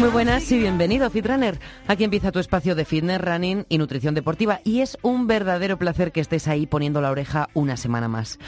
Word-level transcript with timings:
Muy 0.00 0.08
buenas 0.08 0.50
y 0.50 0.58
bienvenido, 0.58 1.10
Fitrunner. 1.10 1.60
Aquí 1.86 2.04
empieza 2.04 2.32
tu 2.32 2.38
espacio 2.38 2.74
de 2.74 2.86
fitness, 2.86 3.20
running 3.20 3.66
y 3.68 3.76
nutrición 3.76 4.14
deportiva. 4.14 4.60
Y 4.64 4.80
es 4.80 4.96
un 5.02 5.26
verdadero 5.26 5.78
placer 5.78 6.10
que 6.10 6.22
estés 6.22 6.48
ahí 6.48 6.66
poniendo 6.66 7.02
la 7.02 7.10
oreja 7.10 7.50
una 7.52 7.76
semana 7.76 8.08
más. 8.08 8.38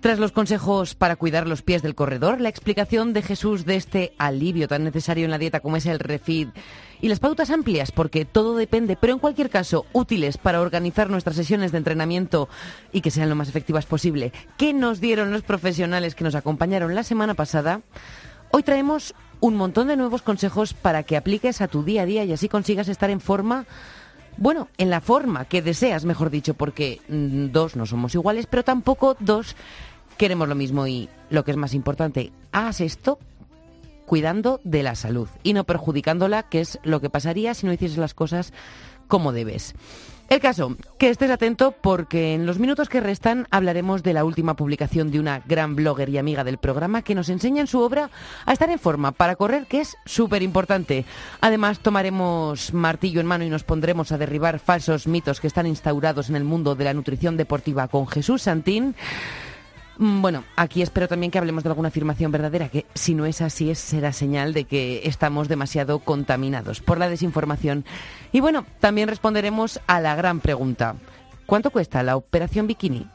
Tras 0.00 0.18
los 0.18 0.32
consejos 0.32 0.94
para 0.94 1.16
cuidar 1.16 1.48
los 1.48 1.62
pies 1.62 1.80
del 1.80 1.94
corredor, 1.94 2.42
la 2.42 2.50
explicación 2.50 3.14
de 3.14 3.22
Jesús 3.22 3.64
de 3.64 3.76
este 3.76 4.12
alivio 4.18 4.68
tan 4.68 4.84
necesario 4.84 5.24
en 5.24 5.30
la 5.30 5.38
dieta 5.38 5.60
como 5.60 5.78
es 5.78 5.86
el 5.86 5.98
refit 5.98 6.50
y 7.00 7.08
las 7.08 7.20
pautas 7.20 7.48
amplias, 7.48 7.90
porque 7.90 8.26
todo 8.26 8.54
depende, 8.54 8.98
pero 9.00 9.14
en 9.14 9.18
cualquier 9.18 9.48
caso 9.48 9.86
útiles 9.94 10.36
para 10.36 10.60
organizar 10.60 11.08
nuestras 11.08 11.36
sesiones 11.36 11.72
de 11.72 11.78
entrenamiento 11.78 12.50
y 12.92 13.00
que 13.00 13.10
sean 13.10 13.30
lo 13.30 13.34
más 13.34 13.48
efectivas 13.48 13.86
posible, 13.86 14.30
¿qué 14.58 14.74
nos 14.74 15.00
dieron 15.00 15.32
los 15.32 15.42
profesionales 15.42 16.14
que 16.14 16.24
nos 16.24 16.34
acompañaron 16.34 16.94
la 16.94 17.02
semana 17.02 17.32
pasada? 17.32 17.80
Hoy 18.50 18.62
traemos 18.62 19.14
un 19.40 19.56
montón 19.56 19.88
de 19.88 19.96
nuevos 19.96 20.22
consejos 20.22 20.74
para 20.74 21.02
que 21.02 21.16
apliques 21.16 21.60
a 21.60 21.68
tu 21.68 21.82
día 21.82 22.02
a 22.02 22.06
día 22.06 22.24
y 22.24 22.32
así 22.32 22.48
consigas 22.48 22.88
estar 22.88 23.10
en 23.10 23.20
forma, 23.20 23.66
bueno, 24.36 24.68
en 24.78 24.90
la 24.90 25.00
forma 25.00 25.44
que 25.44 25.62
deseas, 25.62 26.04
mejor 26.04 26.30
dicho, 26.30 26.54
porque 26.54 27.00
mm, 27.08 27.46
dos 27.52 27.76
no 27.76 27.86
somos 27.86 28.14
iguales, 28.14 28.46
pero 28.46 28.64
tampoco 28.64 29.16
dos 29.20 29.56
queremos 30.16 30.48
lo 30.48 30.54
mismo 30.54 30.86
y 30.86 31.08
lo 31.30 31.44
que 31.44 31.52
es 31.52 31.56
más 31.56 31.74
importante, 31.74 32.32
haz 32.52 32.80
esto 32.80 33.18
cuidando 34.06 34.60
de 34.64 34.82
la 34.82 34.94
salud 34.94 35.28
y 35.42 35.52
no 35.52 35.64
perjudicándola, 35.64 36.44
que 36.44 36.60
es 36.60 36.80
lo 36.82 37.00
que 37.00 37.10
pasaría 37.10 37.54
si 37.54 37.66
no 37.66 37.72
hicieses 37.72 37.98
las 37.98 38.14
cosas 38.14 38.52
como 39.06 39.32
debes. 39.32 39.74
El 40.28 40.40
caso, 40.40 40.76
que 40.98 41.08
estés 41.08 41.30
atento 41.30 41.72
porque 41.72 42.34
en 42.34 42.44
los 42.44 42.58
minutos 42.58 42.90
que 42.90 43.00
restan 43.00 43.46
hablaremos 43.50 44.02
de 44.02 44.12
la 44.12 44.24
última 44.24 44.56
publicación 44.56 45.10
de 45.10 45.20
una 45.20 45.40
gran 45.46 45.74
blogger 45.74 46.10
y 46.10 46.18
amiga 46.18 46.44
del 46.44 46.58
programa 46.58 47.00
que 47.00 47.14
nos 47.14 47.30
enseña 47.30 47.62
en 47.62 47.66
su 47.66 47.80
obra 47.80 48.10
a 48.44 48.52
estar 48.52 48.68
en 48.68 48.78
forma 48.78 49.12
para 49.12 49.36
correr, 49.36 49.64
que 49.66 49.80
es 49.80 49.96
súper 50.04 50.42
importante. 50.42 51.06
Además, 51.40 51.78
tomaremos 51.78 52.74
martillo 52.74 53.22
en 53.22 53.26
mano 53.26 53.44
y 53.44 53.48
nos 53.48 53.64
pondremos 53.64 54.12
a 54.12 54.18
derribar 54.18 54.58
falsos 54.58 55.06
mitos 55.06 55.40
que 55.40 55.46
están 55.46 55.66
instaurados 55.66 56.28
en 56.28 56.36
el 56.36 56.44
mundo 56.44 56.74
de 56.74 56.84
la 56.84 56.92
nutrición 56.92 57.38
deportiva 57.38 57.88
con 57.88 58.06
Jesús 58.06 58.42
Santín. 58.42 58.94
Mm, 59.98 60.22
Bueno, 60.22 60.44
aquí 60.56 60.82
espero 60.82 61.08
también 61.08 61.30
que 61.30 61.38
hablemos 61.38 61.64
de 61.64 61.70
alguna 61.70 61.88
afirmación 61.88 62.30
verdadera, 62.32 62.68
que 62.68 62.86
si 62.94 63.14
no 63.14 63.26
es 63.26 63.40
así 63.40 63.74
será 63.74 64.12
señal 64.12 64.52
de 64.54 64.64
que 64.64 65.02
estamos 65.04 65.48
demasiado 65.48 65.98
contaminados 66.00 66.80
por 66.80 66.98
la 66.98 67.08
desinformación. 67.08 67.84
Y 68.32 68.40
bueno, 68.40 68.64
también 68.80 69.08
responderemos 69.08 69.80
a 69.86 70.00
la 70.00 70.14
gran 70.14 70.40
pregunta. 70.40 70.94
¿Cuánto 71.46 71.70
cuesta 71.70 72.02
la 72.02 72.16
operación 72.16 72.66
bikini? 72.66 73.06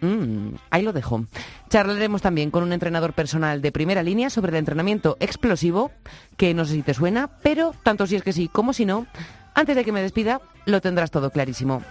Mm, 0.00 0.54
ahí 0.70 0.82
lo 0.82 0.92
dejo. 0.92 1.24
Charlaremos 1.70 2.22
también 2.22 2.50
con 2.52 2.62
un 2.62 2.72
entrenador 2.72 3.14
personal 3.14 3.60
de 3.60 3.72
primera 3.72 4.02
línea 4.04 4.30
sobre 4.30 4.50
el 4.50 4.56
entrenamiento 4.58 5.16
explosivo, 5.18 5.90
que 6.36 6.54
no 6.54 6.64
sé 6.64 6.74
si 6.74 6.82
te 6.82 6.94
suena, 6.94 7.28
pero 7.42 7.74
tanto 7.82 8.06
si 8.06 8.14
es 8.14 8.22
que 8.22 8.32
sí 8.32 8.46
como 8.48 8.72
si 8.72 8.84
no, 8.86 9.06
antes 9.54 9.74
de 9.74 9.84
que 9.84 9.90
me 9.90 10.02
despida, 10.02 10.40
lo 10.66 10.80
tendrás 10.80 11.10
todo 11.10 11.30
clarísimo. 11.30 11.82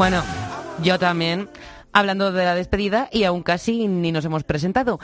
Bueno, 0.00 0.22
yo 0.82 0.98
también, 0.98 1.50
hablando 1.92 2.32
de 2.32 2.42
la 2.42 2.54
despedida 2.54 3.10
y 3.12 3.24
aún 3.24 3.42
casi 3.42 3.86
ni 3.86 4.12
nos 4.12 4.24
hemos 4.24 4.44
presentado. 4.44 4.98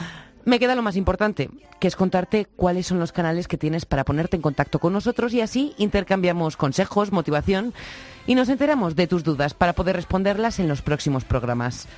Me 0.47 0.59
queda 0.59 0.75
lo 0.75 0.81
más 0.81 0.97
importante, 0.97 1.51
que 1.79 1.87
es 1.87 1.97
contarte 1.97 2.47
cuáles 2.57 2.87
son 2.87 2.99
los 2.99 3.13
canales 3.13 3.47
que 3.47 3.59
tienes 3.59 3.85
para 3.85 4.07
ponerte 4.07 4.37
en 4.37 4.43
contacto 4.43 4.79
con 4.79 4.95
nosotros 4.95 5.35
y 5.35 5.43
así 5.43 5.75
intercambiamos 5.77 6.57
consejos, 6.57 7.13
motivación 7.13 7.75
y 8.27 8.37
nos 8.37 8.49
enteramos 8.49 8.97
de 8.97 9.07
tus 9.07 9.23
dudas 9.23 9.53
para 9.53 9.75
poder 9.75 9.97
responderlas 9.97 10.61
en 10.61 10.69
los 10.69 10.81
próximos 10.81 11.27
programas. 11.27 11.89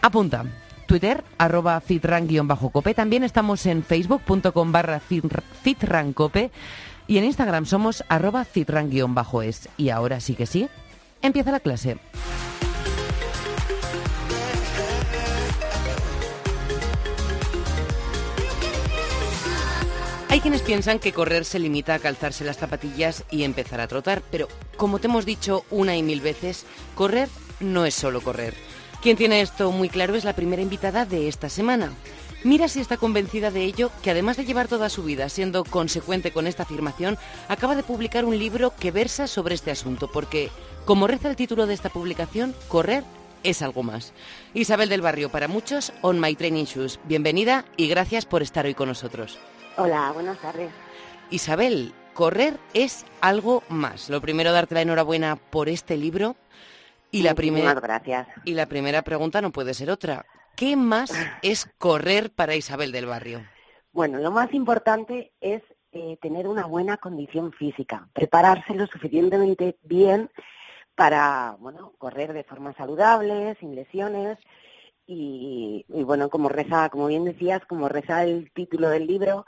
Apunta. 0.00 0.46
Twitter, 0.86 1.24
arroba 1.36 1.78
fitran-cope. 1.82 2.94
También 2.94 3.24
estamos 3.24 3.66
en 3.66 3.82
facebook.com 3.82 4.72
barra 4.72 5.00
fitrancope. 5.00 6.50
Y 7.06 7.18
en 7.18 7.24
Instagram 7.24 7.66
somos 7.66 8.04
arroba 8.08 8.46
fitran-es. 8.46 9.68
Y 9.76 9.90
ahora 9.90 10.20
sí 10.20 10.34
que 10.34 10.46
sí, 10.46 10.70
empieza 11.22 11.50
la 11.50 11.60
clase. 11.60 11.98
Hay 20.30 20.40
quienes 20.40 20.60
piensan 20.60 20.98
que 20.98 21.12
correr 21.12 21.44
se 21.44 21.58
limita 21.58 21.94
a 21.94 21.98
calzarse 21.98 22.44
las 22.44 22.58
zapatillas 22.58 23.24
y 23.30 23.44
empezar 23.44 23.80
a 23.80 23.88
trotar, 23.88 24.22
pero 24.30 24.46
como 24.76 24.98
te 24.98 25.06
hemos 25.06 25.24
dicho 25.24 25.64
una 25.70 25.96
y 25.96 26.02
mil 26.02 26.20
veces, 26.20 26.66
correr 26.94 27.28
no 27.60 27.86
es 27.86 27.94
solo 27.94 28.20
correr. 28.20 28.54
Quien 29.00 29.16
tiene 29.16 29.40
esto 29.40 29.72
muy 29.72 29.88
claro 29.88 30.14
es 30.16 30.24
la 30.24 30.34
primera 30.34 30.60
invitada 30.60 31.06
de 31.06 31.28
esta 31.28 31.48
semana. 31.48 31.92
Mira 32.44 32.68
si 32.68 32.80
está 32.80 32.96
convencida 32.96 33.50
de 33.50 33.64
ello, 33.64 33.90
que 34.00 34.12
además 34.12 34.36
de 34.36 34.44
llevar 34.44 34.68
toda 34.68 34.88
su 34.88 35.02
vida 35.02 35.28
siendo 35.28 35.64
consecuente 35.64 36.30
con 36.30 36.46
esta 36.46 36.62
afirmación, 36.62 37.18
acaba 37.48 37.74
de 37.74 37.82
publicar 37.82 38.24
un 38.24 38.38
libro 38.38 38.72
que 38.78 38.92
versa 38.92 39.26
sobre 39.26 39.56
este 39.56 39.72
asunto, 39.72 40.08
porque, 40.08 40.50
como 40.84 41.08
reza 41.08 41.28
el 41.28 41.34
título 41.34 41.66
de 41.66 41.74
esta 41.74 41.88
publicación, 41.88 42.54
correr 42.68 43.02
es 43.42 43.60
algo 43.60 43.82
más. 43.82 44.12
Isabel 44.54 44.88
del 44.88 45.02
Barrio, 45.02 45.30
para 45.30 45.48
muchos, 45.48 45.92
On 46.00 46.20
My 46.20 46.36
Training 46.36 46.64
Shoes. 46.64 47.00
Bienvenida 47.04 47.64
y 47.76 47.88
gracias 47.88 48.24
por 48.24 48.42
estar 48.42 48.66
hoy 48.66 48.74
con 48.74 48.88
nosotros. 48.88 49.36
Hola, 49.76 50.12
buenas 50.12 50.38
tardes. 50.38 50.70
Isabel, 51.30 51.92
correr 52.14 52.58
es 52.72 53.04
algo 53.20 53.64
más. 53.68 54.10
Lo 54.10 54.20
primero, 54.20 54.52
darte 54.52 54.76
la 54.76 54.82
enhorabuena 54.82 55.34
por 55.36 55.68
este 55.68 55.96
libro. 55.96 56.36
Y 57.10 57.22
la, 57.22 57.34
primera, 57.34 57.74
gracias. 57.74 58.28
y 58.44 58.52
la 58.52 58.66
primera 58.66 59.02
pregunta 59.02 59.40
no 59.40 59.50
puede 59.50 59.72
ser 59.72 59.90
otra. 59.90 60.26
¿Qué 60.58 60.74
más 60.74 61.12
es 61.42 61.70
correr 61.78 62.32
para 62.32 62.56
Isabel 62.56 62.90
del 62.90 63.06
Barrio? 63.06 63.46
Bueno, 63.92 64.18
lo 64.18 64.32
más 64.32 64.52
importante 64.52 65.32
es 65.40 65.62
eh, 65.92 66.18
tener 66.20 66.48
una 66.48 66.66
buena 66.66 66.96
condición 66.96 67.52
física, 67.52 68.08
prepararse 68.12 68.74
lo 68.74 68.88
suficientemente 68.88 69.78
bien 69.84 70.32
para, 70.96 71.54
bueno, 71.60 71.92
correr 71.96 72.32
de 72.32 72.42
forma 72.42 72.74
saludable, 72.74 73.56
sin 73.60 73.76
lesiones 73.76 74.36
y, 75.06 75.86
y, 75.88 76.02
bueno, 76.02 76.28
como 76.28 76.48
reza, 76.48 76.88
como 76.88 77.06
bien 77.06 77.24
decías, 77.24 77.64
como 77.66 77.88
reza 77.88 78.24
el 78.24 78.50
título 78.50 78.88
del 78.88 79.06
libro, 79.06 79.46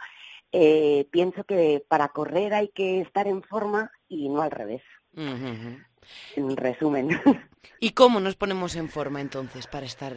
eh, 0.53 1.09
pienso 1.10 1.43
que 1.43 1.84
para 1.88 2.10
correr 2.10 2.54
hay 2.54 2.69
que 2.69 3.00
estar 3.00 3.26
en 3.26 3.43
forma 3.43 3.91
y 4.09 4.28
no 4.28 4.43
al 4.43 4.53
revés. 4.53 4.82
Ujú. 5.16 5.76
En 6.37 6.56
resumen. 6.56 7.20
¿Y 7.81 7.91
cómo 7.91 8.20
nos 8.20 8.37
ponemos 8.37 8.76
en 8.76 8.88
forma 8.88 9.20
entonces 9.20 9.66
para 9.66 9.87
estar 9.87 10.15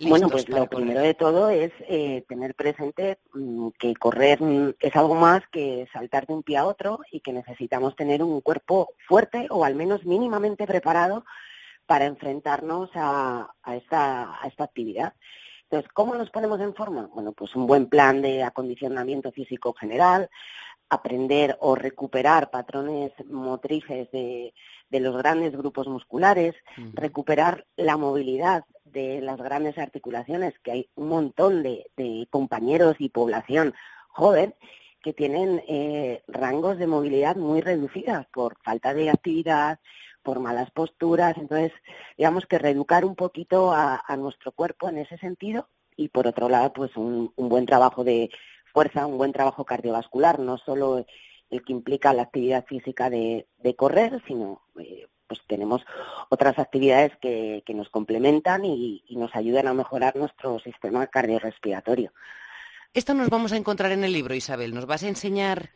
Bueno, 0.00 0.28
pues 0.28 0.48
lo 0.48 0.66
primero 0.66 1.00
de 1.00 1.14
todo 1.14 1.48
es 1.48 1.72
eh, 1.88 2.24
tener 2.28 2.54
presente 2.54 3.18
mm, 3.32 3.68
que 3.78 3.94
correr 3.94 4.42
mm, 4.42 4.74
es 4.80 4.94
algo 4.96 5.14
más 5.14 5.42
que 5.50 5.88
saltar 5.92 6.26
de 6.26 6.34
un 6.34 6.42
pie 6.42 6.58
a 6.58 6.66
otro 6.66 7.00
y 7.10 7.20
que 7.20 7.32
necesitamos 7.32 7.96
tener 7.96 8.22
un 8.22 8.40
cuerpo 8.40 8.90
fuerte 9.08 9.46
o 9.50 9.64
al 9.64 9.74
menos 9.74 10.04
mínimamente 10.04 10.66
preparado 10.66 11.24
para 11.86 12.04
enfrentarnos 12.04 12.90
a, 12.94 13.48
a 13.62 13.76
esta, 13.76 14.42
a 14.42 14.46
esta 14.48 14.64
actividad. 14.64 15.14
Entonces, 15.62 15.90
¿cómo 15.92 16.14
nos 16.14 16.30
ponemos 16.30 16.60
en 16.60 16.74
forma? 16.74 17.08
Bueno, 17.14 17.32
pues 17.32 17.54
un 17.56 17.66
buen 17.66 17.86
plan 17.86 18.22
de 18.22 18.42
acondicionamiento 18.42 19.32
físico 19.32 19.72
general, 19.72 20.28
aprender 20.88 21.56
o 21.60 21.74
recuperar 21.74 22.50
patrones 22.50 23.12
motrices 23.28 24.10
de, 24.12 24.52
de 24.90 25.00
los 25.00 25.16
grandes 25.16 25.56
grupos 25.56 25.88
musculares, 25.88 26.54
recuperar 26.94 27.66
la 27.76 27.96
movilidad 27.96 28.64
de 28.84 29.20
las 29.20 29.38
grandes 29.38 29.78
articulaciones, 29.78 30.54
que 30.60 30.70
hay 30.72 30.90
un 30.94 31.08
montón 31.08 31.62
de, 31.62 31.90
de 31.96 32.26
compañeros 32.30 32.96
y 32.98 33.08
población 33.08 33.74
joven 34.08 34.54
que 35.02 35.12
tienen 35.12 35.62
eh, 35.68 36.22
rangos 36.26 36.78
de 36.78 36.86
movilidad 36.86 37.36
muy 37.36 37.60
reducidas 37.60 38.26
por 38.32 38.56
falta 38.62 38.92
de 38.94 39.10
actividad, 39.10 39.78
por 40.22 40.40
malas 40.40 40.70
posturas. 40.72 41.36
Entonces, 41.36 41.72
digamos 42.18 42.46
que 42.46 42.58
reeducar 42.58 43.04
un 43.04 43.14
poquito 43.14 43.72
a, 43.72 44.02
a 44.04 44.16
nuestro 44.16 44.50
cuerpo 44.50 44.88
en 44.88 44.98
ese 44.98 45.16
sentido 45.18 45.68
y, 45.96 46.08
por 46.08 46.26
otro 46.26 46.48
lado, 46.48 46.72
pues 46.72 46.96
un, 46.96 47.32
un 47.36 47.48
buen 47.48 47.66
trabajo 47.66 48.02
de 48.02 48.30
fuerza, 48.72 49.06
un 49.06 49.16
buen 49.16 49.32
trabajo 49.32 49.64
cardiovascular, 49.64 50.40
no 50.40 50.58
solo 50.58 51.06
el 51.50 51.62
que 51.64 51.72
implica 51.72 52.12
la 52.12 52.22
actividad 52.22 52.64
física 52.66 53.10
de, 53.10 53.46
de 53.58 53.76
correr, 53.76 54.22
sino 54.26 54.62
eh, 54.78 55.06
pues 55.26 55.40
tenemos 55.46 55.82
otras 56.28 56.58
actividades 56.58 57.12
que, 57.20 57.62
que 57.66 57.74
nos 57.74 57.88
complementan 57.90 58.64
y, 58.64 59.02
y 59.06 59.16
nos 59.16 59.34
ayudan 59.34 59.68
a 59.68 59.74
mejorar 59.74 60.16
nuestro 60.16 60.58
sistema 60.60 61.06
cardiorrespiratorio. 61.06 62.12
Esto 62.94 63.14
nos 63.14 63.28
vamos 63.28 63.52
a 63.52 63.56
encontrar 63.56 63.92
en 63.92 64.04
el 64.04 64.12
libro, 64.12 64.34
Isabel. 64.34 64.74
Nos 64.74 64.86
vas 64.86 65.02
a 65.02 65.08
enseñar 65.08 65.70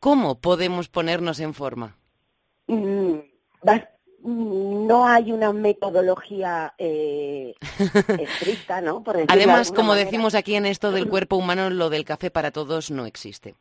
cómo 0.00 0.40
podemos 0.40 0.88
ponernos 0.88 1.40
en 1.40 1.54
forma. 1.54 1.96
Mm, 2.66 3.18
no 4.24 5.06
hay 5.06 5.32
una 5.32 5.52
metodología 5.52 6.74
eh, 6.78 7.54
estricta, 8.18 8.80
¿no? 8.80 9.04
Además, 9.28 9.70
como 9.70 9.94
decimos 9.94 10.34
aquí 10.34 10.54
en 10.54 10.64
esto 10.64 10.92
del 10.92 11.08
cuerpo 11.08 11.36
humano, 11.36 11.68
lo 11.68 11.90
del 11.90 12.04
café 12.04 12.30
para 12.30 12.50
todos 12.50 12.90
no 12.90 13.04
existe. 13.04 13.54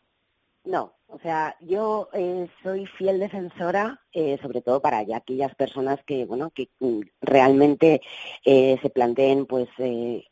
No, 0.66 0.94
o 1.08 1.20
sea, 1.20 1.58
yo 1.60 2.10
eh, 2.14 2.48
soy 2.64 2.86
fiel 2.86 3.20
defensora, 3.20 4.02
eh, 4.14 4.40
sobre 4.42 4.62
todo 4.62 4.82
para 4.82 5.00
aquellas 5.00 5.54
personas 5.56 6.00
que, 6.06 6.26
bueno, 6.26 6.52
que 6.52 6.70
mm, 6.80 7.02
realmente 7.22 8.02
eh, 8.46 8.80
se 8.82 8.90
planteen, 8.90 9.46
pues, 9.46 9.68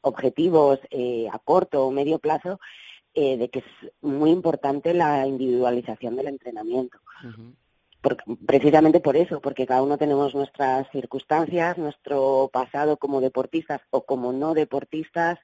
objetivos 0.01 0.79
a 1.31 1.39
corto 1.39 1.85
o 1.85 1.91
medio 1.91 2.19
plazo, 2.19 2.59
de 3.13 3.49
que 3.51 3.59
es 3.59 3.91
muy 4.01 4.31
importante 4.31 4.93
la 4.93 5.27
individualización 5.27 6.15
del 6.15 6.27
entrenamiento. 6.27 6.99
precisamente 8.47 8.99
por 9.01 9.17
eso, 9.17 9.41
porque 9.41 9.67
cada 9.67 9.83
uno 9.83 9.97
tenemos 9.97 10.33
nuestras 10.33 10.89
circunstancias, 10.91 11.77
nuestro 11.77 12.49
pasado 12.51 12.97
como 12.97 13.21
deportistas 13.21 13.81
o 13.91 14.05
como 14.05 14.31
no 14.31 14.53
deportistas, 14.53 15.37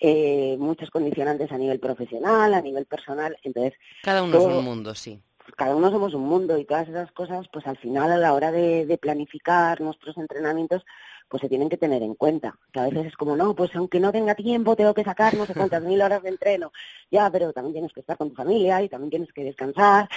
eh, 0.00 0.56
muchos 0.58 0.90
condicionantes 0.90 1.50
a 1.52 1.58
nivel 1.58 1.80
profesional, 1.80 2.54
a 2.54 2.60
nivel 2.60 2.86
personal, 2.86 3.36
entonces... 3.42 3.74
Cada 4.02 4.22
uno 4.22 4.38
es 4.38 4.44
un 4.44 4.64
mundo, 4.64 4.94
sí. 4.94 5.22
Cada 5.56 5.76
uno 5.76 5.90
somos 5.90 6.14
un 6.14 6.22
mundo 6.22 6.58
y 6.58 6.64
todas 6.64 6.88
esas 6.88 7.12
cosas, 7.12 7.46
pues 7.52 7.66
al 7.66 7.76
final 7.78 8.10
a 8.10 8.16
la 8.16 8.32
hora 8.32 8.50
de, 8.50 8.98
planificar 9.00 9.80
nuestros 9.80 10.16
entrenamientos, 10.16 10.84
pues 11.28 11.42
se 11.42 11.48
tienen 11.48 11.68
que 11.68 11.76
tener 11.76 12.02
en 12.02 12.14
cuenta. 12.14 12.58
Que 12.72 12.80
a 12.80 12.84
veces 12.84 13.06
es 13.06 13.16
como, 13.16 13.36
no, 13.36 13.54
pues 13.54 13.74
aunque 13.74 14.00
no 14.00 14.10
tenga 14.10 14.34
tiempo, 14.34 14.74
tengo 14.74 14.94
que 14.94 15.04
sacar 15.04 15.34
no 15.34 15.46
sé 15.46 15.54
cuántas 15.54 15.82
mil 15.82 16.00
horas 16.00 16.22
de 16.22 16.30
entreno. 16.30 16.72
Ya, 17.10 17.30
pero 17.30 17.52
también 17.52 17.74
tienes 17.74 17.92
que 17.92 18.00
estar 18.00 18.16
con 18.16 18.30
tu 18.30 18.36
familia 18.36 18.82
y 18.82 18.88
también 18.88 19.10
tienes 19.10 19.32
que 19.32 19.44
descansar 19.44 20.08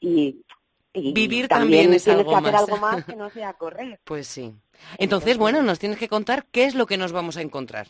y... 0.00 0.44
Vivir 0.94 1.48
también, 1.48 1.94
es 1.94 2.04
tienes 2.04 2.20
algo 2.20 2.30
que 2.32 2.36
hacer 2.36 2.54
algo 2.54 2.76
más 2.76 3.04
que 3.06 3.16
no 3.16 3.30
sea 3.30 3.52
correr. 3.58 3.98
Pues 4.04 4.26
sí. 4.26 4.54
Entonces, 4.98 5.38
bueno, 5.38 5.62
nos 5.62 5.78
tienes 5.78 5.98
que 5.98 6.08
contar 6.08 6.44
qué 6.50 6.66
es 6.66 6.74
lo 6.74 6.84
que 6.84 6.98
nos 6.98 7.12
vamos 7.12 7.38
a 7.38 7.40
encontrar. 7.40 7.88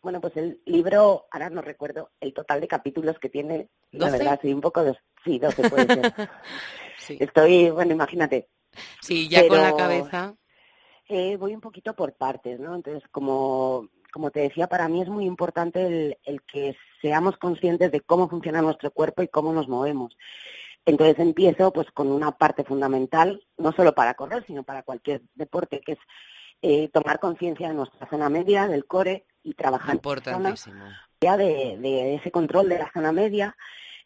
Bueno, 0.00 0.20
pues 0.20 0.36
el 0.36 0.60
libro, 0.64 1.26
ahora 1.30 1.50
no 1.50 1.60
recuerdo 1.60 2.10
el 2.20 2.32
total 2.32 2.60
de 2.60 2.68
capítulos 2.68 3.18
que 3.18 3.28
tiene, 3.28 3.68
la 3.90 4.10
verdad, 4.10 4.38
sí, 4.40 4.52
un 4.52 4.60
poco, 4.60 4.84
de, 4.84 4.96
sí, 5.24 5.38
12 5.38 5.68
puede 5.70 5.86
ser. 5.86 6.12
Estoy, 7.20 7.70
bueno, 7.70 7.92
imagínate. 7.92 8.48
Sí, 9.00 9.28
ya 9.28 9.46
con 9.48 9.60
la 9.60 9.74
cabeza. 9.74 10.34
Eh, 11.08 11.36
voy 11.36 11.54
un 11.54 11.60
poquito 11.60 11.94
por 11.94 12.14
partes, 12.14 12.60
¿no? 12.60 12.74
Entonces, 12.74 13.02
como, 13.10 13.88
como 14.12 14.30
te 14.30 14.40
decía, 14.40 14.68
para 14.68 14.88
mí 14.88 15.02
es 15.02 15.08
muy 15.08 15.24
importante 15.24 15.86
el, 15.86 16.18
el 16.24 16.42
que 16.42 16.76
seamos 17.00 17.36
conscientes 17.38 17.90
de 17.90 18.00
cómo 18.02 18.28
funciona 18.28 18.62
nuestro 18.62 18.90
cuerpo 18.90 19.22
y 19.22 19.28
cómo 19.28 19.52
nos 19.52 19.68
movemos. 19.68 20.16
Entonces 20.84 21.18
empiezo 21.18 21.72
pues 21.72 21.90
con 21.90 22.08
una 22.08 22.32
parte 22.32 22.64
fundamental, 22.64 23.44
no 23.56 23.72
solo 23.72 23.94
para 23.94 24.14
correr, 24.14 24.44
sino 24.46 24.62
para 24.62 24.82
cualquier 24.82 25.22
deporte, 25.34 25.80
que 25.84 25.92
es 25.92 25.98
eh, 26.62 26.88
tomar 26.88 27.20
conciencia 27.20 27.68
de 27.68 27.74
nuestra 27.74 28.08
zona 28.08 28.28
media, 28.28 28.66
del 28.66 28.86
core 28.86 29.26
y 29.42 29.54
trabajar 29.54 29.94
Importantísimo. 29.94 30.84
ya 31.20 31.36
de, 31.36 31.76
de, 31.78 32.14
ese 32.14 32.30
control 32.30 32.68
de 32.68 32.78
la 32.78 32.90
zona 32.92 33.12
media, 33.12 33.56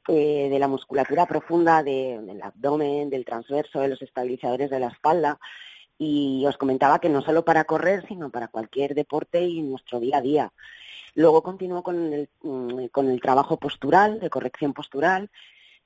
eh, 0.09 0.49
de 0.51 0.59
la 0.59 0.67
musculatura 0.67 1.27
profunda 1.27 1.83
del 1.83 2.41
abdomen, 2.43 3.09
del 3.09 3.25
transverso, 3.25 3.81
de 3.81 3.89
los 3.89 4.03
estabilizadores 4.03 4.71
de 4.71 4.81
la 4.81 4.89
espalda. 4.89 5.39
Y 5.97 6.45
os 6.47 6.57
comentaba 6.57 6.99
que 6.99 7.09
no 7.09 7.23
solo 7.23 7.45
para 7.45 7.65
correr, 7.65 8.05
sino 8.09 8.31
para 8.31 8.49
cualquier 8.49 8.95
deporte 8.95 9.43
y 9.43 9.63
nuestro 9.63 10.01
día 10.01 10.19
a 10.19 10.21
día. 10.21 10.53
Luego 11.15 11.43
continúo 11.43 11.83
con 11.83 12.13
el, 12.13 12.29
mm, 12.43 12.87
con 12.87 13.11
el 13.11 13.21
trabajo 13.21 13.59
postural, 13.59 14.19
de 14.19 14.31
corrección 14.31 14.73
postural, 14.73 15.31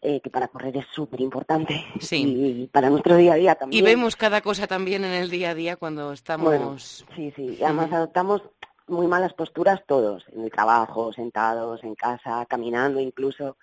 eh, 0.01 0.21
que 0.21 0.31
para 0.31 0.49
correr 0.49 0.77
es 0.77 0.87
súper 0.93 1.21
importante. 1.21 1.85
Sí. 2.01 2.23
Y 2.63 2.67
para 2.69 2.89
nuestro 2.89 3.17
día 3.17 3.35
a 3.35 3.37
día 3.37 3.55
también. 3.55 3.83
Y 3.83 3.87
vemos 3.87 4.17
cada 4.17 4.41
cosa 4.41 4.67
también 4.67 5.05
en 5.05 5.13
el 5.13 5.31
día 5.31 5.51
a 5.51 5.55
día 5.55 5.77
cuando 5.77 6.13
estamos... 6.13 7.05
sí, 7.15 7.33
sí. 7.37 7.57
Y 7.59 7.65
además 7.65 7.93
adoptamos 7.93 8.43
muy 8.89 9.07
malas 9.07 9.33
posturas 9.35 9.83
todos, 9.87 10.25
en 10.33 10.45
el 10.45 10.51
trabajo, 10.51 11.13
sentados, 11.13 11.83
en 11.85 11.95
casa, 11.95 12.47
caminando 12.47 13.01
incluso. 13.01 13.57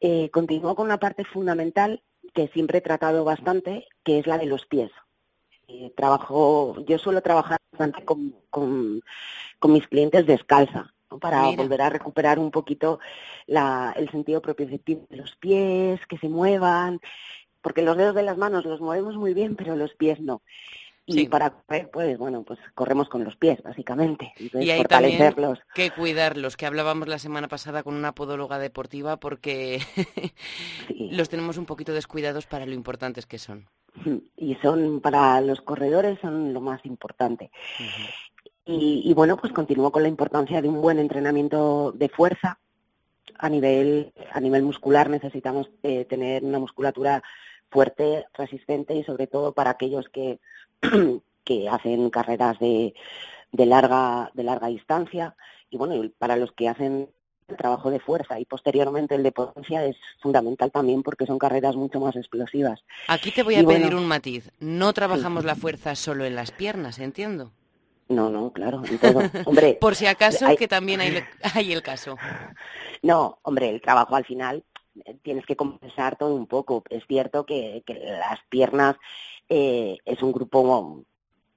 Eh, 0.00 0.30
continúo 0.30 0.74
con 0.74 0.86
una 0.86 0.98
parte 0.98 1.24
fundamental 1.24 2.02
que 2.34 2.48
siempre 2.48 2.78
he 2.78 2.82
tratado 2.82 3.24
bastante, 3.24 3.86
que 4.02 4.18
es 4.18 4.26
la 4.26 4.38
de 4.38 4.46
los 4.46 4.66
pies. 4.66 4.90
Eh, 5.68 5.92
trabajo, 5.96 6.76
yo 6.86 6.98
suelo 6.98 7.22
trabajar 7.22 7.58
bastante 7.70 8.04
con, 8.04 8.34
con, 8.50 9.02
con 9.58 9.72
mis 9.72 9.86
clientes 9.86 10.26
descalza 10.26 10.92
para 11.20 11.42
volver 11.50 11.82
a 11.82 11.90
recuperar 11.90 12.38
un 12.38 12.50
poquito 12.50 12.98
la, 13.46 13.92
el 13.96 14.10
sentido 14.10 14.40
propioceptivo 14.40 15.06
de 15.10 15.16
los 15.18 15.36
pies, 15.36 16.00
que 16.06 16.18
se 16.18 16.28
muevan, 16.28 17.00
porque 17.60 17.82
los 17.82 17.96
dedos 17.96 18.14
de 18.14 18.22
las 18.22 18.36
manos 18.36 18.64
los 18.64 18.80
movemos 18.80 19.16
muy 19.16 19.34
bien, 19.34 19.56
pero 19.56 19.76
los 19.76 19.94
pies 19.94 20.20
no. 20.20 20.42
Y 21.04 21.26
para 21.26 21.50
correr, 21.50 21.90
pues 21.90 22.16
bueno, 22.16 22.44
pues 22.44 22.60
corremos 22.74 23.08
con 23.08 23.24
los 23.24 23.34
pies, 23.36 23.60
básicamente. 23.62 24.32
y 24.38 24.70
hay 24.70 24.84
también 24.84 25.34
que 25.74 25.90
cuidarlos, 25.90 26.56
que 26.56 26.66
hablábamos 26.66 27.08
la 27.08 27.18
semana 27.18 27.48
pasada 27.48 27.82
con 27.82 27.94
una 27.94 28.14
podóloga 28.14 28.58
deportiva, 28.58 29.16
porque 29.18 29.80
los 31.10 31.28
tenemos 31.28 31.56
un 31.56 31.66
poquito 31.66 31.92
descuidados 31.92 32.46
para 32.46 32.66
lo 32.66 32.74
importantes 32.74 33.26
que 33.26 33.38
son. 33.38 33.68
Y 34.36 34.54
son, 34.56 35.00
para 35.00 35.40
los 35.40 35.60
corredores, 35.60 36.18
son 36.20 36.52
lo 36.54 36.60
más 36.60 36.84
importante. 36.86 37.50
Y, 38.64 39.12
bueno, 39.14 39.36
pues 39.36 39.52
continúo 39.52 39.90
con 39.90 40.04
la 40.04 40.08
importancia 40.08 40.62
de 40.62 40.68
un 40.68 40.80
buen 40.80 41.00
entrenamiento 41.00 41.92
de 41.92 42.08
fuerza. 42.08 42.58
A 43.38 43.48
nivel, 43.48 44.12
a 44.32 44.38
nivel 44.38 44.62
muscular 44.62 45.10
necesitamos 45.10 45.68
eh, 45.82 46.04
tener 46.04 46.44
una 46.44 46.60
musculatura 46.60 47.22
fuerte, 47.72 48.26
resistente 48.34 48.94
y 48.94 49.02
sobre 49.02 49.26
todo 49.26 49.52
para 49.52 49.70
aquellos 49.70 50.08
que, 50.10 50.38
que 51.44 51.68
hacen 51.68 52.10
carreras 52.10 52.58
de, 52.58 52.94
de, 53.50 53.66
larga, 53.66 54.30
de 54.34 54.44
larga 54.44 54.68
distancia. 54.68 55.34
Y 55.70 55.78
bueno, 55.78 56.00
para 56.18 56.36
los 56.36 56.52
que 56.52 56.68
hacen 56.68 57.08
el 57.48 57.56
trabajo 57.56 57.90
de 57.90 58.00
fuerza 58.00 58.38
y 58.38 58.44
posteriormente 58.44 59.14
el 59.14 59.22
de 59.22 59.32
potencia 59.32 59.84
es 59.84 59.96
fundamental 60.20 60.70
también 60.70 61.02
porque 61.02 61.26
son 61.26 61.38
carreras 61.38 61.76
mucho 61.76 61.98
más 61.98 62.14
explosivas. 62.16 62.84
Aquí 63.08 63.30
te 63.30 63.42
voy 63.42 63.56
a 63.56 63.64
pedir 63.64 63.94
un 63.94 64.06
matiz. 64.06 64.50
No 64.60 64.92
trabajamos 64.92 65.44
la 65.44 65.54
fuerza 65.54 65.96
solo 65.96 66.24
en 66.24 66.34
las 66.34 66.50
piernas, 66.50 66.98
entiendo. 66.98 67.52
No, 68.08 68.28
no, 68.28 68.52
claro, 68.52 68.82
en 68.84 68.98
todo. 68.98 69.22
Hombre, 69.46 69.74
Por 69.80 69.94
si 69.94 70.06
acaso, 70.06 70.46
que 70.56 70.68
también 70.68 71.00
hay, 71.00 71.22
hay 71.54 71.72
el 71.72 71.82
caso. 71.82 72.18
No, 73.02 73.38
hombre, 73.42 73.70
el 73.70 73.80
trabajo 73.80 74.14
al 74.14 74.24
final 74.24 74.62
tienes 75.22 75.46
que 75.46 75.56
compensar 75.56 76.16
todo 76.16 76.34
un 76.34 76.46
poco. 76.46 76.82
Es 76.90 77.06
cierto 77.06 77.44
que, 77.46 77.82
que 77.86 77.94
las 77.94 78.40
piernas 78.48 78.96
eh, 79.48 79.98
es 80.04 80.22
un 80.22 80.32
grupo, 80.32 81.04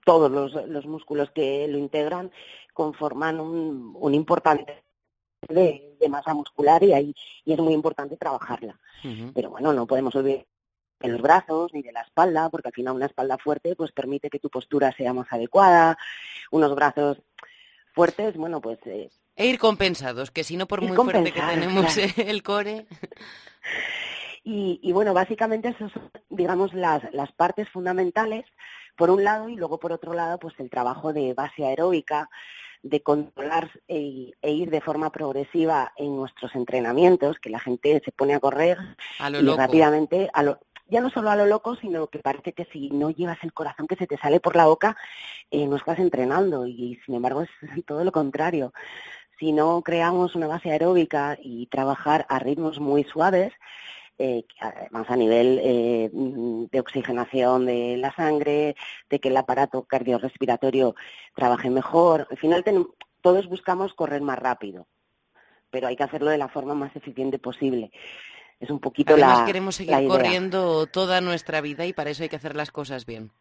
todos 0.03 0.31
los, 0.31 0.53
los, 0.67 0.85
músculos 0.85 1.31
que 1.31 1.67
lo 1.67 1.77
integran 1.77 2.31
conforman 2.73 3.39
un, 3.39 3.95
un 3.97 4.13
importante 4.13 4.83
de, 5.47 5.95
de, 5.99 6.09
masa 6.09 6.33
muscular 6.33 6.83
y 6.83 6.93
ahí 6.93 7.15
y 7.43 7.53
es 7.53 7.59
muy 7.59 7.73
importante 7.73 8.17
trabajarla. 8.17 8.79
Pero 9.33 9.51
bueno, 9.51 9.71
no 9.71 9.85
podemos 9.85 10.15
olvidar 10.15 10.45
de 10.99 11.09
los 11.09 11.21
brazos 11.21 11.73
ni 11.73 11.81
de 11.81 11.91
la 11.91 12.01
espalda, 12.01 12.49
porque 12.49 12.69
al 12.69 12.73
final 12.73 12.95
una 12.95 13.05
espalda 13.05 13.37
fuerte 13.37 13.75
pues 13.75 13.91
permite 13.91 14.29
que 14.29 14.39
tu 14.39 14.49
postura 14.49 14.91
sea 14.91 15.13
más 15.13 15.27
adecuada, 15.31 15.97
unos 16.51 16.73
brazos 16.75 17.21
fuertes, 17.93 18.35
bueno, 18.35 18.61
pues... 18.61 18.79
Eh, 18.85 19.09
e 19.35 19.47
ir 19.47 19.59
compensados, 19.59 20.31
que 20.31 20.43
si 20.43 20.57
no 20.57 20.67
por 20.67 20.81
muy 20.81 20.95
fuerte 20.95 21.31
que 21.31 21.41
tenemos 21.41 21.97
el 22.17 22.43
core... 22.43 22.85
Y, 24.47 24.79
y, 24.83 24.91
bueno, 24.91 25.15
básicamente 25.15 25.69
esas 25.69 25.91
son, 25.91 26.11
digamos, 26.29 26.71
las, 26.71 27.01
las 27.13 27.31
partes 27.31 27.67
fundamentales, 27.69 28.45
por 28.95 29.09
un 29.09 29.23
lado, 29.23 29.49
y 29.49 29.55
luego 29.55 29.79
por 29.79 29.91
otro 29.91 30.13
lado, 30.13 30.37
pues 30.37 30.53
el 30.59 30.69
trabajo 30.69 31.13
de 31.13 31.33
base 31.33 31.65
aeróbica, 31.65 32.29
de 32.83 33.01
controlar 33.01 33.71
e, 33.87 34.33
e, 34.43 34.51
ir 34.51 34.69
de 34.69 34.81
forma 34.81 35.11
progresiva 35.11 35.91
en 35.97 36.15
nuestros 36.15 36.53
entrenamientos, 36.53 37.39
que 37.39 37.49
la 37.49 37.59
gente 37.59 37.99
se 38.05 38.11
pone 38.11 38.35
a 38.35 38.39
correr 38.39 38.77
y 39.19 39.47
rápidamente, 39.47 40.29
a 40.31 40.43
lo, 40.43 40.59
ya 40.87 41.01
no 41.01 41.09
solo 41.09 41.31
a 41.31 41.35
lo 41.35 41.47
loco, 41.47 41.75
sino 41.75 42.07
que 42.07 42.19
parece 42.19 42.53
que 42.53 42.65
si 42.65 42.89
no 42.89 43.09
llevas 43.09 43.43
el 43.43 43.53
corazón 43.53 43.87
que 43.87 43.95
se 43.95 44.05
te 44.05 44.17
sale 44.17 44.39
por 44.39 44.55
la 44.55 44.67
boca, 44.67 44.95
eh, 45.49 45.65
no 45.65 45.77
estás 45.77 45.97
entrenando 45.97 46.67
y 46.67 46.99
sin 47.05 47.15
embargo 47.15 47.41
es 47.41 47.49
todo 47.87 48.03
lo 48.03 48.11
contrario. 48.11 48.71
Si 49.39 49.51
no 49.51 49.81
creamos 49.81 50.35
una 50.35 50.47
base 50.47 50.71
aeróbica 50.71 51.37
y 51.41 51.67
trabajar 51.67 52.25
a 52.29 52.39
ritmos 52.39 52.79
muy 52.79 53.03
suaves, 53.03 53.53
eh, 54.17 54.45
además 54.59 55.09
a 55.09 55.15
nivel 55.17 55.59
eh, 55.61 56.09
de 56.13 56.79
oxigenación 56.79 57.65
de 57.65 57.97
la 57.97 58.13
sangre, 58.13 58.75
de 59.09 59.19
que 59.19 59.29
el 59.29 59.37
aparato 59.37 59.83
cardiorrespiratorio 59.83 60.95
trabaje 61.35 61.69
mejor. 61.69 62.27
Al 62.31 62.37
final 62.37 62.63
todos 63.21 63.47
buscamos 63.47 63.93
correr 63.93 64.21
más 64.21 64.39
rápido, 64.39 64.87
pero 65.69 65.87
hay 65.87 65.95
que 65.95 66.03
hacerlo 66.03 66.29
de 66.29 66.37
la 66.37 66.47
forma 66.47 66.73
más 66.73 66.95
eficiente 66.95 67.39
posible 67.39 67.91
es 68.59 68.69
un 68.69 68.79
poquito 68.79 69.13
Además, 69.13 69.39
la 69.39 69.45
queremos 69.45 69.75
seguir 69.75 70.07
corriendo 70.07 70.87
toda 70.87 71.21
nuestra 71.21 71.61
vida 71.61 71.85
y 71.85 71.93
para 71.93 72.09
eso 72.09 72.23
hay 72.23 72.29
que 72.29 72.35
hacer 72.35 72.55
las 72.55 72.71
cosas 72.71 73.05
bien. 73.05 73.31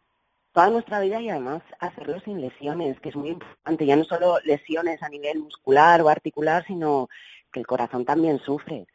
Toda 0.55 0.69
nuestra 0.69 1.01
vida 1.01 1.19
y 1.21 1.29
además 1.29 1.61
hacerlo 1.79 2.19
sin 2.21 2.39
lesiones, 2.39 2.97
que 3.01 3.09
es 3.09 3.15
muy 3.17 3.29
importante. 3.29 3.85
Ya 3.85 3.97
no 3.97 4.05
solo 4.05 4.37
lesiones 4.45 5.03
a 5.03 5.09
nivel 5.09 5.39
muscular 5.39 6.01
o 6.01 6.07
articular, 6.07 6.63
sino 6.65 7.09
que 7.51 7.59
el 7.59 7.67
corazón 7.67 8.05
también 8.05 8.39
sufre. 8.39 8.87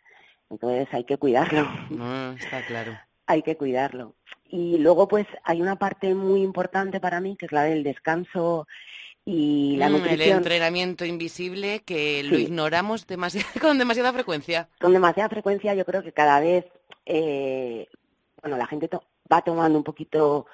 Entonces 0.49 0.88
hay 0.93 1.05
que 1.05 1.19
cuidarlo. 1.19 1.69
No, 1.90 2.33
está 2.33 2.64
claro. 2.67 2.99
hay 3.26 3.43
que 3.43 3.59
cuidarlo. 3.59 4.14
Y 4.49 4.79
luego, 4.79 5.07
pues, 5.07 5.26
hay 5.45 5.61
una 5.61 5.76
parte 5.76 6.14
muy 6.14 6.40
importante 6.43 6.99
para 6.99 7.21
mí, 7.21 7.37
que 7.37 7.45
es 7.47 7.52
la 7.52 7.64
del 7.64 7.83
descanso 7.85 8.67
y 9.26 9.76
la 9.76 9.90
Mm, 9.90 9.93
nutrición. 9.93 10.21
El 10.31 10.37
entrenamiento 10.38 11.05
invisible 11.05 11.83
que 11.85 12.23
lo 12.25 12.38
ignoramos 12.38 13.07
demasi- 13.07 13.45
con 13.61 13.76
demasiada 13.79 14.14
frecuencia. 14.14 14.71
Con 14.81 14.95
demasiada 14.95 15.29
frecuencia 15.29 15.75
yo 15.75 15.85
creo 15.85 16.02
que 16.02 16.12
cada 16.12 16.40
vez, 16.40 16.64
eh, 17.05 17.87
bueno, 18.40 18.57
la 18.57 18.67
gente 18.67 18.88
to- 18.88 19.05
va 19.31 19.43
tomando 19.43 19.76
un 19.79 19.85
poquito 19.85 20.47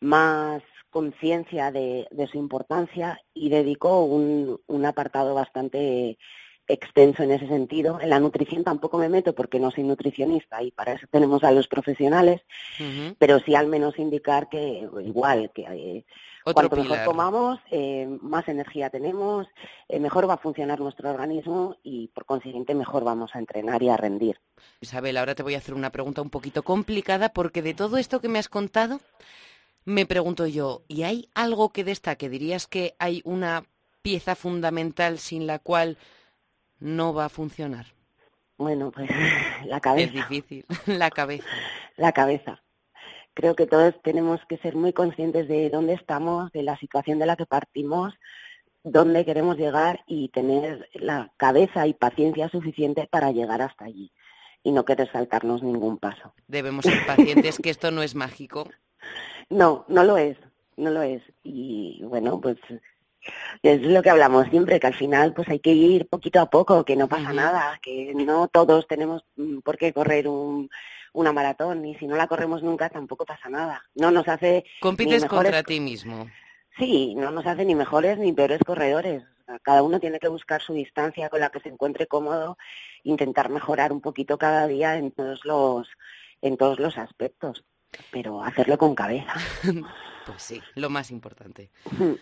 más 0.00 0.62
conciencia 0.90 1.70
de, 1.70 2.08
de 2.10 2.26
su 2.26 2.38
importancia 2.38 3.20
y 3.32 3.48
dedico 3.48 4.04
un, 4.04 4.60
un 4.66 4.84
apartado 4.84 5.34
bastante 5.34 6.18
extenso 6.70 7.22
en 7.22 7.32
ese 7.32 7.48
sentido. 7.48 8.00
En 8.00 8.10
la 8.10 8.20
nutrición 8.20 8.64
tampoco 8.64 8.98
me 8.98 9.08
meto 9.08 9.34
porque 9.34 9.60
no 9.60 9.70
soy 9.70 9.84
nutricionista 9.84 10.62
y 10.62 10.70
para 10.70 10.92
eso 10.92 11.06
tenemos 11.10 11.44
a 11.44 11.50
los 11.52 11.68
profesionales, 11.68 12.42
pero 13.18 13.40
sí 13.40 13.54
al 13.54 13.66
menos 13.66 13.98
indicar 13.98 14.48
que 14.48 14.88
igual, 15.04 15.50
que 15.54 15.62
eh, 15.62 16.04
cuanto 16.44 16.76
mejor 16.76 17.04
comamos, 17.04 17.58
eh, 17.70 18.06
más 18.22 18.48
energía 18.48 18.90
tenemos, 18.90 19.46
eh, 19.88 20.00
mejor 20.00 20.28
va 20.28 20.34
a 20.34 20.38
funcionar 20.38 20.80
nuestro 20.80 21.10
organismo 21.10 21.76
y 21.82 22.08
por 22.08 22.24
consiguiente 22.24 22.74
mejor 22.74 23.04
vamos 23.04 23.34
a 23.34 23.38
entrenar 23.38 23.82
y 23.82 23.88
a 23.88 23.96
rendir. 23.96 24.40
Isabel, 24.80 25.16
ahora 25.16 25.34
te 25.34 25.42
voy 25.42 25.54
a 25.54 25.58
hacer 25.58 25.74
una 25.74 25.90
pregunta 25.90 26.22
un 26.22 26.30
poquito 26.30 26.62
complicada 26.62 27.30
porque 27.30 27.62
de 27.62 27.74
todo 27.74 27.98
esto 27.98 28.20
que 28.20 28.28
me 28.28 28.38
has 28.38 28.48
contado, 28.48 29.00
me 29.84 30.06
pregunto 30.06 30.46
yo, 30.46 30.82
¿y 30.88 31.02
hay 31.04 31.28
algo 31.34 31.72
que 31.72 31.84
destaque? 31.84 32.28
¿Dirías 32.28 32.66
que 32.66 32.94
hay 32.98 33.22
una 33.24 33.64
pieza 34.02 34.34
fundamental 34.34 35.18
sin 35.18 35.46
la 35.46 35.58
cual 35.58 35.98
no 36.78 37.12
va 37.14 37.26
a 37.26 37.28
funcionar? 37.30 37.86
Bueno, 38.58 38.90
pues 38.90 39.08
la 39.66 39.76
Es 39.76 39.82
cabeza, 39.82 40.12
difícil, 40.12 40.64
la 40.86 41.10
cabeza. 41.10 41.46
la 41.96 42.12
cabeza. 42.12 42.62
Creo 43.34 43.54
que 43.54 43.66
todos 43.66 43.94
tenemos 44.02 44.40
que 44.48 44.58
ser 44.58 44.74
muy 44.76 44.92
conscientes 44.92 45.48
de 45.48 45.70
dónde 45.70 45.94
estamos, 45.94 46.50
de 46.52 46.62
la 46.62 46.76
situación 46.78 47.18
de 47.18 47.26
la 47.26 47.36
que 47.36 47.46
partimos, 47.46 48.14
dónde 48.82 49.24
queremos 49.24 49.56
llegar 49.56 50.02
y 50.06 50.28
tener 50.30 50.88
la 50.94 51.32
cabeza 51.36 51.86
y 51.86 51.94
paciencia 51.94 52.48
suficiente 52.48 53.06
para 53.10 53.30
llegar 53.30 53.62
hasta 53.62 53.84
allí 53.86 54.12
y 54.62 54.72
no 54.72 54.84
querer 54.84 55.10
saltarnos 55.12 55.62
ningún 55.62 55.98
paso. 55.98 56.34
Debemos 56.48 56.84
ser 56.84 57.06
pacientes, 57.06 57.58
que 57.58 57.70
esto 57.70 57.90
no 57.90 58.02
es 58.02 58.14
mágico. 58.14 58.68
No, 59.50 59.84
no 59.88 60.04
lo 60.04 60.16
es, 60.16 60.36
no 60.76 60.90
lo 60.90 61.02
es. 61.02 61.22
Y 61.42 62.02
bueno, 62.04 62.40
pues 62.40 62.56
es 63.62 63.82
lo 63.82 64.02
que 64.02 64.10
hablamos 64.10 64.48
siempre, 64.48 64.80
que 64.80 64.86
al 64.86 64.94
final 64.94 65.34
pues 65.34 65.48
hay 65.48 65.58
que 65.60 65.72
ir 65.72 66.08
poquito 66.08 66.40
a 66.40 66.48
poco, 66.48 66.84
que 66.84 66.96
no 66.96 67.08
pasa 67.08 67.32
nada, 67.32 67.78
que 67.82 68.12
no 68.14 68.48
todos 68.48 68.86
tenemos 68.86 69.24
mm, 69.36 69.58
por 69.58 69.76
qué 69.76 69.92
correr 69.92 70.28
un, 70.28 70.70
una 71.12 71.32
maratón 71.32 71.84
y 71.84 71.94
si 71.96 72.06
no 72.06 72.16
la 72.16 72.26
corremos 72.28 72.62
nunca 72.62 72.88
tampoco 72.88 73.24
pasa 73.26 73.48
nada. 73.48 73.82
No 73.94 74.10
nos 74.10 74.28
hace 74.28 74.64
Compites 74.80 75.22
mejores, 75.22 75.50
contra 75.50 75.62
ti 75.62 75.80
mismo. 75.80 76.30
sí, 76.78 77.14
no 77.16 77.30
nos 77.30 77.46
hace 77.46 77.64
ni 77.64 77.74
mejores 77.74 78.18
ni 78.18 78.32
peores 78.32 78.60
corredores. 78.64 79.24
Cada 79.62 79.82
uno 79.82 79.98
tiene 79.98 80.20
que 80.20 80.28
buscar 80.28 80.62
su 80.62 80.74
distancia 80.74 81.28
con 81.28 81.40
la 81.40 81.50
que 81.50 81.58
se 81.58 81.68
encuentre 81.70 82.06
cómodo, 82.06 82.56
intentar 83.02 83.48
mejorar 83.48 83.92
un 83.92 84.00
poquito 84.00 84.38
cada 84.38 84.68
día 84.68 84.96
en 84.96 85.10
todos 85.10 85.44
los 85.44 85.88
en 86.42 86.56
todos 86.56 86.78
los 86.78 86.96
aspectos, 86.96 87.64
pero 88.10 88.42
hacerlo 88.42 88.78
con 88.78 88.94
cabeza. 88.94 89.34
Pues 90.26 90.42
sí, 90.42 90.60
lo 90.74 90.90
más 90.90 91.10
importante. 91.10 91.70
Mm. 91.98 92.12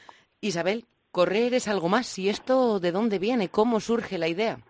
Isabel, 0.41 0.87
¿correr 1.11 1.53
es 1.53 1.67
algo 1.67 1.89
más? 1.89 2.17
¿Y 2.19 2.29
esto 2.29 2.79
de 2.79 2.93
dónde 2.93 3.19
viene? 3.19 3.49
¿Cómo 3.49 3.81
surge 3.81 4.19
la 4.19 4.29
idea? 4.29 4.61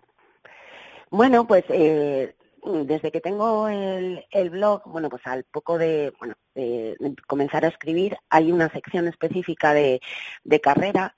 Bueno, 1.11 1.45
pues 1.45 1.63
eh, 1.69 2.35
desde 2.63 3.11
que 3.11 3.21
tengo 3.21 3.67
el, 3.67 4.25
el 4.31 4.49
blog, 4.49 4.81
bueno, 4.87 5.09
pues 5.09 5.25
al 5.25 5.43
poco 5.43 5.77
de, 5.77 6.11
bueno, 6.19 6.33
de, 6.55 6.95
de 6.99 7.15
comenzar 7.27 7.63
a 7.65 7.69
escribir, 7.69 8.17
hay 8.29 8.51
una 8.51 8.69
sección 8.69 9.07
específica 9.07 9.73
de, 9.73 10.01
de 10.43 10.59
carrera 10.59 11.15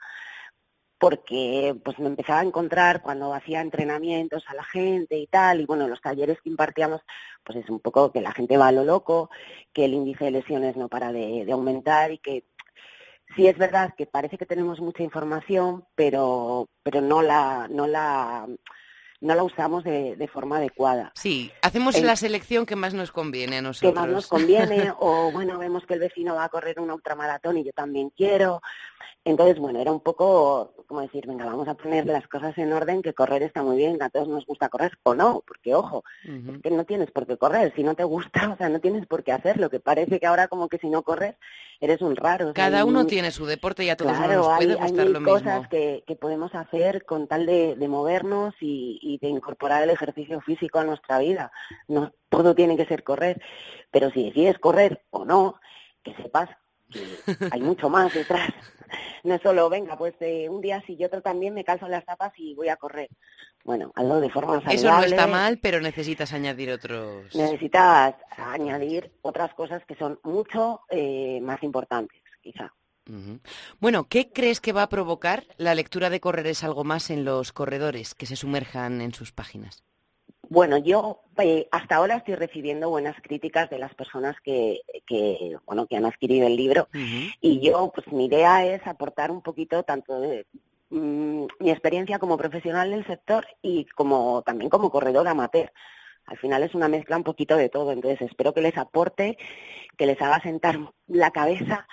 porque 1.01 1.75
pues 1.83 1.97
me 1.97 2.05
empezaba 2.05 2.41
a 2.41 2.43
encontrar 2.43 3.01
cuando 3.01 3.33
hacía 3.33 3.59
entrenamientos 3.59 4.43
a 4.47 4.53
la 4.53 4.63
gente 4.63 5.17
y 5.17 5.25
tal, 5.25 5.59
y 5.59 5.65
bueno, 5.65 5.87
los 5.87 5.99
talleres 5.99 6.39
que 6.43 6.49
impartíamos, 6.51 7.01
pues 7.43 7.57
es 7.57 7.69
un 7.71 7.79
poco 7.79 8.11
que 8.11 8.21
la 8.21 8.31
gente 8.33 8.55
va 8.55 8.67
a 8.67 8.71
lo 8.71 8.83
loco, 8.83 9.31
que 9.73 9.85
el 9.85 9.95
índice 9.95 10.25
de 10.25 10.31
lesiones 10.31 10.77
no 10.77 10.89
para 10.89 11.11
de, 11.11 11.43
de 11.43 11.51
aumentar 11.53 12.11
y 12.11 12.19
que 12.19 12.45
sí 13.35 13.47
es 13.47 13.57
verdad 13.57 13.95
que 13.97 14.05
parece 14.05 14.37
que 14.37 14.45
tenemos 14.45 14.79
mucha 14.79 15.01
información, 15.01 15.85
pero, 15.95 16.69
pero 16.83 17.01
no 17.01 17.23
la, 17.23 17.67
no 17.67 17.87
la, 17.87 18.47
no 19.21 19.35
la 19.35 19.43
usamos 19.43 19.83
de, 19.83 20.15
de 20.15 20.27
forma 20.27 20.57
adecuada. 20.57 21.11
Sí, 21.15 21.51
hacemos 21.61 21.95
El- 21.95 22.07
la 22.07 22.15
selección 22.15 22.65
que 22.65 22.75
más 22.75 22.93
nos 22.93 23.11
conviene 23.11 23.57
a 23.57 23.59
que 23.59 23.63
nosotros. 23.63 23.95
más 23.95 24.09
nos 24.09 24.27
conviene, 24.27 24.91
o 24.99 25.31
bueno, 25.31 25.57
vemos 25.59 25.85
que 25.85 25.93
el 25.93 25.99
vecino 25.99 26.35
va 26.35 26.45
a 26.45 26.49
correr 26.49 26.79
una 26.79 26.93
ultramaratón 26.95 27.57
y 27.57 27.63
yo 27.63 27.71
también 27.73 28.09
quiero. 28.09 28.61
Entonces, 29.23 29.59
bueno, 29.59 29.79
era 29.79 29.91
un 29.91 29.99
poco 29.99 30.73
como 30.87 31.01
decir, 31.01 31.25
venga, 31.27 31.45
vamos 31.45 31.67
a 31.67 31.75
poner 31.75 32.05
las 32.07 32.27
cosas 32.27 32.57
en 32.57 32.73
orden, 32.73 33.03
que 33.03 33.13
correr 33.13 33.43
está 33.43 33.61
muy 33.61 33.77
bien, 33.77 34.01
a 34.01 34.09
todos 34.09 34.27
nos 34.27 34.45
gusta 34.47 34.67
correr, 34.67 34.97
o 35.03 35.13
no, 35.13 35.43
porque 35.47 35.75
ojo, 35.75 36.03
es 36.25 36.61
que 36.63 36.71
no 36.71 36.83
tienes 36.85 37.11
por 37.11 37.27
qué 37.27 37.37
correr, 37.37 37.71
si 37.75 37.83
no 37.83 37.93
te 37.93 38.03
gusta, 38.03 38.49
o 38.49 38.57
sea, 38.57 38.67
no 38.67 38.79
tienes 38.79 39.05
por 39.05 39.23
qué 39.23 39.31
hacerlo, 39.31 39.69
que 39.69 39.79
parece 39.79 40.19
que 40.19 40.25
ahora 40.25 40.47
como 40.47 40.67
que 40.67 40.79
si 40.79 40.89
no 40.89 41.03
corres 41.03 41.35
eres 41.79 42.01
un 42.01 42.15
raro. 42.15 42.45
o 42.45 42.53
sea, 42.53 42.65
Cada 42.65 42.83
uno 42.83 43.05
tiene 43.05 43.31
su 43.31 43.45
deporte 43.45 43.83
y 43.85 43.89
a 43.89 43.95
todos 43.95 44.11
Claro, 44.17 44.33
no 44.33 44.47
nos 44.49 44.57
puede 44.57 44.73
hay 44.73 44.79
gustar 44.89 45.05
mil 45.05 45.13
lo 45.13 45.23
cosas 45.23 45.53
mismo. 45.55 45.69
que, 45.69 46.03
que 46.07 46.15
podemos 46.15 46.53
hacer 46.55 47.05
con 47.05 47.27
tal 47.27 47.45
de, 47.45 47.75
de 47.75 47.87
movernos 47.87 48.53
y, 48.59 48.99
y 49.01 49.10
de 49.19 49.29
incorporar 49.29 49.83
el 49.83 49.89
ejercicio 49.89 50.39
físico 50.41 50.79
a 50.79 50.83
nuestra 50.83 51.19
vida. 51.19 51.51
No 51.87 52.13
todo 52.29 52.55
tiene 52.55 52.77
que 52.77 52.85
ser 52.85 53.03
correr, 53.03 53.41
pero 53.91 54.09
si 54.11 54.25
decides 54.25 54.59
correr 54.59 55.03
o 55.09 55.25
no, 55.25 55.59
que 56.03 56.15
sepas 56.15 56.49
que 56.89 57.01
hay 57.51 57.61
mucho 57.61 57.89
más 57.89 58.13
detrás. 58.13 58.49
No 59.23 59.35
es 59.35 59.41
solo, 59.41 59.69
venga, 59.69 59.97
pues 59.97 60.15
eh, 60.19 60.49
un 60.49 60.61
día 60.61 60.83
sí 60.85 60.97
y 60.99 61.05
otro 61.05 61.21
también 61.21 61.53
me 61.53 61.63
calzo 61.63 61.87
las 61.87 62.05
tapas 62.05 62.33
y 62.37 62.55
voy 62.55 62.69
a 62.69 62.75
correr. 62.75 63.09
Bueno, 63.63 63.91
hazlo 63.95 64.19
de 64.19 64.29
forma 64.29 64.53
saludable. 64.55 64.75
Eso 64.75 64.91
no 64.91 65.03
está 65.03 65.27
mal, 65.27 65.59
pero 65.59 65.79
necesitas 65.79 66.33
añadir 66.33 66.71
otros. 66.71 67.33
Necesitas 67.35 68.15
añadir 68.37 69.11
otras 69.21 69.53
cosas 69.53 69.85
que 69.85 69.95
son 69.95 70.19
mucho 70.23 70.81
eh, 70.89 71.39
más 71.41 71.61
importantes, 71.63 72.21
quizá. 72.41 72.73
Bueno, 73.79 74.07
¿qué 74.07 74.31
crees 74.31 74.61
que 74.61 74.73
va 74.73 74.83
a 74.83 74.89
provocar 74.89 75.45
la 75.57 75.75
lectura 75.75 76.09
de 76.09 76.19
Correr 76.19 76.47
es 76.47 76.63
algo 76.63 76.83
más 76.83 77.09
en 77.09 77.25
los 77.25 77.51
corredores 77.51 78.15
que 78.15 78.25
se 78.25 78.35
sumerjan 78.35 79.01
en 79.01 79.13
sus 79.13 79.31
páginas? 79.31 79.83
Bueno, 80.49 80.77
yo 80.77 81.21
eh, 81.37 81.67
hasta 81.71 81.95
ahora 81.95 82.17
estoy 82.17 82.35
recibiendo 82.35 82.89
buenas 82.89 83.15
críticas 83.21 83.69
de 83.69 83.79
las 83.79 83.95
personas 83.95 84.35
que, 84.43 84.81
que, 85.07 85.55
bueno, 85.65 85.87
que 85.87 85.95
han 85.95 86.05
adquirido 86.05 86.45
el 86.45 86.57
libro 86.57 86.89
y 87.39 87.61
yo, 87.61 87.91
pues 87.95 88.05
mi 88.11 88.25
idea 88.25 88.65
es 88.65 88.85
aportar 88.85 89.31
un 89.31 89.41
poquito 89.41 89.83
tanto 89.83 90.19
de 90.19 90.45
mm, 90.89 91.45
mi 91.59 91.71
experiencia 91.71 92.19
como 92.19 92.37
profesional 92.37 92.91
del 92.91 93.07
sector 93.07 93.47
y 93.61 93.85
como 93.95 94.41
también 94.41 94.69
como 94.69 94.91
corredor 94.91 95.27
amateur. 95.27 95.71
Al 96.25 96.37
final 96.37 96.63
es 96.63 96.75
una 96.75 96.87
mezcla 96.87 97.17
un 97.17 97.23
poquito 97.23 97.57
de 97.57 97.69
todo, 97.69 97.91
entonces 97.91 98.21
espero 98.21 98.53
que 98.53 98.61
les 98.61 98.77
aporte, 98.77 99.37
que 99.97 100.05
les 100.05 100.21
haga 100.21 100.41
sentar 100.41 100.77
la 101.07 101.31
cabeza 101.31 101.87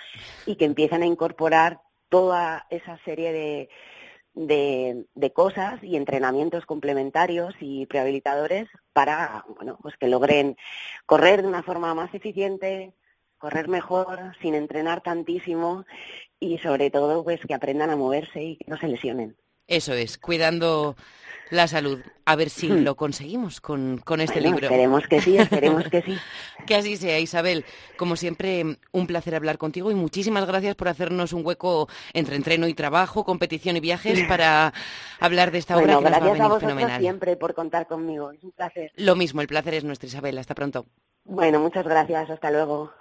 y 0.45 0.55
que 0.55 0.65
empiecen 0.65 1.03
a 1.03 1.05
incorporar 1.05 1.81
toda 2.09 2.65
esa 2.69 2.97
serie 3.05 3.31
de, 3.31 3.69
de, 4.33 5.33
cosas 5.33 5.83
y 5.83 5.95
entrenamientos 5.95 6.65
complementarios 6.65 7.53
y 7.59 7.85
prehabilitadores 7.87 8.67
para 8.93 9.45
bueno 9.55 9.77
pues 9.81 9.95
que 9.97 10.07
logren 10.07 10.55
correr 11.05 11.41
de 11.41 11.47
una 11.47 11.63
forma 11.63 11.93
más 11.93 12.13
eficiente, 12.13 12.93
correr 13.37 13.67
mejor, 13.67 14.35
sin 14.41 14.55
entrenar 14.55 15.01
tantísimo 15.01 15.85
y 16.39 16.57
sobre 16.59 16.89
todo 16.89 17.23
pues 17.23 17.41
que 17.45 17.53
aprendan 17.53 17.89
a 17.89 17.95
moverse 17.95 18.41
y 18.41 18.57
que 18.57 18.65
no 18.69 18.77
se 18.77 18.87
lesionen. 18.87 19.35
Eso 19.69 19.93
es, 19.93 20.17
cuidando 20.17 20.95
la 21.51 21.67
salud. 21.67 21.99
A 22.25 22.35
ver 22.35 22.49
si 22.49 22.67
lo 22.67 22.95
conseguimos 22.95 23.61
con, 23.61 23.99
con 23.99 24.19
este 24.19 24.39
Bueno, 24.39 24.55
libro. 24.55 24.65
Esperemos 24.67 25.07
que 25.07 25.21
sí, 25.21 25.37
esperemos 25.37 25.83
que 25.89 26.01
sí. 26.01 26.17
Que 26.67 26.75
así 26.75 26.97
sea, 26.97 27.19
Isabel. 27.19 27.65
Como 27.97 28.15
siempre, 28.15 28.77
un 28.91 29.07
placer 29.07 29.35
hablar 29.35 29.57
contigo 29.57 29.89
y 29.91 29.95
muchísimas 29.95 30.45
gracias 30.45 30.75
por 30.75 30.87
hacernos 30.89 31.33
un 31.33 31.45
hueco 31.45 31.87
entre 32.13 32.35
entreno 32.35 32.67
y 32.67 32.73
trabajo, 32.73 33.23
competición 33.23 33.77
y 33.77 33.79
viajes 33.79 34.23
para 34.27 34.73
hablar 35.19 35.51
de 35.51 35.59
esta 35.59 35.77
obra 35.77 35.97
Bueno, 35.97 35.99
que 35.99 36.03
nos 36.03 36.13
va 36.13 36.17
a 36.17 36.19
gracias 36.19 36.29
a 36.29 36.33
venir 36.33 36.49
vosotros 36.49 36.61
fenomenal. 36.75 37.01
siempre 37.01 37.35
por 37.37 37.53
contar 37.53 37.87
conmigo, 37.87 38.31
es 38.31 38.43
un 38.43 38.51
placer. 38.51 38.91
Lo 38.95 39.15
mismo, 39.15 39.41
el 39.41 39.47
placer 39.47 39.75
es 39.75 39.83
nuestro, 39.83 40.07
Isabel. 40.07 40.37
Hasta 40.37 40.55
pronto. 40.55 40.85
Bueno, 41.25 41.59
muchas 41.59 41.85
gracias, 41.85 42.29
hasta 42.29 42.51
luego. 42.51 42.91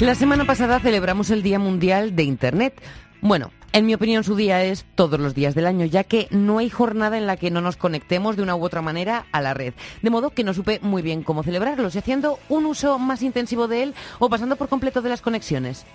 La 0.00 0.16
semana 0.16 0.44
pasada 0.44 0.80
celebramos 0.80 1.30
el 1.30 1.44
Día 1.44 1.60
Mundial 1.60 2.16
de 2.16 2.24
Internet. 2.24 2.82
Bueno, 3.20 3.52
en 3.72 3.86
mi 3.86 3.94
opinión 3.94 4.24
su 4.24 4.34
día 4.34 4.64
es 4.64 4.84
todos 4.96 5.20
los 5.20 5.36
días 5.36 5.54
del 5.54 5.66
año, 5.66 5.86
ya 5.86 6.02
que 6.02 6.26
no 6.30 6.58
hay 6.58 6.68
jornada 6.68 7.16
en 7.16 7.28
la 7.28 7.36
que 7.36 7.52
no 7.52 7.60
nos 7.60 7.76
conectemos 7.76 8.36
de 8.36 8.42
una 8.42 8.56
u 8.56 8.64
otra 8.64 8.82
manera 8.82 9.26
a 9.30 9.40
la 9.40 9.54
red. 9.54 9.72
De 10.02 10.10
modo 10.10 10.30
que 10.30 10.42
no 10.42 10.52
supe 10.52 10.80
muy 10.82 11.00
bien 11.00 11.22
cómo 11.22 11.44
celebrarlo, 11.44 11.90
si 11.90 11.98
haciendo 11.98 12.40
un 12.48 12.66
uso 12.66 12.98
más 12.98 13.22
intensivo 13.22 13.68
de 13.68 13.84
él 13.84 13.94
o 14.18 14.28
pasando 14.28 14.56
por 14.56 14.68
completo 14.68 15.00
de 15.00 15.10
las 15.10 15.22
conexiones. 15.22 15.86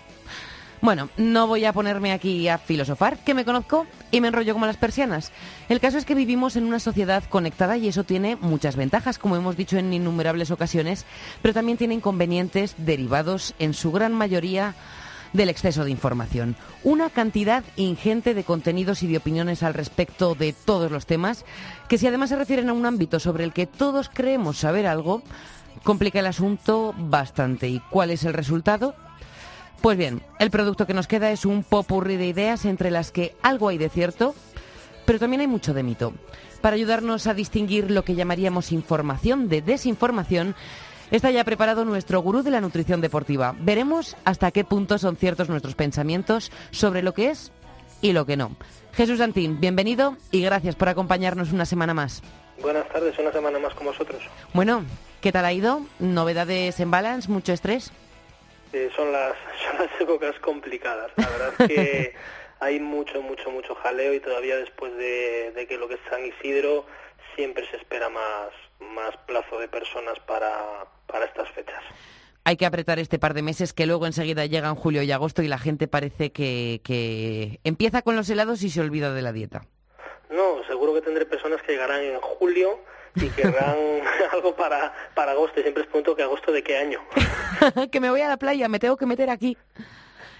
Bueno, 0.82 1.10
no 1.18 1.46
voy 1.46 1.66
a 1.66 1.74
ponerme 1.74 2.14
aquí 2.14 2.48
a 2.48 2.58
filosofar, 2.58 3.18
que 3.18 3.34
me 3.34 3.44
conozco 3.44 3.86
y 4.12 4.22
me 4.22 4.30
enrollo 4.30 4.54
como 4.54 4.66
las 4.66 4.78
persianas. 4.78 5.34
El 5.68 5.82
caso 5.82 5.98
es 5.98 6.06
que 6.06 6.16
vivimos 6.16 6.56
en 6.56 6.64
una 6.64 6.80
sociedad 6.80 7.24
conectada 7.26 7.76
y 7.76 7.90
eso 7.90 8.06
tiene 8.06 8.38
muchas 8.38 8.78
ventajas, 8.78 9.20
como 9.20 9.36
hemos 9.36 9.58
dicho 9.58 9.78
en 9.78 9.92
innumerables 9.92 10.52
ocasiones, 10.52 11.06
pero 11.42 11.54
también 11.54 11.78
tiene 11.78 11.96
inconvenientes 11.96 12.76
derivados 12.78 13.56
en 13.60 13.74
su 13.74 13.92
gran 13.92 14.14
mayoría 14.14 14.74
del 15.34 15.50
exceso 15.50 15.84
de 15.84 15.92
información. 15.92 16.56
Una 16.86 17.10
cantidad 17.10 17.66
ingente 17.76 18.34
de 18.34 18.46
contenidos 18.46 19.04
y 19.04 19.08
de 19.08 19.18
opiniones 19.18 19.64
al 19.64 19.74
respecto 19.74 20.34
de 20.34 20.54
todos 20.54 20.92
los 20.92 21.06
temas, 21.06 21.44
que 21.90 21.98
si 21.98 22.08
además 22.08 22.30
se 22.30 22.38
refieren 22.38 22.70
a 22.70 22.74
un 22.74 22.86
ámbito 22.86 23.20
sobre 23.20 23.44
el 23.44 23.52
que 23.52 23.68
todos 23.68 24.10
creemos 24.10 24.58
saber 24.58 24.88
algo, 24.88 25.24
complica 25.84 26.20
el 26.20 26.28
asunto 26.28 26.96
bastante. 26.98 27.68
¿Y 27.68 27.80
cuál 27.92 28.12
es 28.12 28.24
el 28.24 28.34
resultado? 28.34 28.96
Pues 29.82 29.98
bien, 29.98 30.22
el 30.40 30.52
producto 30.52 30.86
que 30.86 30.94
nos 30.94 31.08
queda 31.08 31.32
es 31.32 31.46
un 31.46 31.64
popurrí 31.64 32.18
de 32.18 32.28
ideas 32.28 32.66
entre 32.66 32.92
las 32.92 33.12
que 33.12 33.36
algo 33.42 33.70
hay 33.70 33.78
de 33.78 33.90
cierto, 33.90 34.36
pero 35.06 35.20
también 35.20 35.40
hay 35.40 35.48
mucho 35.48 35.74
de 35.74 35.84
mito. 35.84 36.14
Para 36.60 36.76
ayudarnos 36.76 37.28
a 37.28 37.34
distinguir 37.34 37.90
lo 37.90 38.04
que 38.04 38.16
llamaríamos 38.16 38.74
información 38.74 39.48
de 39.48 39.62
desinformación, 39.62 40.54
está 41.12 41.32
ya 41.32 41.46
preparado 41.46 41.86
nuestro 41.86 42.20
gurú 42.20 42.44
de 42.44 42.52
la 42.52 42.60
nutrición 42.60 43.00
deportiva. 43.00 43.56
Veremos 43.58 44.18
hasta 44.26 44.52
qué 44.52 44.66
punto 44.66 44.98
son 44.98 45.16
ciertos 45.16 45.48
nuestros 45.48 45.76
pensamientos 45.76 46.52
sobre 46.72 47.02
lo 47.02 47.14
que 47.14 47.30
es 47.30 47.54
y 48.02 48.12
lo 48.12 48.26
que 48.26 48.36
no. 48.36 48.52
Jesús 48.92 49.22
Antín, 49.22 49.62
bienvenido 49.62 50.18
y 50.30 50.42
gracias 50.42 50.76
por 50.76 50.90
acompañarnos 50.90 51.54
una 51.54 51.66
semana 51.66 51.94
más. 51.94 52.22
Buenas 52.62 52.88
tardes, 52.90 53.18
una 53.18 53.32
semana 53.32 53.60
más 53.60 53.74
con 53.76 53.86
vosotros. 53.86 54.22
Bueno, 54.54 54.84
¿qué 55.22 55.32
tal 55.32 55.46
ha 55.46 55.54
ido? 55.54 55.86
¿Novedades 56.00 56.82
en 56.82 56.92
balance? 56.92 57.32
¿Mucho 57.32 57.54
estrés? 57.54 57.94
Eh, 58.74 58.90
son, 58.96 59.12
las, 59.12 59.34
son 59.66 59.86
las 59.86 60.02
épocas 60.02 60.38
complicadas. 60.40 61.12
La 61.18 61.30
verdad 61.30 61.54
es 61.60 61.68
que 61.68 62.16
hay 62.60 62.80
mucho, 62.80 63.22
mucho, 63.22 63.50
mucho 63.52 63.76
jaleo 63.76 64.14
y 64.14 64.20
todavía 64.20 64.58
después 64.58 64.96
de, 64.98 65.66
que 65.68 65.78
lo 65.78 65.88
que 65.88 65.96
es 65.96 66.00
San 66.10 66.26
Isidro 66.26 66.86
siempre 67.36 67.66
se 67.70 67.78
espera 67.78 68.10
más, 68.10 68.50
más 68.80 69.16
plazo 69.26 69.60
de 69.60 69.68
personas 69.68 70.20
para, 70.22 70.86
para 71.08 71.26
estas 71.26 71.50
fechas. 71.52 71.84
Hay 72.44 72.58
que 72.58 72.66
apretar 72.66 73.00
este 73.00 73.20
par 73.20 73.34
de 73.34 73.42
meses 73.42 73.74
que 73.74 73.86
luego 73.86 74.06
enseguida 74.06 74.46
llegan 74.46 74.76
julio 74.76 75.04
y 75.04 75.12
agosto 75.12 75.42
y 75.42 75.48
la 75.48 75.58
gente 75.58 75.88
parece 75.88 76.32
que, 76.32 76.82
que 76.84 77.60
empieza 77.64 78.02
con 78.02 78.16
los 78.16 78.30
helados 78.30 78.64
y 78.64 78.70
se 78.70 78.82
olvida 78.82 79.14
de 79.14 79.22
la 79.22 79.34
dieta. 79.34 79.66
No, 80.30 80.64
seguro 80.68 80.94
que 80.94 81.02
tendré 81.02 81.26
personas 81.26 81.62
que 81.62 81.74
llegarán 81.74 82.02
en 82.02 82.20
julio 82.20 82.80
y 83.16 83.30
querrán 83.30 83.78
algo 84.34 84.56
para, 84.56 84.94
para 85.14 85.32
agosto. 85.32 85.60
Y 85.60 85.64
siempre 85.64 85.84
les 85.84 85.90
pregunto 85.90 86.16
que 86.16 86.24
agosto 86.24 86.52
de 86.52 86.64
qué 86.64 86.78
año. 86.78 87.00
que 87.92 88.00
me 88.00 88.10
voy 88.10 88.22
a 88.22 88.30
la 88.30 88.38
playa, 88.38 88.68
me 88.68 88.80
tengo 88.80 88.98
que 88.98 89.06
meter 89.06 89.30
aquí. 89.30 89.58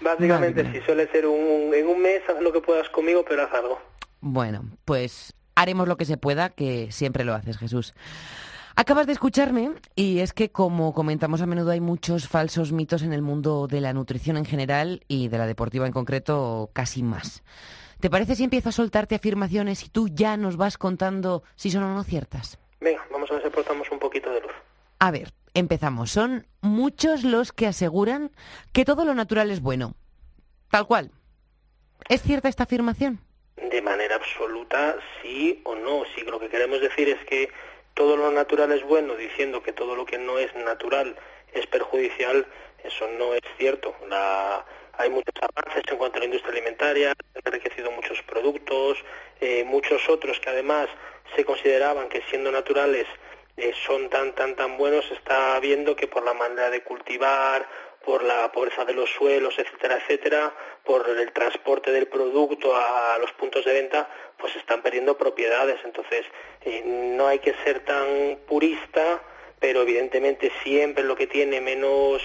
Básicamente, 0.00 0.70
si 0.72 0.80
suele 0.80 1.10
ser 1.12 1.26
un, 1.26 1.74
en 1.74 1.86
un 1.86 2.00
mes, 2.00 2.22
haz 2.28 2.40
lo 2.40 2.52
que 2.52 2.60
puedas 2.60 2.88
conmigo, 2.88 3.24
pero 3.28 3.42
haz 3.42 3.52
algo. 3.52 3.80
Bueno, 4.20 4.64
pues 4.84 5.34
haremos 5.54 5.88
lo 5.88 5.96
que 5.96 6.04
se 6.04 6.16
pueda, 6.16 6.50
que 6.50 6.90
siempre 6.90 7.24
lo 7.24 7.34
haces, 7.34 7.58
Jesús. 7.58 7.94
Acabas 8.76 9.06
de 9.06 9.12
escucharme 9.12 9.72
y 9.94 10.20
es 10.20 10.32
que, 10.32 10.50
como 10.50 10.94
comentamos 10.94 11.42
a 11.42 11.46
menudo, 11.46 11.70
hay 11.70 11.80
muchos 11.80 12.28
falsos 12.28 12.72
mitos 12.72 13.02
en 13.02 13.12
el 13.12 13.20
mundo 13.20 13.66
de 13.66 13.80
la 13.80 13.92
nutrición 13.92 14.38
en 14.38 14.46
general 14.46 15.02
y 15.06 15.28
de 15.28 15.36
la 15.36 15.46
deportiva 15.46 15.86
en 15.86 15.92
concreto, 15.92 16.70
casi 16.72 17.02
más. 17.02 17.42
¿Te 18.00 18.08
parece 18.08 18.34
si 18.34 18.44
empiezo 18.44 18.70
a 18.70 18.72
soltarte 18.72 19.14
afirmaciones 19.14 19.84
y 19.84 19.90
tú 19.90 20.08
ya 20.08 20.38
nos 20.38 20.56
vas 20.56 20.78
contando 20.78 21.42
si 21.54 21.70
son 21.70 21.82
o 21.82 21.94
no 21.94 22.02
ciertas? 22.02 22.58
Venga, 22.80 23.04
vamos 23.10 23.30
a 23.30 23.34
ver 23.34 23.42
si 23.42 23.48
aportamos 23.48 23.90
un 23.90 23.98
poquito 23.98 24.30
de 24.30 24.40
luz. 24.40 24.52
A 24.98 25.10
ver, 25.10 25.32
empezamos. 25.52 26.10
Son 26.10 26.46
muchos 26.62 27.24
los 27.24 27.52
que 27.52 27.66
aseguran 27.66 28.30
que 28.72 28.86
todo 28.86 29.04
lo 29.04 29.14
natural 29.14 29.50
es 29.50 29.60
bueno. 29.60 29.96
Tal 30.70 30.86
cual. 30.86 31.10
¿Es 32.08 32.22
cierta 32.22 32.48
esta 32.48 32.62
afirmación? 32.62 33.20
De 33.56 33.82
manera 33.82 34.14
absoluta, 34.14 34.96
sí 35.20 35.60
o 35.64 35.74
no. 35.74 36.04
Si 36.14 36.22
lo 36.22 36.40
que 36.40 36.48
queremos 36.48 36.80
decir 36.80 37.10
es 37.10 37.22
que 37.26 37.50
todo 37.92 38.16
lo 38.16 38.30
natural 38.30 38.72
es 38.72 38.82
bueno, 38.82 39.14
diciendo 39.14 39.62
que 39.62 39.74
todo 39.74 39.94
lo 39.94 40.06
que 40.06 40.16
no 40.16 40.38
es 40.38 40.54
natural 40.54 41.16
es 41.52 41.66
perjudicial, 41.66 42.46
eso 42.82 43.06
no 43.18 43.34
es 43.34 43.42
cierto. 43.58 43.94
La, 44.08 44.64
hay 45.00 45.08
muchos 45.08 45.34
avances 45.40 45.82
en 45.90 45.96
cuanto 45.96 46.18
a 46.18 46.20
la 46.20 46.26
industria 46.26 46.52
alimentaria, 46.52 47.10
han 47.10 47.42
enriquecido 47.42 47.90
muchos 47.90 48.22
productos, 48.22 48.98
eh, 49.40 49.64
muchos 49.64 50.06
otros 50.10 50.38
que 50.40 50.50
además 50.50 50.88
se 51.34 51.44
consideraban 51.44 52.08
que 52.08 52.22
siendo 52.28 52.52
naturales 52.52 53.06
eh, 53.56 53.72
son 53.86 54.10
tan, 54.10 54.34
tan, 54.34 54.54
tan 54.56 54.76
buenos, 54.76 55.10
está 55.10 55.58
viendo 55.60 55.96
que 55.96 56.06
por 56.06 56.22
la 56.22 56.34
manera 56.34 56.68
de 56.68 56.82
cultivar, 56.82 57.66
por 58.04 58.22
la 58.22 58.52
pobreza 58.52 58.84
de 58.84 58.92
los 58.92 59.08
suelos, 59.10 59.58
etcétera, 59.58 59.96
etcétera, 59.96 60.54
por 60.84 61.08
el 61.08 61.32
transporte 61.32 61.92
del 61.92 62.06
producto 62.06 62.76
a 62.76 63.16
los 63.18 63.32
puntos 63.32 63.64
de 63.64 63.72
venta, 63.72 64.08
pues 64.36 64.54
están 64.56 64.82
perdiendo 64.82 65.16
propiedades. 65.16 65.80
Entonces, 65.84 66.26
eh, 66.62 66.82
no 66.84 67.26
hay 67.26 67.38
que 67.38 67.54
ser 67.64 67.80
tan 67.84 68.38
purista, 68.46 69.22
pero 69.58 69.82
evidentemente 69.82 70.52
siempre 70.62 71.04
lo 71.04 71.16
que 71.16 71.26
tiene 71.26 71.60
menos 71.60 72.22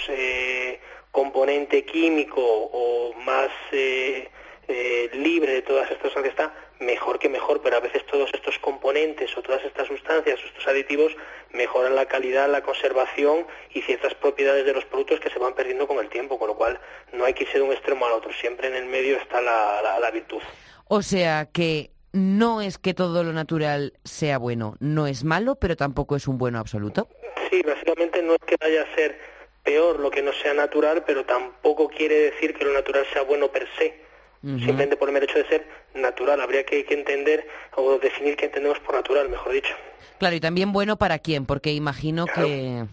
componente 1.15 1.85
químico 1.85 2.41
o 2.41 3.13
más 3.13 3.47
eh, 3.71 4.27
eh, 4.67 5.09
libre 5.13 5.53
de 5.53 5.61
todas 5.61 5.89
estas 5.89 6.11
que 6.11 6.27
está, 6.27 6.53
mejor 6.81 7.19
que 7.19 7.29
mejor, 7.29 7.61
pero 7.61 7.77
a 7.77 7.79
veces 7.79 8.05
todos 8.05 8.29
estos 8.33 8.59
componentes 8.59 9.31
o 9.37 9.41
todas 9.41 9.63
estas 9.63 9.87
sustancias 9.87 10.37
o 10.43 10.45
estos 10.45 10.67
aditivos 10.67 11.15
mejoran 11.53 11.95
la 11.95 12.05
calidad, 12.07 12.49
la 12.49 12.63
conservación 12.63 13.47
y 13.73 13.81
ciertas 13.83 14.13
propiedades 14.15 14.65
de 14.65 14.73
los 14.73 14.83
productos 14.83 15.21
que 15.21 15.29
se 15.29 15.39
van 15.39 15.55
perdiendo 15.55 15.87
con 15.87 15.99
el 15.99 16.09
tiempo, 16.09 16.37
con 16.37 16.49
lo 16.49 16.57
cual 16.57 16.81
no 17.13 17.23
hay 17.23 17.33
que 17.33 17.45
ir 17.45 17.53
de 17.53 17.61
un 17.61 17.71
extremo 17.71 18.05
al 18.07 18.11
otro, 18.11 18.33
siempre 18.33 18.67
en 18.67 18.75
el 18.75 18.85
medio 18.85 19.15
está 19.15 19.39
la, 19.39 19.97
la 19.97 20.11
virtud. 20.11 20.41
O 20.89 21.01
sea 21.01 21.45
que 21.45 21.91
no 22.11 22.61
es 22.61 22.77
que 22.77 22.93
todo 22.93 23.23
lo 23.23 23.31
natural 23.31 23.93
sea 24.03 24.37
bueno, 24.37 24.75
no 24.81 25.07
es 25.07 25.23
malo, 25.23 25.55
pero 25.55 25.77
tampoco 25.77 26.17
es 26.17 26.27
un 26.27 26.37
bueno 26.37 26.59
absoluto. 26.59 27.07
Sí, 27.49 27.61
básicamente 27.61 28.21
no 28.21 28.33
es 28.33 28.41
que 28.45 28.57
vaya 28.59 28.81
a 28.81 28.95
ser 28.95 29.34
peor 29.65 29.99
lo 29.99 30.09
que 30.09 30.21
no 30.21 30.31
sea 30.31 30.53
natural, 30.53 31.03
pero 31.05 31.25
tampoco 31.25 31.89
quiere 31.89 32.31
decir 32.31 32.53
que 32.53 32.63
lo 32.63 32.71
natural 32.71 33.05
sea 33.11 33.23
bueno 33.23 33.49
per 33.49 33.67
se. 33.77 34.05
Simplemente 34.43 34.95
por 34.95 35.09
el 35.09 35.13
mero 35.15 35.25
hecho 35.25 35.39
de 35.39 35.47
ser 35.47 35.67
natural. 35.95 36.39
Habría 36.39 36.63
que, 36.63 36.85
entender 36.87 37.47
o 37.75 37.97
definir 37.97 38.37
qué 38.37 38.45
entendemos 38.45 38.79
por 38.79 38.93
natural, 38.93 39.27
mejor 39.27 39.53
dicho. 39.53 39.73
Claro, 40.19 40.35
y 40.35 40.39
también 40.39 40.71
bueno 40.71 40.97
para 40.97 41.17
quién, 41.17 41.47
porque 41.47 41.73
imagino 41.73 42.27
que 42.27 42.85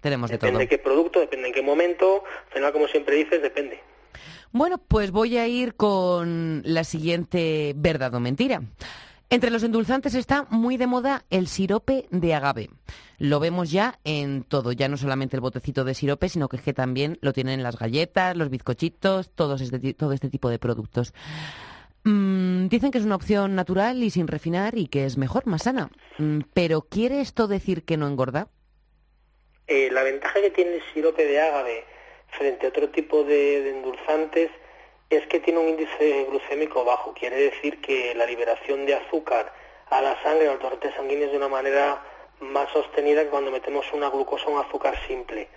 tenemos 0.00 0.30
de 0.30 0.38
todo. 0.38 0.46
Depende 0.46 0.64
de 0.64 0.68
qué 0.68 0.78
producto, 0.78 1.20
depende 1.20 1.48
en 1.48 1.54
qué 1.54 1.60
momento. 1.60 2.24
Al 2.46 2.54
final, 2.54 2.72
como 2.72 2.88
siempre 2.88 3.16
dices, 3.16 3.42
depende. 3.42 3.78
Bueno, 4.50 4.78
pues 4.78 5.10
voy 5.10 5.36
a 5.36 5.46
ir 5.46 5.74
con 5.74 6.62
la 6.64 6.84
siguiente 6.84 7.74
verdad 7.76 8.14
o 8.14 8.20
mentira. 8.20 8.62
Entre 9.30 9.50
los 9.50 9.62
endulzantes 9.62 10.14
está 10.14 10.46
muy 10.48 10.78
de 10.78 10.86
moda 10.86 11.24
el 11.28 11.48
sirope 11.48 12.06
de 12.10 12.32
agave. 12.32 12.70
Lo 13.18 13.40
vemos 13.40 13.70
ya 13.70 13.98
en 14.04 14.42
todo, 14.42 14.72
ya 14.72 14.88
no 14.88 14.96
solamente 14.96 15.36
el 15.36 15.42
botecito 15.42 15.84
de 15.84 15.92
sirope, 15.92 16.30
sino 16.30 16.48
que, 16.48 16.72
también 16.72 17.18
lo 17.20 17.34
tienen 17.34 17.62
las 17.62 17.78
galletas, 17.78 18.36
los 18.38 18.48
bizcochitos, 18.48 19.30
todos 19.34 19.60
este, 19.60 19.92
todo 19.92 20.12
este 20.12 20.30
tipo 20.30 20.48
de 20.48 20.58
productos. 20.58 21.12
Mm, 22.04 22.68
dicen 22.68 22.90
que 22.90 22.96
es 22.96 23.04
una 23.04 23.16
opción 23.16 23.54
natural 23.54 24.02
y 24.02 24.08
sin 24.08 24.28
refinar 24.28 24.78
y 24.78 24.88
que 24.88 25.04
es 25.04 25.18
mejor, 25.18 25.46
más 25.46 25.64
sana. 25.64 25.90
Mm, 26.16 26.40
pero 26.54 26.80
¿quiere 26.80 27.20
esto 27.20 27.48
decir 27.48 27.84
que 27.84 27.98
no 27.98 28.08
engorda? 28.08 28.48
Eh, 29.66 29.90
la 29.92 30.04
ventaja 30.04 30.40
que 30.40 30.50
tiene 30.50 30.76
el 30.76 30.82
sirope 30.94 31.26
de 31.26 31.38
agave 31.38 31.84
frente 32.28 32.64
a 32.64 32.70
otro 32.70 32.88
tipo 32.88 33.24
de 33.24 33.68
endulzantes 33.76 34.50
es 35.10 35.26
que 35.26 35.40
tiene 35.40 35.60
un 35.60 35.68
índice 35.68 36.26
glucémico 36.28 36.84
bajo. 36.84 37.12
Quiere 37.14 37.36
decir 37.36 37.80
que 37.80 38.14
la 38.14 38.26
liberación 38.26 38.84
de 38.86 38.94
azúcar 38.94 39.52
a 39.90 40.00
la 40.02 40.22
sangre 40.22 40.48
o 40.48 40.52
al 40.52 40.58
torrente 40.58 40.92
sanguíneo 40.94 41.26
es 41.26 41.30
de 41.32 41.38
una 41.38 41.48
manera 41.48 42.02
más 42.40 42.70
sostenida 42.72 43.24
que 43.24 43.30
cuando 43.30 43.50
metemos 43.50 43.86
una 43.92 44.10
glucosa 44.10 44.46
o 44.46 44.52
un 44.52 44.60
azúcar 44.60 44.94
simple. 45.06 45.48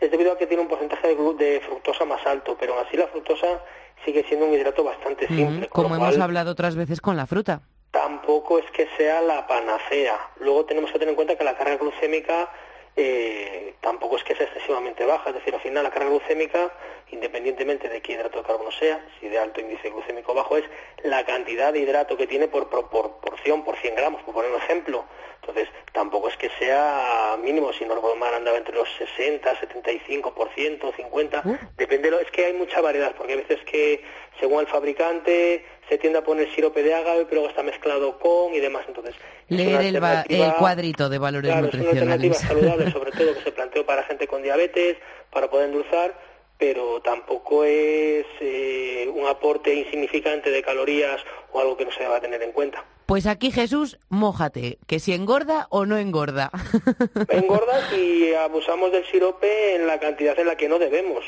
Es 0.00 0.10
debido 0.10 0.32
a 0.32 0.38
que 0.38 0.46
tiene 0.46 0.62
un 0.62 0.68
porcentaje 0.68 1.14
de, 1.14 1.60
fructosa 1.60 2.04
más 2.04 2.24
alto, 2.26 2.56
pero 2.58 2.78
así 2.78 2.96
la 2.96 3.06
fructosa 3.06 3.62
sigue 4.04 4.24
siendo 4.24 4.46
un 4.46 4.52
hidrato 4.52 4.84
bastante 4.84 5.26
simple. 5.28 5.68
como 5.68 5.94
hemos 5.94 6.18
hablado 6.18 6.50
otras 6.50 6.76
veces 6.76 7.00
con 7.00 7.16
la 7.16 7.26
fruta. 7.26 7.62
Tampoco 7.92 8.58
es 8.58 8.70
que 8.72 8.88
sea 8.98 9.22
la 9.22 9.46
panacea. 9.46 10.18
Luego 10.40 10.66
tenemos 10.66 10.90
que 10.90 10.98
tener 10.98 11.10
en 11.10 11.16
cuenta 11.16 11.36
que 11.36 11.44
la 11.44 11.56
carga 11.56 11.76
glucémica 11.76 12.50
eh, 12.94 13.74
tampoco 13.80 14.16
es 14.16 14.24
que 14.24 14.34
sea 14.34 14.46
excesivamente 14.46 15.06
baja, 15.06 15.30
es 15.30 15.36
decir, 15.36 15.54
al 15.54 15.60
final 15.60 15.84
la 15.84 15.90
carga 15.90 16.10
glucémica, 16.10 16.72
independientemente 17.10 17.88
de 17.88 18.00
qué 18.00 18.12
hidrato 18.12 18.38
de 18.38 18.44
carbono 18.44 18.70
sea, 18.72 19.04
si 19.20 19.28
de 19.28 19.38
alto 19.38 19.60
índice 19.60 19.90
glucémico 19.90 20.34
bajo, 20.34 20.56
es 20.56 20.64
la 21.04 21.24
cantidad 21.24 21.72
de 21.72 21.80
hidrato 21.80 22.16
que 22.16 22.26
tiene 22.26 22.48
por, 22.48 22.68
porción, 22.68 23.64
por 23.64 23.76
100 23.76 23.94
gramos, 23.94 24.22
por 24.22 24.34
poner 24.34 24.50
un 24.50 24.58
ejemplo. 24.58 25.04
Entonces, 25.40 25.68
tampoco 25.92 26.28
es 26.28 26.36
que 26.36 26.50
sea 26.58 27.36
mínimo, 27.40 27.72
si 27.72 27.84
no 27.84 27.94
mal 28.16 28.34
andaba 28.34 28.56
entre 28.56 28.74
los 28.74 28.88
60, 28.98 29.54
75%, 29.60 30.92
50%, 30.92 31.58
depende, 31.76 32.08
es 32.20 32.30
que 32.32 32.46
hay 32.46 32.52
mucha 32.54 32.80
variedad, 32.80 33.14
porque 33.14 33.34
hay 33.34 33.38
veces 33.42 33.60
que 33.64 34.02
según 34.40 34.60
el 34.60 34.66
fabricante 34.66 35.64
se 35.88 35.98
tiende 35.98 36.18
a 36.18 36.24
poner 36.24 36.52
sirope 36.52 36.82
de 36.82 36.94
agave, 36.94 37.26
pero 37.26 37.42
luego 37.42 37.48
está 37.50 37.62
mezclado 37.62 38.18
con 38.18 38.54
y 38.54 38.60
demás. 38.60 38.84
Entonces, 38.88 39.14
leer 39.48 39.82
el, 39.82 40.54
cuadrito 40.54 41.08
de 41.08 41.18
valores 41.18 41.50
claro, 41.52 41.66
nutricionales. 41.66 41.96
Es 41.96 42.02
una 42.02 42.12
alternativa 42.12 42.34
saludable, 42.34 42.90
sobre 42.92 43.12
todo 43.12 43.34
que 43.34 43.42
se 43.42 43.52
planteó 43.52 43.86
para 43.86 44.02
gente 44.02 44.26
con 44.26 44.42
diabetes, 44.42 44.96
para 45.30 45.48
poder 45.48 45.66
endulzar, 45.66 46.12
pero 46.58 47.00
tampoco 47.02 47.64
es 47.64 48.26
eh, 48.40 49.10
un 49.14 49.26
aporte 49.26 49.74
insignificante 49.74 50.50
de 50.50 50.62
calorías 50.62 51.20
o 51.52 51.60
algo 51.60 51.76
que 51.76 51.84
no 51.84 51.92
se 51.92 52.00
deba 52.00 52.20
tener 52.20 52.42
en 52.42 52.52
cuenta. 52.52 52.84
Pues 53.06 53.26
aquí 53.26 53.52
Jesús, 53.52 53.98
mójate, 54.08 54.78
que 54.88 54.98
si 54.98 55.12
engorda 55.12 55.68
o 55.70 55.86
no 55.86 55.96
engorda. 55.96 56.50
Engorda 57.28 57.88
si 57.90 58.34
abusamos 58.34 58.90
del 58.90 59.06
sirope 59.06 59.76
en 59.76 59.86
la 59.86 60.00
cantidad 60.00 60.38
en 60.40 60.48
la 60.48 60.56
que 60.56 60.68
no 60.68 60.80
debemos, 60.80 61.24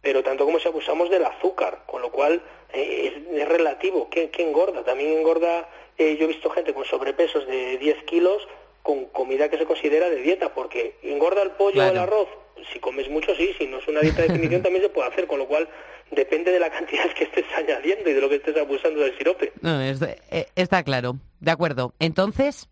pero 0.00 0.24
tanto 0.24 0.44
como 0.44 0.58
si 0.58 0.66
abusamos 0.66 1.10
del 1.10 1.24
azúcar, 1.24 1.84
con 1.86 2.02
lo 2.02 2.10
cual 2.10 2.42
eh, 2.72 3.24
es, 3.36 3.48
relativo. 3.48 4.08
¿Qué, 4.10 4.30
engorda? 4.38 4.82
También 4.82 5.16
engorda, 5.16 5.68
eh, 5.96 6.16
yo 6.18 6.24
he 6.24 6.28
visto 6.28 6.50
gente 6.50 6.74
con 6.74 6.84
sobrepesos 6.86 7.46
de 7.46 7.78
10 7.78 8.02
kilos 8.04 8.48
con 8.82 9.04
comida 9.06 9.48
que 9.48 9.58
se 9.58 9.64
considera 9.64 10.10
de 10.10 10.16
dieta, 10.16 10.54
porque 10.54 10.96
engorda 11.02 11.42
el 11.42 11.52
pollo 11.52 11.82
o 11.82 11.88
el 11.88 11.98
arroz, 11.98 12.26
si 12.72 12.78
comes 12.78 13.08
mucho, 13.08 13.34
sí, 13.34 13.54
si 13.58 13.66
no 13.66 13.78
es 13.78 13.88
una 13.88 14.00
dieta 14.00 14.22
de 14.22 14.28
definición 14.28 14.62
también 14.62 14.82
se 14.84 14.90
puede 14.90 15.08
hacer, 15.08 15.26
con 15.26 15.38
lo 15.38 15.46
cual 15.46 15.68
depende 16.10 16.52
de 16.52 16.60
la 16.60 16.70
cantidad 16.70 17.10
que 17.12 17.24
estés 17.24 17.46
añadiendo 17.56 18.10
y 18.10 18.12
de 18.12 18.20
lo 18.20 18.28
que 18.28 18.36
estés 18.36 18.56
abusando 18.56 19.00
del 19.00 19.16
sirope. 19.16 19.52
No, 19.60 19.80
eh, 19.80 20.46
está 20.54 20.82
claro, 20.82 21.16
de 21.40 21.50
acuerdo. 21.50 21.94
Entonces, 21.98 22.68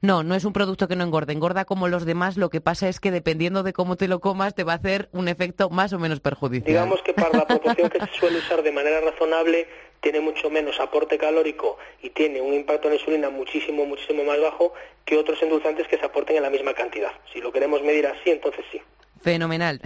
no, 0.00 0.22
no 0.22 0.34
es 0.34 0.44
un 0.44 0.52
producto 0.52 0.86
que 0.86 0.96
no 0.96 1.04
engorde, 1.04 1.32
engorda 1.32 1.64
como 1.64 1.88
los 1.88 2.04
demás, 2.04 2.36
lo 2.36 2.50
que 2.50 2.60
pasa 2.60 2.88
es 2.88 3.00
que 3.00 3.10
dependiendo 3.10 3.62
de 3.62 3.72
cómo 3.72 3.96
te 3.96 4.06
lo 4.06 4.20
comas 4.20 4.54
te 4.54 4.62
va 4.62 4.74
a 4.74 4.76
hacer 4.76 5.08
un 5.12 5.28
efecto 5.28 5.70
más 5.70 5.92
o 5.92 5.98
menos 5.98 6.20
perjudicial. 6.20 6.66
Digamos 6.66 7.02
que 7.02 7.14
para 7.14 7.36
la 7.36 7.46
proporción 7.46 7.90
que 7.90 8.00
se 8.00 8.12
suele 8.18 8.38
usar 8.38 8.62
de 8.62 8.70
manera 8.70 9.00
razonable, 9.00 9.66
tiene 10.00 10.20
mucho 10.20 10.50
menos 10.50 10.78
aporte 10.78 11.16
calórico 11.16 11.78
y 12.02 12.10
tiene 12.10 12.42
un 12.42 12.52
impacto 12.52 12.88
en 12.88 12.94
insulina 12.94 13.30
muchísimo, 13.30 13.86
muchísimo 13.86 14.22
más 14.24 14.38
bajo 14.38 14.74
que 15.06 15.16
otros 15.16 15.42
endulzantes 15.42 15.88
que 15.88 15.96
se 15.96 16.04
aporten 16.04 16.36
en 16.36 16.42
la 16.42 16.50
misma 16.50 16.74
cantidad. 16.74 17.12
Si 17.32 17.40
lo 17.40 17.50
queremos 17.50 17.82
medir 17.82 18.06
así, 18.06 18.30
entonces 18.30 18.64
sí. 18.70 18.82
Fenomenal. 19.24 19.80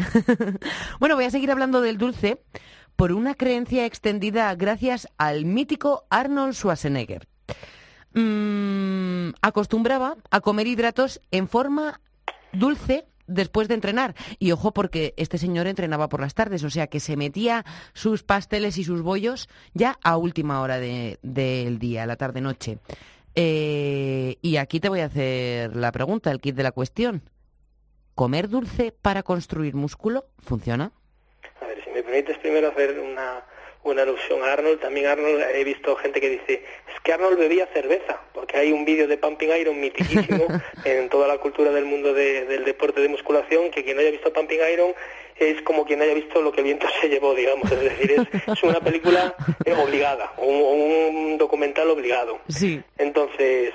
bueno, 0.99 1.15
voy 1.15 1.25
a 1.25 1.31
seguir 1.31 1.53
hablando 1.53 1.81
del 1.81 1.97
dulce 1.97 2.43
por 2.97 3.13
una 3.13 3.37
creencia 3.37 3.87
extendida 3.87 4.53
gracias 4.57 5.07
al 5.17 5.45
mítico 5.45 6.07
Arnold 6.11 6.55
Schwarzenegger. 6.55 7.29
Mm, 8.15 9.29
acostumbraba 9.41 10.17
a 10.33 10.41
comer 10.41 10.67
hidratos 10.67 11.21
en 11.31 11.47
forma 11.47 12.01
dulce 12.53 13.07
después 13.29 13.69
de 13.69 13.75
entrenar. 13.75 14.17
Y 14.41 14.51
ojo 14.51 14.75
porque 14.75 15.15
este 15.17 15.39
señor 15.39 15.69
entrenaba 15.69 16.09
por 16.09 16.21
las 16.21 16.35
tardes, 16.35 16.65
o 16.65 16.71
sea 16.71 16.89
que 16.89 16.99
se 16.99 17.17
metía 17.17 17.65
sus 17.93 18.25
pasteles 18.25 18.77
y 18.77 18.83
sus 18.83 19.03
bollos 19.03 19.49
ya 19.73 20.01
a 20.03 20.17
última 20.17 20.61
hora 20.63 20.81
del 20.81 21.17
de, 21.23 21.77
día, 21.79 22.07
la 22.07 22.17
tarde-noche. 22.17 22.81
Eh, 23.37 24.37
y 24.43 24.57
aquí 24.57 24.81
te 24.81 24.89
voy 24.89 24.99
a 24.99 25.05
hacer 25.05 25.77
la 25.77 25.93
pregunta, 25.93 26.33
el 26.33 26.41
kit 26.41 26.57
de 26.57 26.65
la 26.65 26.73
cuestión. 26.73 27.23
¿Comer 28.19 28.49
dulce 28.49 28.91
para 28.91 29.23
construir 29.23 29.77
músculo 29.77 30.25
funciona? 30.45 30.91
A 31.61 31.67
ver, 31.69 31.85
si 31.85 31.91
me 31.91 32.03
permites 32.03 32.37
primero 32.39 32.67
hacer 32.67 32.99
una, 32.99 33.45
una 33.85 34.03
alusión 34.03 34.43
a 34.43 34.55
Arnold. 34.55 34.81
También 34.81 35.07
Arnold, 35.07 35.41
he 35.55 35.63
visto 35.63 35.95
gente 35.95 36.21
que 36.21 36.29
dice, 36.29 36.65
es 36.93 37.01
que 37.05 37.13
Arnold 37.13 37.39
bebía 37.39 37.69
cerveza, 37.69 38.21
porque 38.35 38.57
hay 38.57 38.73
un 38.73 38.85
vídeo 38.85 39.07
de 39.07 39.19
Pumping 39.19 39.51
Iron 39.61 39.81
mitiquísimo 39.81 40.49
en 40.85 41.09
toda 41.11 41.29
la 41.29 41.39
cultura 41.39 41.71
del 41.71 41.85
mundo 41.85 42.13
del 42.13 42.65
deporte 42.65 43.01
de 43.01 43.09
musculación, 43.09 43.71
que 43.71 43.85
quien 43.85 43.95
no 43.95 44.01
haya 44.01 44.11
visto 44.11 44.33
Pumping 44.33 44.63
Iron 44.73 44.95
es 45.37 45.63
como 45.63 45.85
quien 45.85 46.03
haya 46.03 46.15
visto 46.15 46.43
lo 46.43 46.51
que 46.51 46.63
el 46.63 46.65
viento 46.65 46.89
se 47.01 47.09
llevó, 47.09 47.37
digamos. 47.37 47.71
Es 47.71 47.81
decir, 47.81 48.27
es, 48.49 48.63
una 48.65 48.81
película 48.81 49.33
eh, 49.65 49.75
obligada, 49.75 50.33
un, 50.39 50.57
un, 50.57 51.39
documental 51.39 51.89
obligado. 51.89 52.41
Sí. 52.49 52.83
Entonces, 52.97 53.75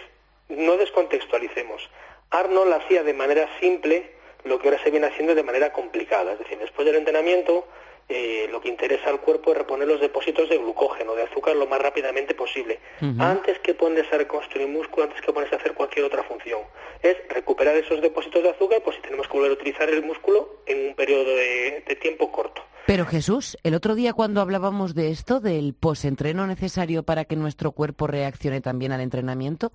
no 0.50 0.76
descontextualicemos. 0.76 1.90
Arnold 2.30 2.74
hacía 2.74 3.04
de 3.04 3.14
manera 3.14 3.48
simple 3.62 4.22
lo 4.46 4.60
que 4.60 4.68
ahora 4.70 4.84
se 4.84 4.92
viene 4.92 5.08
haciendo 5.08 5.36
de 5.36 5.44
manera 5.44 5.72
complicada. 5.72 6.34
Es 6.34 6.40
decir, 6.40 6.58
después 6.58 6.86
del 6.86 6.96
entrenamiento, 6.96 7.68
eh, 8.10 8.48
lo 8.52 8.60
que 8.60 8.68
interesa 8.68 9.10
al 9.10 9.22
cuerpo 9.22 9.52
es 9.52 9.58
reponer 9.58 9.88
los 9.88 10.02
depósitos 10.02 10.50
de 10.50 10.58
glucógeno, 10.58 11.16
de 11.16 11.24
azúcar, 11.24 11.56
lo 11.56 11.68
más 11.68 11.82
rápidamente 11.82 12.36
posible. 12.36 12.80
Antes 13.18 13.60
que 13.60 13.74
ponerse 13.74 14.14
a 14.14 14.18
reconstruir 14.18 14.68
músculo, 14.68 15.06
antes 15.06 15.22
que 15.22 15.32
ponerse 15.32 15.56
a 15.56 15.58
hacer 15.58 15.74
cualquier 15.74 16.06
otra 16.06 16.24
función. 16.24 16.62
Es 17.02 17.18
recuperar 17.30 17.76
esos 17.76 18.02
depósitos 18.02 18.44
de 18.44 18.50
azúcar, 18.50 18.82
pues 18.84 18.98
si 18.98 19.02
tenemos 19.02 19.28
que 19.28 19.34
volver 19.34 19.52
a 19.52 19.54
utilizar 19.54 19.90
el 19.90 20.04
músculo 20.04 20.62
en 20.66 20.90
un 20.90 20.96
periodo 20.96 21.36
de, 21.36 21.98
tiempo 22.02 22.32
corto. 22.32 22.62
Pero 22.86 23.06
Jesús, 23.06 23.58
el 23.64 23.76
otro 23.76 23.96
día 23.96 24.12
cuando 24.12 24.42
hablábamos 24.42 24.94
de 24.94 25.10
esto, 25.10 25.40
del 25.40 25.74
posentreno 25.74 26.46
necesario 26.48 27.04
para 27.04 27.24
que 27.24 27.38
nuestro 27.38 27.72
cuerpo 27.72 28.08
reaccione 28.08 28.60
también 28.60 28.92
al 28.92 29.00
entrenamiento, 29.00 29.72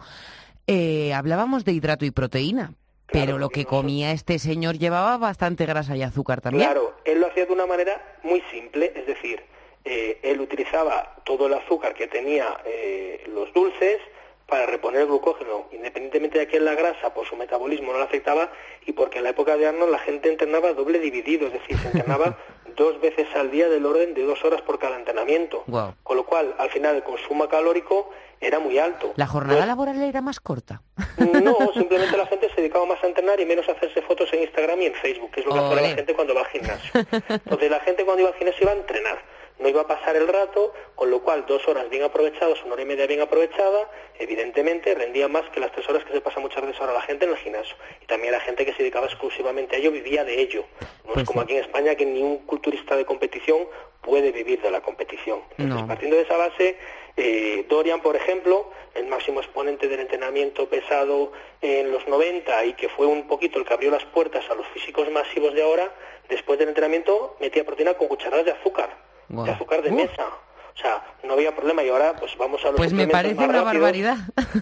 eh, 0.67 1.15
hablábamos 1.15 1.65
de 1.65 1.73
hidrato 1.73 2.05
y 2.05 2.11
proteína, 2.11 2.75
pero 3.11 3.39
lo 3.39 3.49
que 3.49 3.65
comía 3.65 4.13
este 4.13 4.39
señor 4.39 4.79
llevaba 4.79 5.17
bastante 5.17 5.67
grasa 5.67 5.97
y 5.97 6.03
azúcar 6.03 6.41
también. 6.41 6.65
Claro, 6.65 6.95
él 7.05 7.21
lo 7.21 7.27
hacía 7.29 7.47
de 7.47 7.53
una 7.53 7.67
manera 7.67 8.19
muy 8.23 8.43
simple, 8.51 8.93
es 8.95 9.07
decir, 9.07 9.43
eh, 9.85 10.19
él 10.23 10.41
utilizaba 10.41 11.17
todo 11.25 11.47
el 11.47 11.55
azúcar 11.55 11.95
que 11.95 12.07
tenía 12.07 12.59
eh, 12.65 13.25
los 13.29 13.53
dulces 13.53 13.99
para 14.47 14.67
reponer 14.67 15.03
el 15.03 15.07
glucógeno, 15.09 15.67
independientemente 15.73 16.39
de 16.39 16.49
que 16.49 16.59
la 16.59 16.75
grasa 16.75 17.13
por 17.13 17.27
su 17.27 17.37
metabolismo 17.37 17.93
no 17.93 17.99
le 17.99 18.05
afectaba 18.05 18.51
y 18.87 18.93
porque 18.93 19.19
en 19.19 19.25
la 19.25 19.31
época 19.31 19.57
de 19.57 19.67
Arnold 19.67 19.93
la 19.93 19.99
gente 19.99 20.31
entrenaba 20.31 20.73
doble 20.73 20.99
dividido, 20.99 21.47
es 21.49 21.53
decir, 21.53 21.77
se 21.79 21.89
entrenaba 21.89 22.39
dos 22.77 22.99
veces 23.01 23.27
al 23.35 23.51
día 23.51 23.69
del 23.69 23.85
orden 23.85 24.15
de 24.15 24.23
dos 24.23 24.43
horas 24.45 24.63
por 24.63 24.79
cada 24.79 24.97
entrenamiento. 24.97 25.65
Con 26.03 26.17
lo 26.17 26.25
cual, 26.25 26.55
al 26.59 26.71
final, 26.71 26.97
el 26.97 27.03
consumo 27.03 27.47
calórico 27.49 28.11
era 28.41 28.59
muy 28.59 28.79
alto. 28.79 29.13
¿La 29.17 29.27
jornada 29.27 29.67
laboral 29.67 30.03
era 30.03 30.21
más 30.21 30.41
corta? 30.41 30.83
No, 31.19 31.57
simplemente 31.75 32.17
la 32.17 32.27
gente 32.27 32.49
se 32.55 32.61
dedicaba 32.61 32.87
más 32.87 33.03
a 33.03 33.07
entrenar 33.07 33.41
y 33.41 33.47
menos 33.47 33.69
a 33.69 33.73
hacerse 33.73 34.03
fotos 34.03 34.33
en 34.33 34.43
Instagram 34.43 34.81
y 34.83 34.87
en 34.87 34.95
Facebook, 34.95 35.31
que 35.31 35.41
es 35.41 35.47
lo 35.47 35.55
que 35.55 35.61
hace 35.61 35.75
la 35.75 35.89
gente 35.95 36.15
cuando 36.15 36.35
va 36.35 36.41
al 36.41 36.47
gimnasio. 36.49 36.93
Entonces 37.29 37.71
la 37.71 37.81
gente 37.81 38.05
cuando 38.05 38.23
iba 38.23 38.31
al 38.31 38.37
gimnasio 38.37 38.63
iba 38.63 38.73
a 38.73 38.77
entrenar 38.77 39.39
no 39.59 39.69
iba 39.69 39.83
a 39.83 39.87
pasar 39.87 40.17
el 40.17 40.29
rato, 40.29 40.73
con 40.95 41.11
lo 41.11 41.21
cual 41.23 41.45
dos 41.47 41.67
horas 41.69 41.89
bien 41.91 42.03
aprovechadas, 42.03 42.63
una 42.65 42.75
hora 42.75 42.83
y 42.83 42.87
media 42.87 43.07
bien 43.07 43.21
aprovechada, 43.21 43.91
evidentemente 44.19 44.95
rendía 44.95 45.29
más 45.29 45.49
que 45.51 45.61
las 45.61 45.73
tres 45.73 45.89
horas 45.89 46.05
que 46.05 46.13
se 46.13 46.21
pasa 46.21 46.41
muchas 46.41 46.63
veces 46.63 46.81
ahora 46.81 46.93
la 46.93 47.03
gente 47.03 47.25
en 47.25 47.33
el 47.33 47.37
gimnasio. 47.39 47.77
Y 48.01 48.07
también 48.07 48.33
la 48.33 48.41
gente 48.41 48.65
que 48.65 48.73
se 48.73 48.79
dedicaba 48.79 49.07
exclusivamente 49.07 49.77
a 49.77 49.79
ello 49.79 49.91
vivía 49.91 50.25
de 50.25 50.41
ello. 50.41 50.65
No 51.05 51.11
es 51.11 51.15
pues 51.15 51.27
como 51.27 51.41
aquí 51.41 51.55
en 51.55 51.61
España 51.61 51.95
que 51.95 52.07
ni 52.07 52.23
un 52.23 52.39
culturista 52.39 52.97
de 52.97 53.05
competición 53.05 53.67
puede 54.01 54.31
vivir 54.31 54.63
de 54.63 54.71
la 54.71 54.81
competición. 54.81 55.41
Entonces, 55.57 55.87
partiendo 55.87 56.17
de 56.17 56.23
esa 56.23 56.37
base, 56.37 56.79
eh, 57.19 57.67
Dorian, 57.69 58.01
por 58.01 58.17
ejemplo, 58.17 58.71
el 58.95 59.07
máximo 59.07 59.41
exponente 59.41 59.89
del 59.89 60.01
entrenamiento 60.01 60.69
pesado 60.69 61.33
en 61.61 61.91
los 61.91 62.07
90 62.09 62.65
y 62.67 62.73
que 62.75 62.89
fue 62.89 63.07
un 63.07 63.27
poquito 63.27 63.59
el 63.59 63.65
que 63.65 63.75
abrió 63.75 63.91
las 63.91 64.05
puertas 64.07 64.49
a 64.51 64.55
los 64.55 64.67
físicos 64.69 65.11
masivos 65.11 65.53
de 65.55 65.63
ahora, 65.63 65.93
después 66.29 66.59
del 66.59 66.69
entrenamiento 66.69 67.37
metía 67.41 67.65
proteína 67.65 67.95
con 67.95 68.09
cucharadas 68.09 68.47
de 68.47 68.53
azúcar 68.53 69.09
de 69.29 69.51
azúcar 69.51 69.83
de 69.83 69.91
mesa. 69.91 70.27
O 70.75 70.81
sea, 70.81 71.05
no 71.25 71.33
había 71.33 71.55
problema 71.55 71.83
y 71.83 71.89
ahora 71.89 72.15
pues 72.19 72.37
vamos 72.37 72.65
a 72.65 72.69
los 72.69 72.77
Pues 72.77 72.93
me 72.93 73.09
parece 73.09 73.45
una 73.45 73.63
barbaridad. 73.63 74.17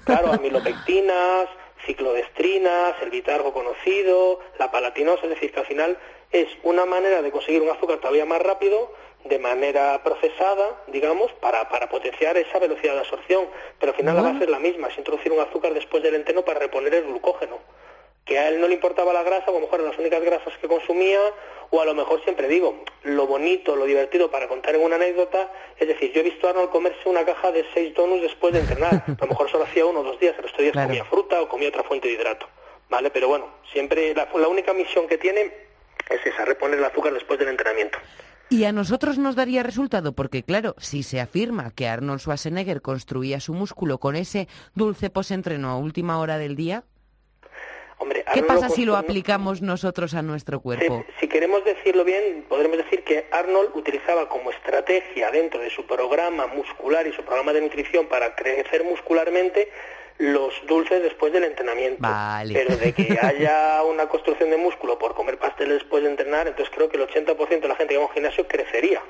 Claro, 0.04 0.32
amilopectinas, 0.32 1.48
ciclodestrinas, 1.84 2.94
el 3.02 3.10
vitargo 3.10 3.52
conocido, 3.52 4.40
la 4.58 4.70
palatinosa, 4.70 5.24
es 5.24 5.30
decir, 5.30 5.52
que 5.52 5.60
al 5.60 5.66
final 5.66 5.98
es 6.30 6.48
una 6.62 6.86
manera 6.86 7.22
de 7.22 7.30
conseguir 7.30 7.62
un 7.62 7.70
azúcar 7.70 7.98
todavía 7.98 8.24
más 8.24 8.40
rápido, 8.40 8.92
de 9.28 9.38
manera 9.38 10.02
procesada, 10.02 10.82
digamos, 10.88 11.32
para, 11.34 11.68
para 11.68 11.88
potenciar 11.88 12.36
esa 12.36 12.58
velocidad 12.58 12.94
de 12.94 13.00
absorción. 13.00 13.46
Pero 13.78 13.92
al 13.92 13.98
final 13.98 14.16
la 14.16 14.22
base 14.22 14.44
es 14.44 14.50
la 14.50 14.58
misma, 14.58 14.88
es 14.88 14.98
introducir 14.98 15.32
un 15.32 15.40
azúcar 15.40 15.74
después 15.74 16.02
del 16.02 16.14
entreno 16.14 16.44
para 16.44 16.60
reponer 16.60 16.94
el 16.94 17.04
glucógeno. 17.04 17.58
Que 18.24 18.38
a 18.38 18.48
él 18.48 18.60
no 18.60 18.66
le 18.66 18.74
importaba 18.74 19.12
la 19.12 19.22
grasa, 19.22 19.46
o 19.46 19.50
a 19.50 19.54
lo 19.54 19.60
mejor 19.60 19.80
eran 19.80 19.90
las 19.90 19.98
únicas 20.00 20.20
grasas 20.20 20.52
que 20.60 20.66
consumía, 20.66 21.20
o 21.70 21.80
a 21.80 21.84
lo 21.84 21.94
mejor 21.94 22.22
siempre 22.24 22.48
digo, 22.48 22.82
lo 23.02 23.26
bonito, 23.26 23.76
lo 23.76 23.84
divertido 23.84 24.30
para 24.30 24.48
contar 24.48 24.74
en 24.74 24.82
una 24.82 24.96
anécdota, 24.96 25.50
es 25.78 25.88
decir, 25.88 26.12
yo 26.12 26.20
he 26.20 26.24
visto 26.24 26.46
a 26.46 26.50
Arnold 26.50 26.70
comerse 26.70 27.08
una 27.08 27.24
caja 27.24 27.52
de 27.52 27.64
seis 27.74 27.94
donuts 27.94 28.22
después 28.22 28.52
de 28.52 28.60
entrenar, 28.60 29.04
a 29.06 29.16
lo 29.20 29.26
mejor 29.28 29.50
solo 29.50 29.64
hacía 29.64 29.86
uno 29.86 30.00
o 30.00 30.02
dos 30.02 30.18
días, 30.18 30.34
el 30.36 30.44
resto 30.44 30.62
días 30.62 30.74
comía 30.74 31.04
fruta 31.04 31.40
o 31.42 31.48
comía 31.48 31.68
otra 31.68 31.82
fuente 31.84 32.08
de 32.08 32.14
hidrato, 32.14 32.48
¿vale? 32.88 33.10
Pero 33.10 33.28
bueno, 33.28 33.48
siempre 33.72 34.14
la, 34.14 34.28
la 34.34 34.48
única 34.48 34.72
misión 34.72 35.06
que 35.08 35.18
tiene 35.18 35.52
es 36.08 36.24
esa, 36.24 36.44
reponer 36.44 36.78
el 36.78 36.84
azúcar 36.84 37.12
después 37.12 37.38
del 37.38 37.48
entrenamiento. 37.48 37.98
¿Y 38.48 38.64
a 38.64 38.72
nosotros 38.72 39.18
nos 39.18 39.34
daría 39.34 39.62
resultado? 39.62 40.12
Porque 40.12 40.42
claro, 40.42 40.74
si 40.78 41.02
se 41.02 41.20
afirma 41.20 41.72
que 41.72 41.88
Arnold 41.88 42.20
Schwarzenegger 42.20 42.80
construía 42.80 43.40
su 43.40 43.54
músculo 43.54 43.98
con 43.98 44.14
ese 44.14 44.46
dulce 44.74 45.10
posentreno 45.10 45.68
a 45.68 45.78
última 45.78 46.18
hora 46.18 46.38
del 46.38 46.54
día, 46.54 46.84
¿Qué 48.34 48.42
pasa 48.42 48.68
si 48.68 48.84
lo 48.84 48.96
aplicamos 48.96 49.62
nosotros 49.62 50.14
a 50.14 50.20
nuestro 50.20 50.60
cuerpo? 50.60 51.04
Si, 51.20 51.28
queremos 51.28 51.64
decirlo 51.64 52.04
bien, 52.04 52.44
podremos 52.48 52.76
decir 52.76 53.02
que 53.04 53.26
Arnold 53.32 53.70
utilizaba 53.74 54.28
como 54.28 54.50
estrategia 54.50 55.30
dentro 55.30 55.60
de 55.60 55.70
su 55.70 55.86
programa 55.86 56.46
muscular 56.46 57.06
y 57.06 57.12
su 57.12 57.22
programa 57.22 57.52
de 57.52 57.62
nutrición 57.62 58.06
para 58.06 58.34
crecer 58.34 58.84
muscularmente 58.84 59.70
los 60.18 60.54
dulces 60.66 61.02
después 61.02 61.32
del 61.32 61.44
entrenamiento. 61.44 62.08
Pero 62.52 62.76
de 62.76 62.92
que 62.92 63.18
haya 63.22 63.82
una 63.82 64.08
construcción 64.08 64.50
de 64.50 64.56
músculo 64.56 64.98
por 64.98 65.14
comer 65.14 65.38
pasteles 65.38 65.80
después 65.80 66.02
de 66.02 66.10
entrenar, 66.10 66.46
entonces 66.48 66.74
creo 66.74 66.88
que 66.88 66.96
el 66.96 67.06
80% 67.06 67.60
de 67.60 67.68
la 67.68 67.76
gente 67.76 67.94
que 67.94 67.98
va 67.98 68.04
a 68.04 68.06
un 68.06 68.12
gimnasio 68.12 68.46
crecería. 68.46 69.02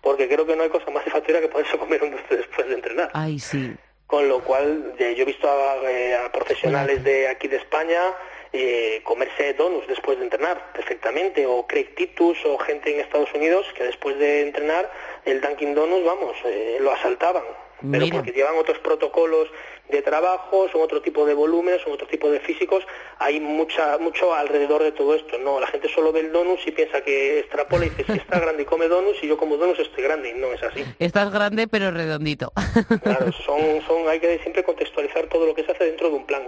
Porque 0.00 0.28
creo 0.28 0.46
que 0.46 0.54
no 0.54 0.62
hay 0.62 0.68
cosa 0.68 0.86
más 0.90 1.02
satisfactoria 1.04 1.40
que 1.40 1.48
poderse 1.48 1.76
comer 1.76 2.02
un 2.02 2.12
dulce 2.12 2.36
después 2.36 2.68
de 2.68 2.74
entrenar. 2.74 3.10
Ay, 3.14 3.38
sí 3.38 3.76
con 4.08 4.26
lo 4.26 4.42
cual 4.42 4.94
yo 4.98 5.04
he 5.04 5.24
visto 5.24 5.46
a, 5.46 5.76
eh, 5.84 6.16
profesionales 6.32 7.04
de 7.04 7.28
aquí 7.28 7.46
de 7.46 7.58
España 7.58 8.00
eh, 8.54 9.02
comerse 9.04 9.52
donuts 9.52 9.86
después 9.86 10.16
de 10.16 10.24
entrenar 10.24 10.72
perfectamente, 10.72 11.46
o 11.46 11.66
Craig 11.66 11.94
Titus 11.94 12.38
o 12.46 12.56
gente 12.56 12.94
en 12.94 13.00
Estados 13.00 13.32
Unidos 13.34 13.66
que 13.76 13.84
después 13.84 14.18
de 14.18 14.40
entrenar 14.40 14.90
el 15.26 15.42
Dunkin' 15.42 15.74
Donuts, 15.74 16.06
vamos, 16.06 16.34
eh, 16.46 16.78
lo 16.80 16.90
asaltaban 16.90 17.44
pero 17.92 18.06
porque 18.10 18.32
llevan 18.32 18.56
otros 18.56 18.78
protocolos 18.78 19.48
de 19.88 20.02
trabajo, 20.02 20.68
son 20.70 20.82
otro 20.82 21.00
tipo 21.00 21.24
de 21.24 21.34
volúmenes, 21.34 21.82
son 21.82 21.92
otro 21.92 22.06
tipo 22.06 22.30
de 22.30 22.40
físicos, 22.40 22.86
hay 23.18 23.40
mucha, 23.40 23.98
mucho 23.98 24.34
alrededor 24.34 24.82
de 24.82 24.92
todo 24.92 25.14
esto. 25.14 25.38
No, 25.38 25.60
la 25.60 25.66
gente 25.66 25.88
solo 25.88 26.12
ve 26.12 26.20
el 26.20 26.32
donus 26.32 26.66
y 26.66 26.72
piensa 26.72 27.00
que 27.00 27.40
extrapola 27.40 27.86
y 27.86 27.90
dice, 27.90 28.04
si 28.12 28.18
está 28.18 28.38
grande 28.38 28.62
y 28.62 28.66
come 28.66 28.88
donuts 28.88 29.22
y 29.22 29.28
yo 29.28 29.36
como 29.36 29.56
donuts 29.56 29.80
estoy 29.80 30.04
grande, 30.04 30.30
y 30.30 30.34
no 30.34 30.52
es 30.52 30.62
así. 30.62 30.84
Estás 30.98 31.32
grande 31.32 31.68
pero 31.68 31.90
redondito. 31.90 32.52
Claro, 33.02 33.32
son, 33.32 33.80
son, 33.86 34.08
hay 34.08 34.20
que 34.20 34.38
siempre 34.40 34.62
contextualizar 34.64 35.26
todo 35.28 35.46
lo 35.46 35.54
que 35.54 35.64
se 35.64 35.72
hace 35.72 35.84
dentro 35.84 36.08
de 36.08 36.16
un 36.16 36.26
plan. 36.26 36.42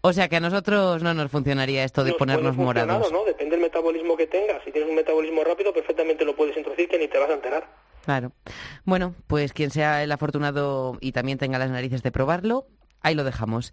O 0.00 0.12
sea 0.12 0.28
que 0.28 0.36
a 0.36 0.40
nosotros 0.40 1.02
no 1.02 1.14
nos 1.14 1.30
funcionaría 1.30 1.84
esto 1.84 2.02
de 2.02 2.12
ponernos 2.14 2.56
morados. 2.56 3.12
¿no? 3.12 3.24
Depende 3.24 3.52
del 3.52 3.60
metabolismo 3.60 4.16
que 4.16 4.26
tengas. 4.26 4.62
Si 4.64 4.72
tienes 4.72 4.90
un 4.90 4.96
metabolismo 4.96 5.44
rápido, 5.44 5.72
perfectamente 5.72 6.24
lo 6.24 6.34
puedes 6.34 6.56
introducir 6.56 6.88
que 6.88 6.98
ni 6.98 7.06
te 7.06 7.18
vas 7.18 7.30
a 7.30 7.34
enterar. 7.34 7.64
Claro. 8.04 8.32
Bueno, 8.84 9.14
pues 9.26 9.52
quien 9.52 9.70
sea 9.70 10.02
el 10.02 10.12
afortunado 10.12 10.98
y 11.00 11.12
también 11.12 11.38
tenga 11.38 11.58
las 11.58 11.70
narices 11.70 12.02
de 12.02 12.12
probarlo, 12.12 12.66
ahí 13.00 13.14
lo 13.14 13.24
dejamos. 13.24 13.72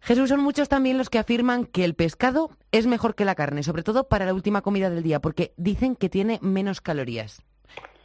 Jesús, 0.00 0.28
son 0.28 0.40
muchos 0.40 0.68
también 0.68 0.98
los 0.98 1.08
que 1.08 1.18
afirman 1.18 1.64
que 1.64 1.84
el 1.84 1.94
pescado 1.94 2.50
es 2.72 2.86
mejor 2.86 3.14
que 3.14 3.24
la 3.24 3.34
carne, 3.34 3.62
sobre 3.62 3.82
todo 3.82 4.06
para 4.06 4.26
la 4.26 4.34
última 4.34 4.60
comida 4.60 4.90
del 4.90 5.02
día, 5.02 5.20
porque 5.20 5.54
dicen 5.56 5.96
que 5.96 6.10
tiene 6.10 6.38
menos 6.42 6.82
calorías. 6.82 7.42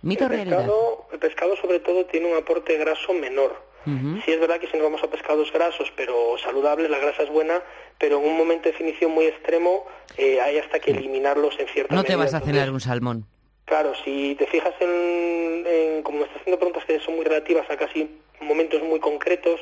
¿Mito 0.01 0.25
el 0.25 0.29
realidad? 0.29 0.59
Pescado, 0.59 1.07
el 1.11 1.19
pescado 1.19 1.55
sobre 1.57 1.79
todo 1.81 2.05
tiene 2.05 2.31
un 2.31 2.37
aporte 2.37 2.77
graso 2.77 3.13
menor. 3.13 3.67
Sí 3.85 4.31
es 4.31 4.39
verdad 4.39 4.59
que 4.59 4.67
si 4.67 4.73
nos 4.73 4.83
vamos 4.83 5.01
a 5.03 5.09
pescados 5.09 5.51
grasos, 5.51 5.91
pero 5.95 6.37
saludables, 6.43 6.91
la 6.91 6.99
grasa 6.99 7.23
es 7.23 7.29
buena, 7.31 7.59
pero 7.97 8.19
en 8.19 8.25
un 8.25 8.37
momento 8.37 8.65
de 8.65 8.71
definición 8.71 9.11
muy 9.11 9.25
extremo 9.25 9.85
eh, 10.15 10.39
hay 10.39 10.59
hasta 10.59 10.79
que 10.79 10.91
eliminarlos 10.91 11.59
en 11.59 11.67
cierta 11.69 11.95
No 11.95 12.03
te 12.03 12.15
vas 12.15 12.35
a 12.35 12.39
cenar 12.39 12.69
un 12.69 12.81
salmón. 12.81 13.25
Claro, 13.69 13.93
si 14.03 14.33
te 14.33 14.47
fijas 14.47 14.73
en, 14.79 16.01
como 16.01 16.17
me 16.17 16.23
estás 16.23 16.41
haciendo 16.41 16.57
preguntas 16.57 16.83
que 16.85 16.99
son 17.01 17.17
muy 17.17 17.23
relativas 17.23 17.69
a 17.69 17.77
casi 17.77 18.09
momentos 18.41 18.81
muy 18.81 18.99
concretos, 18.99 19.61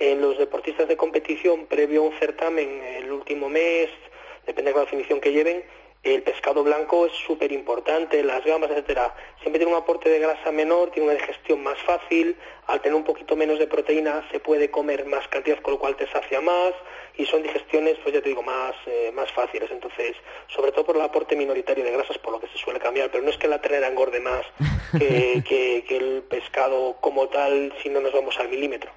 en 0.00 0.20
los 0.20 0.36
deportistas 0.38 0.88
de 0.88 0.96
competición 0.96 1.66
previo 1.66 2.00
a 2.00 2.06
un 2.08 2.18
certamen 2.18 2.82
el 2.96 3.12
último 3.12 3.48
mes, 3.48 3.90
depende 4.44 4.72
de 4.72 4.76
la 4.76 4.84
definición 4.84 5.20
que 5.20 5.30
lleven, 5.30 5.62
el 6.02 6.24
pescado 6.24 6.64
blanco 6.64 7.06
es 7.06 7.12
súper 7.12 7.52
importante, 7.52 8.24
las 8.24 8.44
gambas, 8.44 8.72
etcétera. 8.72 9.14
Siempre 9.40 9.60
tiene 9.60 9.72
un 9.72 9.80
aporte 9.80 10.10
de 10.10 10.18
grasa 10.18 10.50
menor, 10.50 10.90
tiene 10.90 11.10
una 11.10 11.18
digestión 11.18 11.62
más 11.62 11.78
fácil, 11.82 12.36
al 12.66 12.80
tener 12.82 12.96
un 12.96 13.04
poquito 13.04 13.36
menos 13.36 13.60
de 13.60 13.68
proteína 13.68 14.28
se 14.32 14.40
puede 14.40 14.68
comer 14.72 15.06
más 15.06 15.28
cantidad, 15.28 15.60
con 15.60 15.74
lo 15.74 15.78
cual 15.78 15.94
te 15.94 16.08
sacia 16.08 16.40
más, 16.40 16.74
y 17.16 17.24
son 17.26 17.42
digestiones, 17.42 17.96
pues 18.02 18.14
ya 18.14 18.20
te 18.20 18.28
digo, 18.28 18.42
más, 18.42 18.74
eh, 18.86 19.12
más 19.14 19.30
fáciles. 19.32 19.70
Entonces, 19.70 20.16
sobre 20.48 20.72
todo 20.72 20.84
por 20.84 20.96
el 20.96 21.02
aporte 21.02 21.36
minoritario 21.36 21.84
de 21.84 21.92
grasas, 21.92 22.18
por 22.18 22.32
lo 22.32 22.40
que 22.40 22.48
se 22.48 22.58
suele 22.58 22.80
cambiar, 22.80 23.10
pero 23.10 23.22
no 23.22 23.30
es 23.30 23.38
que 23.38 23.48
la 23.48 23.60
ternera 23.60 23.88
engorde 23.88 24.20
más 24.20 24.44
que, 24.98 25.42
que, 25.86 25.96
el 25.96 26.22
pescado 26.22 26.96
como 27.00 27.28
tal 27.28 27.72
si 27.82 27.88
no 27.88 28.00
nos 28.00 28.12
vamos 28.12 28.38
al 28.38 28.48
milímetro. 28.48 28.90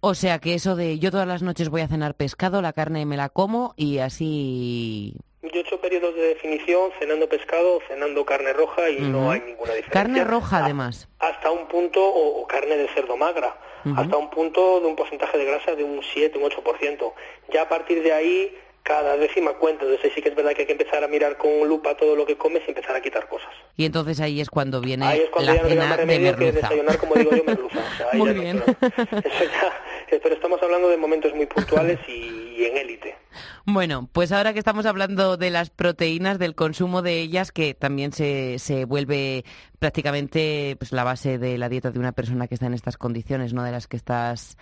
O 0.00 0.14
sea 0.14 0.38
que 0.38 0.54
eso 0.54 0.76
de 0.76 0.98
yo 0.98 1.10
todas 1.10 1.26
las 1.26 1.42
noches 1.42 1.70
voy 1.70 1.80
a 1.80 1.88
cenar 1.88 2.14
pescado, 2.14 2.62
la 2.62 2.72
carne 2.72 3.04
me 3.04 3.16
la 3.16 3.30
como 3.30 3.74
y 3.76 3.98
así 3.98 5.16
yo 5.42 5.60
he 5.60 5.60
hecho 5.60 5.80
periodos 5.80 6.14
de 6.14 6.22
definición 6.22 6.90
cenando 6.98 7.28
pescado, 7.28 7.80
cenando 7.88 8.24
carne 8.24 8.52
roja 8.52 8.90
y 8.90 9.00
no 9.00 9.30
hay 9.30 9.40
ninguna 9.40 9.72
diferencia. 9.72 9.92
Carne 9.92 10.24
roja 10.24 10.64
además. 10.64 11.08
Hasta 11.20 11.50
un 11.50 11.68
punto, 11.68 12.04
o, 12.04 12.46
carne 12.46 12.76
de 12.76 12.88
cerdo 12.88 13.16
magra, 13.16 13.56
hasta 13.96 14.16
un 14.16 14.30
punto 14.30 14.80
de 14.80 14.86
un 14.86 14.96
porcentaje 14.96 15.38
de 15.38 15.44
grasa 15.44 15.74
de 15.74 15.84
un 15.84 16.02
7, 16.02 16.38
un 16.38 16.50
8%. 16.50 17.12
Ya 17.52 17.62
a 17.62 17.68
partir 17.68 18.02
de 18.02 18.12
ahí 18.12 18.54
cada 18.88 19.18
décima 19.18 19.52
cuenta. 19.52 19.84
Entonces 19.84 20.12
sí 20.14 20.22
que 20.22 20.30
es 20.30 20.34
verdad 20.34 20.54
que 20.54 20.62
hay 20.62 20.66
que 20.66 20.72
empezar 20.72 21.04
a 21.04 21.08
mirar 21.08 21.36
con 21.36 21.68
lupa 21.68 21.94
todo 21.94 22.16
lo 22.16 22.24
que 22.24 22.36
comes 22.36 22.62
y 22.66 22.70
empezar 22.70 22.96
a 22.96 23.02
quitar 23.02 23.28
cosas. 23.28 23.50
Y 23.76 23.84
entonces 23.84 24.18
ahí 24.20 24.40
es 24.40 24.48
cuando 24.48 24.80
viene 24.80 25.04
ahí 25.04 25.20
es 25.20 25.30
cuando 25.30 25.52
la 25.52 25.62
ya 25.62 25.68
cena 25.68 25.96
de 25.96 26.06
merluza. 26.06 26.38
que 26.38 26.52
desayunar, 26.52 26.98
como 26.98 27.14
digo 27.14 27.30
yo, 27.36 27.44
merluza. 27.44 27.78
muy 28.14 28.32
bien. 28.32 28.62
Eh, 28.66 29.22
pero 30.22 30.34
estamos 30.34 30.62
hablando 30.62 30.88
de 30.88 30.96
momentos 30.96 31.34
muy 31.34 31.46
puntuales 31.46 31.98
y, 32.08 32.64
en 32.64 32.76
élite. 32.76 33.16
Bueno, 33.66 34.08
pues 34.10 34.32
ahora 34.32 34.54
que 34.54 34.58
estamos 34.58 34.86
hablando 34.86 35.36
de 35.36 35.50
las 35.50 35.68
proteínas, 35.68 36.38
del 36.38 36.54
consumo 36.54 37.02
de 37.02 37.20
ellas, 37.20 37.52
que 37.52 37.74
también 37.74 38.12
se, 38.12 38.58
se 38.58 38.86
vuelve 38.86 39.44
prácticamente 39.78 40.74
pues, 40.78 40.90
la 40.92 41.04
base 41.04 41.36
de 41.36 41.58
la 41.58 41.68
dieta 41.68 41.90
de 41.90 41.98
una 41.98 42.12
persona 42.12 42.48
que 42.48 42.54
está 42.54 42.66
en 42.66 42.72
estas 42.72 42.96
condiciones, 42.96 43.52
no 43.52 43.62
de 43.62 43.70
las 43.70 43.86
que 43.86 43.98
estás 43.98 44.56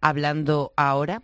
hablando 0.00 0.72
ahora. 0.76 1.22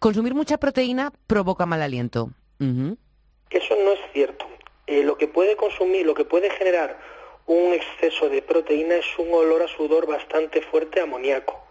Consumir 0.00 0.34
mucha 0.34 0.58
proteína 0.58 1.12
provoca 1.28 1.64
mal 1.64 1.80
aliento. 1.80 2.30
Eso 2.58 3.74
no 3.84 3.92
es 3.92 4.00
cierto. 4.12 4.46
Eh, 4.86 5.04
lo 5.04 5.16
que 5.16 5.28
puede 5.28 5.56
consumir, 5.56 6.04
lo 6.04 6.14
que 6.14 6.24
puede 6.24 6.50
generar 6.50 6.98
un 7.46 7.72
exceso 7.72 8.28
de 8.28 8.42
proteína 8.42 8.96
es 8.96 9.18
un 9.18 9.32
olor 9.32 9.62
a 9.62 9.68
sudor 9.68 10.06
bastante 10.06 10.62
fuerte 10.62 11.00
amoníaco. 11.00 11.62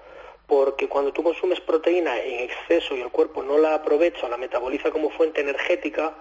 Porque 0.52 0.90
cuando 0.90 1.14
tú 1.14 1.24
consumes 1.24 1.62
proteína 1.62 2.20
en 2.20 2.42
exceso 2.42 2.94
y 2.94 3.00
el 3.00 3.10
cuerpo 3.10 3.42
no 3.42 3.58
la 3.58 3.74
aprovecha 3.74 4.26
o 4.26 4.30
la 4.30 4.36
metaboliza 4.36 4.92
como 4.92 5.10
fuente 5.10 5.40
energética, 5.40 6.14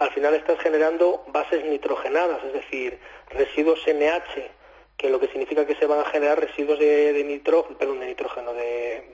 al 0.00 0.10
final 0.10 0.34
estás 0.34 0.58
generando 0.58 1.22
bases 1.28 1.64
nitrogenadas, 1.64 2.42
es 2.42 2.52
decir, 2.52 2.98
residuos 3.30 3.78
NH, 3.86 4.50
que 4.96 5.08
lo 5.08 5.20
que 5.20 5.28
significa 5.28 5.64
que 5.68 5.76
se 5.76 5.86
van 5.86 6.00
a 6.00 6.04
generar 6.06 6.40
residuos 6.40 6.80
de, 6.80 7.12
de 7.12 7.22
nitrógeno, 7.22 7.78
perdón, 7.78 8.00
de 8.00 8.06
nitrógeno, 8.06 8.54
de, 8.54 9.04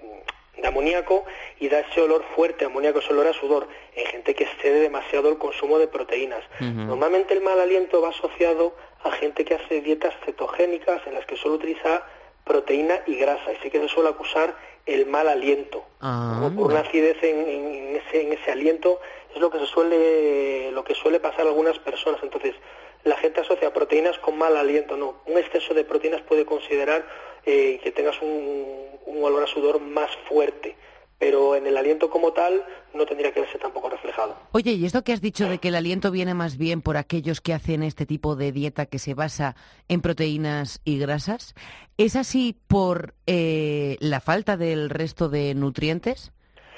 de 0.56 0.66
amoníaco 0.66 1.26
y 1.60 1.68
da 1.68 1.80
ese 1.80 2.00
olor 2.00 2.24
fuerte, 2.34 2.64
amoníaco, 2.64 3.00
ese 3.00 3.12
olor 3.12 3.26
a 3.26 3.34
sudor, 3.34 3.68
en 3.94 4.06
gente 4.06 4.34
que 4.34 4.44
excede 4.44 4.80
demasiado 4.80 5.28
el 5.28 5.36
consumo 5.36 5.78
de 5.78 5.88
proteínas. 5.88 6.44
Normalmente 6.60 7.34
el 7.34 7.42
mal 7.42 7.60
aliento 7.60 8.00
va 8.00 8.08
asociado 8.08 8.74
a 9.04 9.10
gente 9.10 9.44
que 9.44 9.54
hace 9.54 9.82
dietas 9.82 10.14
cetogénicas 10.24 11.06
en 11.06 11.12
las 11.12 11.26
que 11.26 11.36
solo 11.36 11.56
utiliza 11.56 12.04
proteína 12.44 13.02
y 13.06 13.16
grasa, 13.16 13.52
y 13.52 13.56
sí 13.62 13.70
que 13.70 13.80
se 13.80 13.88
suele 13.88 14.10
acusar 14.10 14.54
el 14.86 15.06
mal 15.06 15.28
aliento. 15.28 15.84
Ah. 16.00 16.50
por 16.56 16.72
una 16.72 16.80
acidez 16.80 17.16
en, 17.22 17.96
ese, 17.96 18.22
en 18.22 18.32
ese 18.32 18.50
aliento 18.50 19.00
es 19.34 19.40
lo 19.40 19.50
que 19.50 19.58
se 19.58 19.66
suele, 19.66 20.72
lo 20.72 20.82
que 20.84 20.94
suele 20.94 21.20
pasar 21.20 21.46
a 21.46 21.50
algunas 21.50 21.78
personas. 21.78 22.20
Entonces, 22.22 22.54
la 23.04 23.16
gente 23.16 23.40
asocia 23.40 23.72
proteínas 23.72 24.18
con 24.18 24.36
mal 24.38 24.56
aliento, 24.56 24.96
no. 24.96 25.16
Un 25.26 25.38
exceso 25.38 25.74
de 25.74 25.84
proteínas 25.84 26.22
puede 26.22 26.44
considerar 26.44 27.06
eh, 27.46 27.80
que 27.82 27.92
tengas 27.92 28.20
un, 28.20 28.88
un 29.06 29.24
olor 29.24 29.44
a 29.44 29.46
sudor 29.46 29.80
más 29.80 30.10
fuerte 30.28 30.76
pero 31.22 31.54
en 31.54 31.68
el 31.68 31.76
aliento 31.76 32.10
como 32.10 32.32
tal 32.32 32.64
no 32.94 33.06
tendría 33.06 33.30
que 33.30 33.38
verse 33.38 33.56
tampoco 33.56 33.88
reflejado. 33.88 34.36
Oye, 34.50 34.72
¿y 34.72 34.84
esto 34.84 35.04
que 35.04 35.12
has 35.12 35.20
dicho 35.20 35.48
de 35.48 35.58
que 35.58 35.68
el 35.68 35.76
aliento 35.76 36.10
viene 36.10 36.34
más 36.34 36.58
bien 36.58 36.82
por 36.82 36.96
aquellos 36.96 37.40
que 37.40 37.52
hacen 37.52 37.84
este 37.84 38.06
tipo 38.06 38.34
de 38.34 38.50
dieta 38.50 38.86
que 38.86 38.98
se 38.98 39.14
basa 39.14 39.54
en 39.86 40.00
proteínas 40.00 40.80
y 40.84 40.98
grasas? 40.98 41.54
¿Es 41.96 42.16
así 42.16 42.56
por 42.66 43.14
eh, 43.28 43.98
la 44.00 44.18
falta 44.18 44.56
del 44.56 44.90
resto 44.90 45.28
de 45.28 45.54
nutrientes 45.54 46.32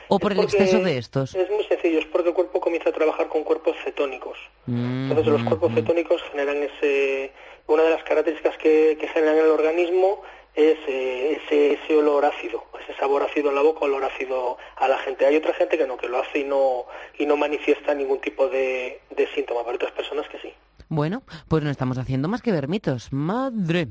o 0.09 0.19
por 0.19 0.33
el 0.33 0.41
exceso 0.41 0.81
de 0.81 0.99
estos? 0.99 1.35
Es 1.35 1.49
muy 1.49 1.65
sencillo, 1.65 2.01
es 2.01 2.07
porque 2.13 2.29
el 2.29 2.35
cuerpo 2.35 2.61
comienza 2.61 2.91
a 2.91 2.93
trabajar 2.93 3.31
con 3.31 3.45
cuerpos 3.45 3.75
cetónicos. 3.83 4.37
Mm, 4.67 5.11
Entonces 5.11 5.33
los 5.33 5.45
cuerpos 5.45 5.71
mm. 5.71 5.75
cetónicos 5.77 6.23
generan 6.31 6.59
ese... 6.65 7.33
Una 7.67 7.83
de 7.83 7.91
las 7.93 8.05
características 8.05 8.59
que, 8.59 8.99
que 9.01 9.09
generan 9.09 9.39
el 9.39 9.47
organismo 9.47 10.21
es 10.55 10.79
eh, 10.87 11.41
ese, 11.45 11.73
ese, 11.73 11.97
olor 11.97 12.25
ácido, 12.25 12.65
ese 12.81 12.97
sabor 12.99 13.23
ácido 13.23 13.49
en 13.51 13.57
la 13.57 13.63
boca, 13.63 13.85
olor 13.85 14.05
ácido 14.05 14.57
a 14.77 14.89
la 14.89 14.99
gente. 14.99 15.27
Hay 15.27 15.37
otra 15.37 15.53
gente 15.55 15.77
que 15.77 15.87
no, 15.87 15.97
que 15.97 16.09
lo 16.09 16.21
hace 16.21 16.41
y 16.41 16.45
no, 16.45 16.87
y 17.19 17.27
no 17.27 17.37
manifiesta 17.37 17.95
ningún 17.95 18.21
tipo 18.21 18.49
de, 18.49 19.01
de 19.11 19.27
síntoma, 19.35 19.63
pero 19.65 19.77
otras 19.77 19.93
personas 19.93 20.29
que 20.29 20.39
sí. 20.39 20.53
Bueno, 20.89 21.23
pues 21.49 21.63
no 21.65 21.71
estamos 21.71 21.99
haciendo 21.99 22.29
más 22.29 22.43
que 22.43 22.53
ver 22.53 22.69
mitos. 22.69 23.13
Madre. 23.13 23.89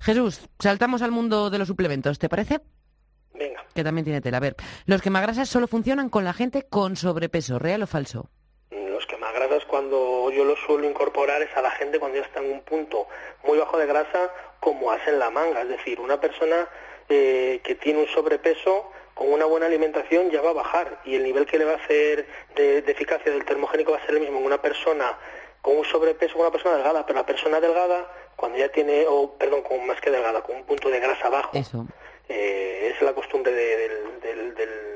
Jesús, 0.00 0.48
saltamos 0.58 1.02
al 1.02 1.10
mundo 1.10 1.50
de 1.50 1.58
los 1.58 1.68
suplementos, 1.68 2.18
¿te 2.18 2.28
parece? 2.28 2.60
Venga. 3.34 3.64
Que 3.74 3.84
también 3.84 4.04
tiene 4.04 4.20
tela. 4.20 4.36
A 4.36 4.40
ver, 4.40 4.56
los 4.86 5.02
quemagrasas 5.02 5.48
solo 5.48 5.66
funcionan 5.66 6.08
con 6.08 6.24
la 6.24 6.32
gente 6.32 6.66
con 6.68 6.96
sobrepeso, 6.96 7.58
¿real 7.58 7.82
o 7.82 7.86
falso? 7.86 8.30
Los 9.00 9.06
quemagrasas 9.06 9.64
cuando 9.64 10.30
yo 10.30 10.44
los 10.44 10.58
suelo 10.60 10.86
incorporar 10.86 11.40
es 11.40 11.56
a 11.56 11.62
la 11.62 11.70
gente 11.70 11.98
cuando 11.98 12.18
ya 12.18 12.24
está 12.24 12.40
en 12.40 12.52
un 12.52 12.60
punto 12.60 13.06
muy 13.44 13.56
bajo 13.56 13.78
de 13.78 13.86
grasa 13.86 14.30
como 14.60 14.90
hacen 14.90 15.18
la 15.18 15.30
manga. 15.30 15.62
Es 15.62 15.70
decir, 15.70 15.98
una 16.00 16.20
persona 16.20 16.68
eh, 17.08 17.62
que 17.64 17.76
tiene 17.76 18.00
un 18.00 18.08
sobrepeso 18.08 18.90
con 19.14 19.32
una 19.32 19.46
buena 19.46 19.64
alimentación 19.64 20.30
ya 20.30 20.42
va 20.42 20.50
a 20.50 20.52
bajar 20.52 21.00
y 21.06 21.14
el 21.14 21.22
nivel 21.22 21.46
que 21.46 21.56
le 21.56 21.64
va 21.64 21.72
a 21.72 21.76
hacer 21.76 22.26
de, 22.54 22.80
eficacia 22.80 23.32
del 23.32 23.46
termogénico 23.46 23.92
va 23.92 23.96
a 23.96 24.04
ser 24.04 24.16
el 24.16 24.20
mismo 24.20 24.38
en 24.38 24.44
una 24.44 24.60
persona 24.60 25.18
con 25.62 25.78
un 25.78 25.84
sobrepeso, 25.86 26.34
con 26.34 26.42
una 26.42 26.52
persona 26.52 26.74
delgada, 26.74 27.06
pero 27.06 27.20
la 27.20 27.24
persona 27.24 27.58
delgada, 27.58 28.06
cuando 28.36 28.58
ya 28.58 28.68
tiene, 28.68 29.06
o 29.08 29.32
perdón, 29.32 29.62
con 29.62 29.86
más 29.86 29.98
que 30.02 30.10
delgada, 30.10 30.42
con 30.42 30.56
un 30.56 30.64
punto 30.64 30.90
de 30.90 31.00
grasa 31.00 31.30
bajo, 31.30 31.52
eh, 32.28 32.92
es 32.94 33.00
la 33.00 33.14
costumbre 33.14 33.50
del, 33.50 34.20
del, 34.20 34.54
del, 34.54 34.89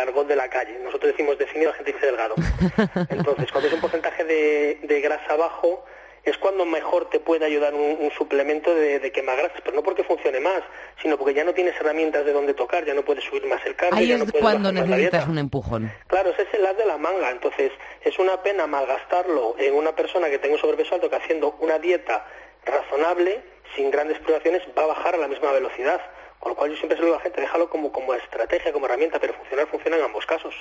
argot 0.00 0.26
de 0.26 0.36
la 0.36 0.48
calle. 0.48 0.78
Nosotros 0.82 1.12
decimos 1.12 1.38
definido, 1.38 1.70
la 1.70 1.76
gente 1.76 1.92
dice 1.92 2.06
delgado. 2.06 2.34
Entonces, 3.08 3.50
cuando 3.52 3.68
es 3.68 3.74
un 3.74 3.80
porcentaje 3.80 4.24
de, 4.24 4.78
de 4.82 5.00
grasa 5.00 5.36
bajo, 5.36 5.84
es 6.24 6.38
cuando 6.38 6.64
mejor 6.64 7.10
te 7.10 7.20
puede 7.20 7.44
ayudar 7.44 7.74
un, 7.74 8.10
suplemento 8.16 8.74
de, 8.74 8.98
de 8.98 9.12
quemagrasas, 9.12 9.60
pero 9.62 9.76
no 9.76 9.82
porque 9.82 10.04
funcione 10.04 10.40
más, 10.40 10.62
sino 11.02 11.18
porque 11.18 11.34
ya 11.34 11.44
no 11.44 11.52
tienes 11.52 11.74
herramientas 11.76 12.24
de 12.24 12.32
dónde 12.32 12.54
tocar, 12.54 12.84
ya 12.84 12.94
no 12.94 13.04
puedes 13.04 13.24
subir 13.24 13.46
más 13.46 13.64
el 13.66 13.76
cardio. 13.76 13.98
Ahí 13.98 14.12
es 14.12 14.32
cuando 14.40 14.72
necesitas 14.72 15.28
un 15.28 15.38
empujón. 15.38 15.92
Claro, 16.06 16.30
es 16.30 16.38
es 16.38 16.54
el 16.54 16.66
as 16.66 16.76
de 16.76 16.86
la 16.86 16.96
manga. 16.96 17.30
Entonces, 17.30 17.72
es 18.02 18.18
una 18.18 18.42
pena 18.42 18.66
malgastarlo 18.66 19.56
en 19.58 19.74
una 19.74 19.94
persona 19.94 20.30
que 20.30 20.38
tenga 20.38 20.54
un 20.54 20.60
sobrepeso 20.60 20.94
alto 20.94 21.10
que 21.10 21.16
haciendo 21.16 21.56
una 21.60 21.78
dieta 21.78 22.26
razonable, 22.64 23.42
sin 23.76 23.90
grandes 23.90 24.18
privaciones, 24.20 24.62
va 24.78 24.84
a 24.84 24.86
bajar 24.86 25.14
a 25.16 25.18
la 25.18 25.28
misma 25.28 25.52
velocidad. 25.52 26.00
Con 26.44 26.50
lo 26.50 26.56
cual 26.56 26.70
yo 26.72 26.76
siempre 26.76 26.98
se 26.98 27.00
lo 27.00 27.06
digo 27.06 27.16
a 27.16 27.20
la 27.20 27.22
gente, 27.22 27.40
déjalo 27.40 27.70
como, 27.70 27.90
como 27.90 28.12
estrategia, 28.12 28.70
como 28.70 28.84
herramienta, 28.84 29.18
pero 29.18 29.32
funcionar 29.32 29.66
funciona 29.66 29.96
en 29.96 30.02
ambos 30.02 30.26
casos. 30.26 30.54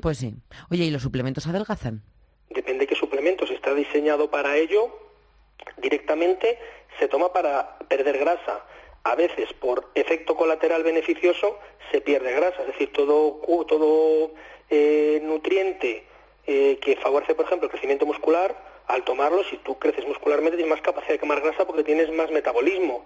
pues 0.00 0.16
sí. 0.16 0.34
Oye, 0.70 0.84
¿y 0.84 0.90
los 0.90 1.02
suplementos 1.02 1.46
adelgazan? 1.46 2.00
Depende 2.48 2.80
de 2.80 2.86
qué 2.86 2.94
suplemento. 2.94 3.46
Si 3.46 3.52
está 3.52 3.74
diseñado 3.74 4.30
para 4.30 4.56
ello, 4.56 4.88
directamente 5.76 6.58
se 6.98 7.06
toma 7.06 7.34
para 7.34 7.76
perder 7.80 8.16
grasa. 8.16 8.64
A 9.04 9.14
veces, 9.14 9.52
por 9.52 9.90
efecto 9.94 10.36
colateral 10.36 10.84
beneficioso, 10.84 11.58
se 11.92 12.00
pierde 12.00 12.32
grasa. 12.32 12.62
Es 12.62 12.68
decir, 12.68 12.90
todo, 12.94 13.42
todo 13.68 14.32
eh, 14.70 15.20
nutriente 15.22 16.06
eh, 16.46 16.78
que 16.80 16.96
favorece, 16.96 17.34
por 17.34 17.44
ejemplo, 17.44 17.66
el 17.66 17.72
crecimiento 17.72 18.06
muscular, 18.06 18.56
al 18.90 19.04
tomarlo, 19.04 19.42
si 19.44 19.56
tú 19.58 19.78
creces 19.78 20.06
muscularmente, 20.06 20.56
tienes 20.56 20.70
más 20.70 20.82
capacidad 20.82 21.14
de 21.14 21.18
quemar 21.18 21.40
grasa 21.40 21.66
porque 21.66 21.84
tienes 21.84 22.10
más 22.12 22.30
metabolismo. 22.30 23.04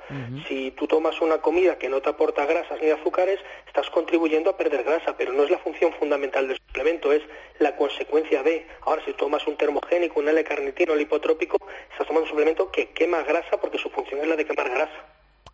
Si 0.48 0.70
tú 0.72 0.86
tomas 0.86 1.20
una 1.20 1.38
comida 1.38 1.78
que 1.78 1.88
no 1.88 2.00
te 2.00 2.08
aporta 2.08 2.46
grasas 2.46 2.80
ni 2.80 2.90
azúcares, 2.90 3.38
estás 3.66 3.90
contribuyendo 3.90 4.50
a 4.50 4.56
perder 4.56 4.84
grasa, 4.84 5.16
pero 5.16 5.32
no 5.32 5.44
es 5.44 5.50
la 5.50 5.58
función 5.58 5.92
fundamental 5.94 6.48
del 6.48 6.56
suplemento, 6.56 7.12
es 7.12 7.22
la 7.58 7.76
consecuencia 7.76 8.42
de. 8.42 8.66
Ahora, 8.82 9.02
si 9.04 9.12
tomas 9.12 9.46
un 9.46 9.56
termogénico, 9.56 10.20
un 10.20 10.28
L-carnitino, 10.28 10.92
un 10.92 10.98
lipotrópico, 10.98 11.58
estás 11.90 12.06
tomando 12.06 12.22
un 12.22 12.30
suplemento 12.30 12.70
que 12.70 12.90
quema 12.90 13.22
grasa 13.22 13.58
porque 13.60 13.78
su 13.78 13.90
función 13.90 14.20
es 14.20 14.28
la 14.28 14.36
de 14.36 14.44
quemar 14.44 14.70
grasa. 14.70 15.04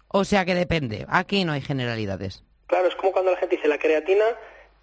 O 0.09 0.25
sea 0.25 0.45
que 0.45 0.55
depende. 0.55 1.07
Aquí 1.09 1.45
no 1.45 1.53
hay 1.53 1.61
generalidades. 1.61 2.43
Claro, 2.67 2.87
es 2.87 2.95
como 2.95 3.13
cuando 3.13 3.33
la 3.33 3.37
gente 3.37 3.57
dice 3.57 3.69
la 3.69 3.79
creatina 3.79 4.25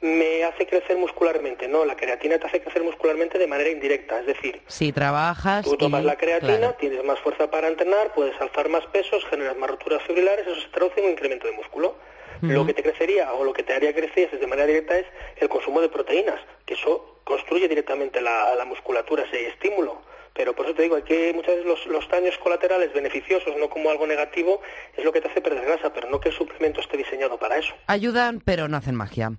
me 0.02 0.44
hace 0.44 0.68
crecer 0.68 0.98
muscularmente. 0.98 1.68
No, 1.68 1.86
la 1.86 1.96
creatina 1.96 2.38
te 2.38 2.48
hace 2.48 2.62
crecer 2.62 2.84
muscularmente 2.84 3.38
de 3.38 3.48
manera 3.48 3.70
indirecta. 3.70 4.20
Es 4.20 4.28
decir, 4.28 4.62
si 4.68 4.92
trabajas. 4.92 5.66
Tú 5.66 5.76
tomas 5.78 6.04
la 6.04 6.16
creatina, 6.16 6.74
tienes 6.74 7.04
más 7.04 7.20
fuerza 7.20 7.50
para 7.50 7.68
entrenar, 7.68 8.14
puedes 8.14 8.40
alzar 8.40 8.70
más 8.70 8.86
pesos, 8.88 9.26
generas 9.26 9.58
más 9.58 9.70
roturas 9.70 10.04
fibrilares, 10.04 10.46
eso 10.46 10.62
se 10.62 10.68
traduce 10.70 11.00
en 11.00 11.08
un 11.08 11.12
incremento 11.14 11.48
de 11.48 11.54
músculo. 11.54 11.96
Lo 12.42 12.68
que 12.68 12.76
te 12.76 12.84
crecería 12.84 13.34
o 13.34 13.44
lo 13.44 13.52
que 13.52 13.64
te 13.64 13.74
haría 13.74 13.96
crecer 13.96 14.30
de 14.40 14.46
manera 14.46 14.68
directa 14.68 14.96
es 14.96 15.08
el 15.38 15.50
consumo 15.50 15.82
de 15.82 15.90
proteínas, 15.90 16.40
que 16.68 16.76
eso 16.76 17.18
construye 17.24 17.68
directamente 17.68 18.22
la, 18.22 18.54
la 18.54 18.64
musculatura, 18.64 19.24
ese 19.24 19.48
estímulo. 19.48 20.04
Pero 20.38 20.54
por 20.56 20.68
eso 20.68 20.76
te 20.76 20.84
digo, 20.84 21.04
que 21.04 21.34
muchas 21.34 21.56
veces 21.56 21.66
los, 21.66 21.86
los, 21.88 22.08
daños 22.08 22.38
colaterales 22.38 22.94
beneficiosos, 22.94 23.56
no 23.60 23.68
como 23.70 23.90
algo 23.90 24.06
negativo, 24.06 24.62
es 24.96 25.04
lo 25.04 25.12
que 25.12 25.20
te 25.20 25.28
hace 25.28 25.42
perder 25.42 25.66
grasa, 25.66 25.92
pero 25.92 26.10
no 26.12 26.20
que 26.20 26.30
el 26.30 26.36
suplemento 26.36 26.80
esté 26.80 26.96
diseñado 26.96 27.40
para 27.40 27.58
eso. 27.58 27.74
Ayudan, 27.88 28.40
pero 28.46 28.68
no 28.68 28.78
hacen 28.78 28.94
magia. 28.94 29.32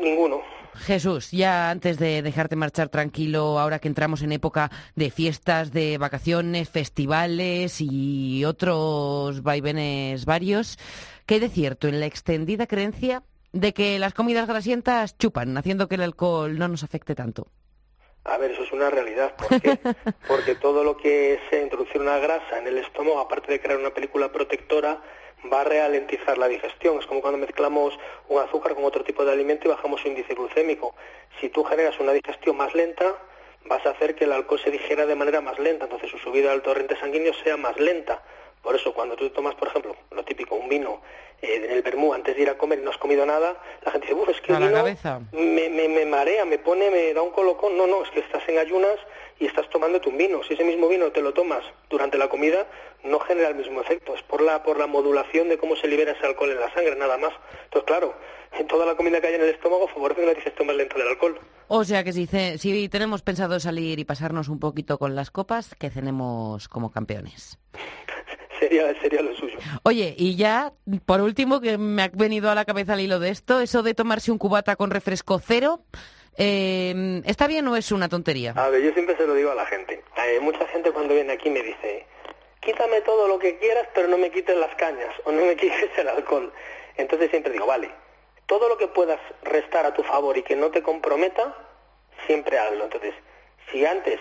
Ninguno. 0.00 0.42
Jesús, 0.74 1.30
ya 1.30 1.70
antes 1.70 1.98
de 1.98 2.22
dejarte 2.22 2.56
marchar 2.56 2.88
tranquilo, 2.88 3.60
ahora 3.60 3.78
que 3.78 3.86
entramos 3.86 4.22
en 4.22 4.32
época 4.32 4.70
de 4.96 5.12
fiestas, 5.12 5.70
de 5.72 5.96
vacaciones, 5.98 6.68
festivales 6.68 7.76
y 7.80 8.44
otros 8.44 9.42
vaivenes 9.42 10.24
varios, 10.24 10.78
¿qué 11.26 11.34
hay 11.34 11.40
de 11.40 11.50
cierto 11.50 11.86
en 11.86 12.00
la 12.00 12.06
extendida 12.06 12.66
creencia 12.66 13.22
de 13.52 13.72
que 13.72 13.98
las 14.00 14.14
comidas 14.14 14.48
grasientas 14.48 15.16
chupan, 15.18 15.56
haciendo 15.56 15.86
que 15.86 15.94
el 15.94 16.02
alcohol 16.02 16.58
no 16.58 16.66
nos 16.66 16.82
afecte 16.82 17.14
tanto? 17.14 17.46
A 18.24 18.38
ver, 18.38 18.52
eso 18.52 18.62
es 18.62 18.72
una 18.72 18.88
realidad. 18.88 19.34
¿Por 19.36 19.60
qué? 19.60 19.78
Porque 20.28 20.54
todo 20.54 20.84
lo 20.84 20.96
que 20.96 21.40
sea 21.50 21.60
introducir 21.60 22.00
una 22.00 22.18
grasa 22.18 22.58
en 22.58 22.66
el 22.66 22.78
estómago, 22.78 23.18
aparte 23.18 23.50
de 23.50 23.60
crear 23.60 23.78
una 23.78 23.90
película 23.90 24.30
protectora, 24.30 25.02
va 25.52 25.62
a 25.62 25.64
ralentizar 25.64 26.38
la 26.38 26.48
digestión. 26.48 26.98
Es 26.98 27.06
como 27.06 27.20
cuando 27.20 27.38
mezclamos 27.38 27.98
un 28.28 28.40
azúcar 28.40 28.74
con 28.74 28.84
otro 28.84 29.02
tipo 29.02 29.24
de 29.24 29.32
alimento 29.32 29.66
y 29.66 29.70
bajamos 29.70 30.00
su 30.00 30.08
índice 30.08 30.34
glucémico. 30.34 30.94
Si 31.40 31.48
tú 31.48 31.64
generas 31.64 31.98
una 31.98 32.12
digestión 32.12 32.56
más 32.56 32.74
lenta, 32.74 33.16
vas 33.66 33.84
a 33.86 33.90
hacer 33.90 34.14
que 34.14 34.24
el 34.24 34.32
alcohol 34.32 34.60
se 34.62 34.70
digiera 34.70 35.06
de 35.06 35.16
manera 35.16 35.40
más 35.40 35.58
lenta, 35.58 35.84
entonces 35.84 36.10
su 36.10 36.18
subida 36.18 36.52
al 36.52 36.62
torrente 36.62 36.96
sanguíneo 36.96 37.32
sea 37.42 37.56
más 37.56 37.78
lenta. 37.78 38.22
Por 38.62 38.76
eso, 38.76 38.94
cuando 38.94 39.16
tú 39.16 39.28
tomas, 39.30 39.56
por 39.56 39.68
ejemplo, 39.68 39.96
lo 40.12 40.24
típico, 40.24 40.54
un 40.54 40.68
vino 40.68 41.02
eh, 41.42 41.62
en 41.64 41.72
el 41.72 41.82
vermú 41.82 42.14
antes 42.14 42.36
de 42.36 42.42
ir 42.42 42.50
a 42.50 42.56
comer 42.56 42.78
y 42.78 42.82
no 42.82 42.90
has 42.90 42.98
comido 42.98 43.26
nada, 43.26 43.60
la 43.84 43.90
gente 43.90 44.06
dice, 44.06 44.18
uff, 44.18 44.28
es 44.28 44.40
que 44.40 44.52
el 44.52 44.58
vino 44.60 44.84
me, 45.32 45.68
me, 45.68 45.88
me, 45.88 46.06
marea, 46.06 46.44
me 46.44 46.58
pone, 46.58 46.90
me 46.90 47.12
da 47.12 47.22
un 47.22 47.32
colocón. 47.32 47.76
No, 47.76 47.86
no, 47.86 48.02
es 48.04 48.10
que 48.10 48.20
estás 48.20 48.48
en 48.48 48.58
ayunas 48.58 48.96
y 49.40 49.46
estás 49.46 49.68
tomándote 49.70 50.08
un 50.08 50.16
vino. 50.16 50.42
Si 50.44 50.54
ese 50.54 50.62
mismo 50.62 50.88
vino 50.88 51.10
te 51.10 51.20
lo 51.20 51.34
tomas 51.34 51.64
durante 51.90 52.16
la 52.16 52.28
comida, 52.28 52.66
no 53.02 53.18
genera 53.18 53.48
el 53.48 53.56
mismo 53.56 53.80
efecto. 53.80 54.14
Es 54.14 54.22
por 54.22 54.40
la, 54.40 54.62
por 54.62 54.78
la 54.78 54.86
modulación 54.86 55.48
de 55.48 55.58
cómo 55.58 55.74
se 55.74 55.88
libera 55.88 56.12
ese 56.12 56.24
alcohol 56.24 56.50
en 56.50 56.60
la 56.60 56.72
sangre, 56.72 56.94
nada 56.94 57.18
más. 57.18 57.32
Entonces, 57.64 57.86
claro, 57.86 58.14
en 58.52 58.66
toda 58.68 58.86
la 58.86 58.94
comida 58.94 59.20
que 59.20 59.26
hay 59.26 59.34
en 59.34 59.42
el 59.42 59.48
estómago 59.48 59.88
favorece 59.88 60.22
una 60.22 60.34
digestión 60.34 60.68
más 60.68 60.76
lenta 60.76 60.96
del 60.96 61.08
alcohol. 61.08 61.40
O 61.66 61.84
sea 61.84 62.04
que 62.04 62.12
si, 62.12 62.26
si 62.26 62.88
tenemos 62.88 63.22
pensado 63.22 63.58
salir 63.58 63.98
y 63.98 64.04
pasarnos 64.04 64.48
un 64.48 64.60
poquito 64.60 64.98
con 64.98 65.16
las 65.16 65.30
copas, 65.30 65.74
que 65.74 65.90
cenemos 65.90 66.68
como 66.68 66.92
campeones. 66.92 67.58
Sería, 68.62 68.94
sería, 69.00 69.22
lo 69.22 69.34
suyo. 69.34 69.58
Oye, 69.82 70.14
y 70.16 70.36
ya, 70.36 70.72
por 71.04 71.20
último, 71.20 71.60
que 71.60 71.78
me 71.78 72.04
ha 72.04 72.10
venido 72.12 72.48
a 72.48 72.54
la 72.54 72.64
cabeza 72.64 72.94
el 72.94 73.00
hilo 73.00 73.18
de 73.18 73.30
esto, 73.30 73.60
eso 73.60 73.82
de 73.82 73.92
tomarse 73.92 74.30
un 74.30 74.38
cubata 74.38 74.76
con 74.76 74.90
refresco 74.92 75.40
cero, 75.44 75.80
eh, 76.38 77.22
¿está 77.24 77.48
bien 77.48 77.66
o 77.66 77.74
es 77.74 77.90
una 77.90 78.08
tontería? 78.08 78.52
A 78.56 78.68
ver, 78.68 78.82
yo 78.82 78.92
siempre 78.92 79.16
se 79.16 79.26
lo 79.26 79.34
digo 79.34 79.50
a 79.50 79.56
la 79.56 79.66
gente. 79.66 80.04
Eh, 80.16 80.38
mucha 80.40 80.64
gente 80.68 80.92
cuando 80.92 81.12
viene 81.14 81.32
aquí 81.32 81.50
me 81.50 81.60
dice, 81.60 82.06
quítame 82.60 83.00
todo 83.00 83.26
lo 83.26 83.40
que 83.40 83.58
quieras, 83.58 83.88
pero 83.96 84.06
no 84.06 84.16
me 84.16 84.30
quites 84.30 84.56
las 84.56 84.72
cañas 84.76 85.10
o 85.24 85.32
no 85.32 85.44
me 85.44 85.56
quites 85.56 85.90
el 85.98 86.08
alcohol. 86.08 86.52
Entonces 86.96 87.30
siempre 87.30 87.52
digo, 87.52 87.66
vale, 87.66 87.90
todo 88.46 88.68
lo 88.68 88.78
que 88.78 88.86
puedas 88.86 89.18
restar 89.42 89.86
a 89.86 89.94
tu 89.94 90.04
favor 90.04 90.38
y 90.38 90.44
que 90.44 90.54
no 90.54 90.70
te 90.70 90.84
comprometa, 90.84 91.56
siempre 92.28 92.58
hazlo. 92.58 92.84
Entonces, 92.84 93.14
si 93.70 93.86
antes, 93.86 94.20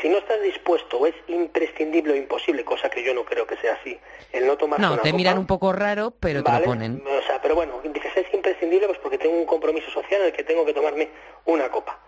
si 0.00 0.08
no 0.08 0.18
estás 0.18 0.40
dispuesto 0.42 0.98
o 0.98 1.06
es 1.06 1.14
imprescindible 1.28 2.12
o 2.12 2.16
imposible, 2.16 2.64
cosa 2.64 2.88
que 2.88 3.02
yo 3.02 3.14
no 3.14 3.24
creo 3.24 3.46
que 3.46 3.56
sea 3.56 3.74
así, 3.74 3.98
el 4.32 4.46
no 4.46 4.56
tomar 4.56 4.80
No, 4.80 4.98
te 4.98 5.12
miran 5.12 5.38
un 5.38 5.46
poco 5.46 5.72
raro, 5.72 6.12
pero 6.18 6.42
te 6.42 6.52
lo 6.52 6.62
ponen. 6.62 7.02
O 7.06 7.22
sea, 7.22 7.40
pero 7.40 7.54
bueno, 7.54 7.80
dices 7.84 8.16
es 8.16 8.32
imprescindible 8.34 8.86
pues 8.86 8.98
porque 8.98 9.18
tengo 9.18 9.36
un 9.36 9.46
compromiso 9.46 9.90
social 9.90 10.20
en 10.20 10.26
el 10.28 10.32
que 10.32 10.44
tengo 10.44 10.64
que 10.64 10.72
tomarme 10.72 11.08
una 11.44 11.70
copa. 11.70 11.98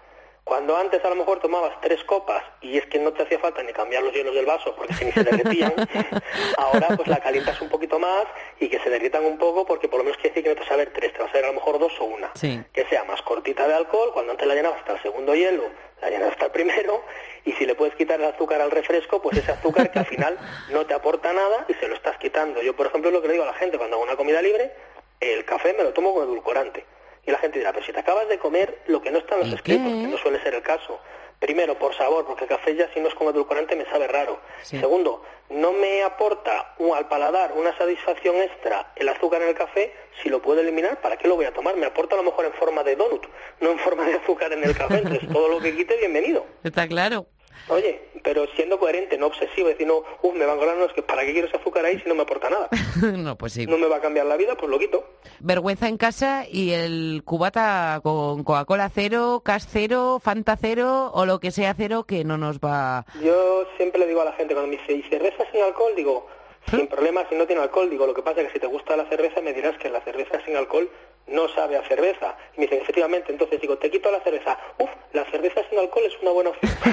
Cuando 0.51 0.77
antes 0.77 1.05
a 1.05 1.09
lo 1.09 1.15
mejor 1.15 1.39
tomabas 1.39 1.81
tres 1.81 2.03
copas 2.03 2.43
y 2.61 2.77
es 2.77 2.85
que 2.87 2.99
no 2.99 3.13
te 3.13 3.23
hacía 3.23 3.39
falta 3.39 3.63
ni 3.63 3.73
cambiar 3.73 4.03
los 4.03 4.13
hielos 4.13 4.35
del 4.35 4.47
vaso 4.47 4.75
porque 4.75 4.95
si 4.95 5.05
ni 5.05 5.13
se 5.13 5.23
derretían, 5.23 5.73
ahora 6.59 6.89
pues 6.97 7.07
la 7.07 7.21
calientas 7.21 7.61
un 7.61 7.69
poquito 7.69 8.01
más 8.01 8.25
y 8.59 8.69
que 8.69 8.81
se 8.81 8.91
derritan 8.91 9.25
un 9.25 9.39
poco 9.39 9.65
porque 9.65 9.89
por 9.89 9.99
lo 9.99 10.05
menos 10.05 10.17
quiere 10.17 10.31
decir 10.31 10.43
que 10.43 10.49
no 10.49 10.55
te 10.57 10.63
vas 10.63 10.73
a 10.73 10.77
ver 10.77 10.93
tres, 10.93 11.13
te 11.13 11.23
vas 11.23 11.31
a 11.31 11.35
ver 11.35 11.45
a 11.45 11.49
lo 11.49 11.55
mejor 11.55 11.79
dos 11.79 11.93
o 12.01 12.05
una. 12.05 12.33
Que 12.73 12.85
sea 12.87 13.05
más 13.05 13.23
cortita 13.23 13.69
de 13.69 13.75
alcohol, 13.75 14.11
cuando 14.13 14.33
antes 14.33 14.49
la 14.49 14.57
llenabas 14.57 14.81
hasta 14.81 14.95
el 14.95 15.03
segundo 15.03 15.37
hielo, 15.37 15.71
la 16.03 16.11
llenas 16.11 16.33
hasta 16.33 16.47
el 16.47 16.51
primero 16.51 17.05
y 17.45 17.53
si 17.53 17.65
le 17.65 17.77
puedes 17.77 17.95
quitar 17.95 18.19
el 18.19 18.27
azúcar 18.27 18.61
al 18.61 18.73
refresco, 18.73 19.23
pues 19.23 19.39
ese 19.39 19.53
azúcar 19.53 19.93
que 19.93 20.01
al 20.01 20.07
final 20.07 20.37
no 20.73 20.85
te 20.85 20.95
aporta 20.95 21.33
nada 21.33 21.65
y 21.69 21.75
se 21.75 21.87
lo 21.87 21.95
estás 21.95 22.19
quitando. 22.19 22.61
Yo 22.61 22.75
por 22.75 22.89
ejemplo 22.89 23.13
lo 23.13 23.23
que 23.23 23.29
le 23.29 23.35
digo 23.35 23.45
a 23.45 23.53
la 23.53 23.55
gente 23.55 23.79
cuando 23.79 23.95
hago 23.95 24.05
una 24.05 24.17
comida 24.17 24.43
libre, 24.43 24.73
el 25.21 25.45
café 25.45 25.75
me 25.75 25.85
lo 25.85 25.93
tomo 25.93 26.13
con 26.13 26.25
edulcorante. 26.25 26.85
Y 27.27 27.31
la 27.31 27.39
gente 27.39 27.59
dirá, 27.59 27.73
pero 27.73 27.85
si 27.85 27.93
te 27.93 28.01
acabas 28.01 28.29
de 28.29 28.39
comer 28.39 28.83
lo 28.87 29.01
que 29.03 29.11
no 29.11 29.19
está 29.19 29.35
en 29.35 29.41
los 29.43 29.53
escritos, 29.53 29.87
que 29.87 30.07
no 30.09 30.19
suele 30.19 30.43
ser 30.43 30.55
el 30.55 30.63
caso. 30.63 30.99
Primero, 31.39 31.79
por 31.79 31.95
sabor, 31.95 32.27
porque 32.27 32.45
el 32.45 32.51
café 32.51 32.77
ya 32.77 32.93
si 32.93 33.01
no 33.01 33.09
es 33.09 33.15
con 33.15 33.29
edulcorante 33.29 33.75
me 33.75 33.87
sabe 33.87 34.07
raro. 34.07 34.41
Segundo, 34.63 35.23
no 35.49 35.73
me 35.73 36.03
aporta 36.03 36.75
un, 36.79 36.95
al 36.95 37.09
paladar 37.09 37.53
una 37.57 37.77
satisfacción 37.79 38.37
extra 38.37 38.93
el 38.97 39.09
azúcar 39.09 39.41
en 39.43 39.49
el 39.49 39.55
café, 39.55 39.93
si 40.23 40.29
lo 40.29 40.43
puedo 40.43 40.61
eliminar, 40.61 41.01
¿para 41.01 41.17
qué 41.17 41.29
lo 41.29 41.37
voy 41.37 41.47
a 41.47 41.53
tomar? 41.55 41.77
Me 41.77 41.87
aporta 41.87 42.15
a 42.15 42.19
lo 42.19 42.25
mejor 42.25 42.45
en 42.45 42.53
forma 42.53 42.85
de 42.85 42.95
donut, 42.95 43.27
no 43.61 43.71
en 43.71 43.79
forma 43.79 44.05
de 44.05 44.15
azúcar 44.15 44.53
en 44.53 44.65
el 44.65 44.77
café. 44.77 44.99
Entonces, 44.99 45.29
todo 45.33 45.49
lo 45.49 45.61
que 45.61 45.75
quite, 45.75 45.97
bienvenido. 45.97 46.45
Está 46.63 46.87
claro. 46.87 47.27
Oye, 47.69 48.01
pero 48.23 48.47
siendo 48.57 48.79
coherente, 48.79 49.17
no 49.17 49.27
obsesivo, 49.27 49.69
decir, 49.69 49.87
no, 49.87 50.03
uff, 50.23 50.35
me 50.35 50.45
van 50.45 50.59
a 50.59 50.75
no, 50.75 50.85
es 50.85 50.93
que 50.93 51.03
¿para 51.03 51.25
qué 51.25 51.33
quiero 51.33 51.49
ese 51.49 51.57
azúcar 51.57 51.85
ahí 51.85 51.99
si 52.01 52.09
no 52.09 52.15
me 52.15 52.23
aporta 52.23 52.51
nada? 52.51 52.69
no, 53.17 53.37
pues 53.37 53.53
sí. 53.53 53.67
No 53.67 53.79
me 53.79 53.87
va 53.87 53.97
a 53.97 54.01
cambiar 54.01 54.27
la 54.27 54.37
vida, 54.37 54.57
pues 54.57 54.71
lo 54.71 54.79
quito. 54.79 55.05
Vergüenza 55.41 55.89
en 55.89 55.97
casa 55.97 56.45
y 56.51 56.73
el 56.73 57.23
cubata 57.25 58.01
con 58.03 58.45
Coca-Cola 58.45 58.91
cero, 58.93 59.43
Cas 59.45 59.69
cero, 59.71 60.21
Fanta 60.23 60.57
cero 60.57 61.11
o 61.15 61.25
lo 61.27 61.41
que 61.41 61.51
sea 61.51 61.75
cero 61.77 62.05
que 62.05 62.25
no 62.25 62.37
nos 62.37 62.59
va... 62.59 63.05
Yo 63.23 63.65
siempre 63.77 64.01
le 64.01 64.07
digo 64.07 64.23
a 64.23 64.27
la 64.27 64.33
gente, 64.33 64.55
cuando 64.55 64.71
me 64.71 64.79
dice, 64.79 64.93
¿y 64.93 65.03
cerveza 65.05 65.45
sin 65.53 65.63
alcohol? 65.63 65.93
Digo, 65.97 66.27
sin 66.69 66.87
problema 66.87 67.27
si 67.29 67.35
no 67.35 67.47
tiene 67.47 67.63
alcohol. 67.63 67.89
Digo, 67.91 68.07
lo 68.07 68.15
que 68.15 68.23
pasa 68.23 68.41
es 68.41 68.49
que 68.49 68.53
si 68.55 68.59
te 68.61 68.67
gusta 68.67 68.97
la 68.97 69.09
cerveza 69.09 69.41
me 69.41 69.53
dirás 69.53 69.77
que 69.79 69.89
la 69.89 70.01
cerveza 70.03 70.41
sin 70.45 70.57
alcohol 70.57 70.91
no 71.27 71.49
sabe 71.49 71.77
a 71.77 71.87
cerveza. 71.87 72.37
Y 72.57 72.61
me 72.61 72.67
dicen, 72.67 72.81
efectivamente, 72.83 73.33
entonces 73.33 73.61
digo, 73.61 73.79
te 73.79 73.91
quito 73.91 74.11
la 74.11 74.21
cerveza. 74.21 74.59
Uf, 74.79 74.91
la 75.13 75.25
cerveza 75.31 75.61
sin 75.69 75.79
alcohol 75.79 76.05
es 76.07 76.23
una 76.23 76.31
buena 76.33 76.51
opción. 76.51 76.73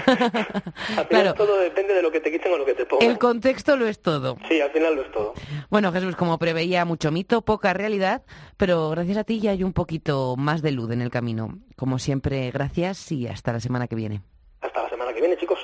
al 0.97 1.05
final 1.05 1.05
claro. 1.07 1.33
todo 1.33 1.59
depende 1.59 1.93
de 1.93 2.01
lo 2.01 2.11
que 2.11 2.19
te 2.19 2.31
quiten 2.31 2.53
o 2.53 2.57
lo 2.57 2.65
que 2.65 2.73
te 2.73 2.85
pongan. 2.85 3.09
El 3.09 3.17
contexto 3.17 3.75
lo 3.75 3.87
es 3.87 4.01
todo. 4.01 4.37
Sí, 4.47 4.61
al 4.61 4.71
final 4.71 4.95
lo 4.95 5.01
es 5.01 5.11
todo. 5.11 5.33
Bueno, 5.69 5.91
Jesús, 5.91 6.15
como 6.15 6.37
preveía, 6.37 6.85
mucho 6.85 7.11
mito, 7.11 7.41
poca 7.41 7.73
realidad, 7.73 8.23
pero 8.57 8.89
gracias 8.89 9.17
a 9.17 9.23
ti 9.23 9.39
ya 9.39 9.51
hay 9.51 9.63
un 9.63 9.73
poquito 9.73 10.35
más 10.37 10.61
de 10.61 10.71
luz 10.71 10.91
en 10.91 11.01
el 11.01 11.09
camino. 11.09 11.59
Como 11.75 11.99
siempre, 11.99 12.51
gracias 12.51 13.11
y 13.11 13.27
hasta 13.27 13.53
la 13.53 13.59
semana 13.59 13.87
que 13.87 13.95
viene. 13.95 14.21
Hasta 14.61 14.83
la 14.83 14.89
semana 14.89 15.13
que 15.13 15.19
viene, 15.19 15.37
chicos. 15.37 15.59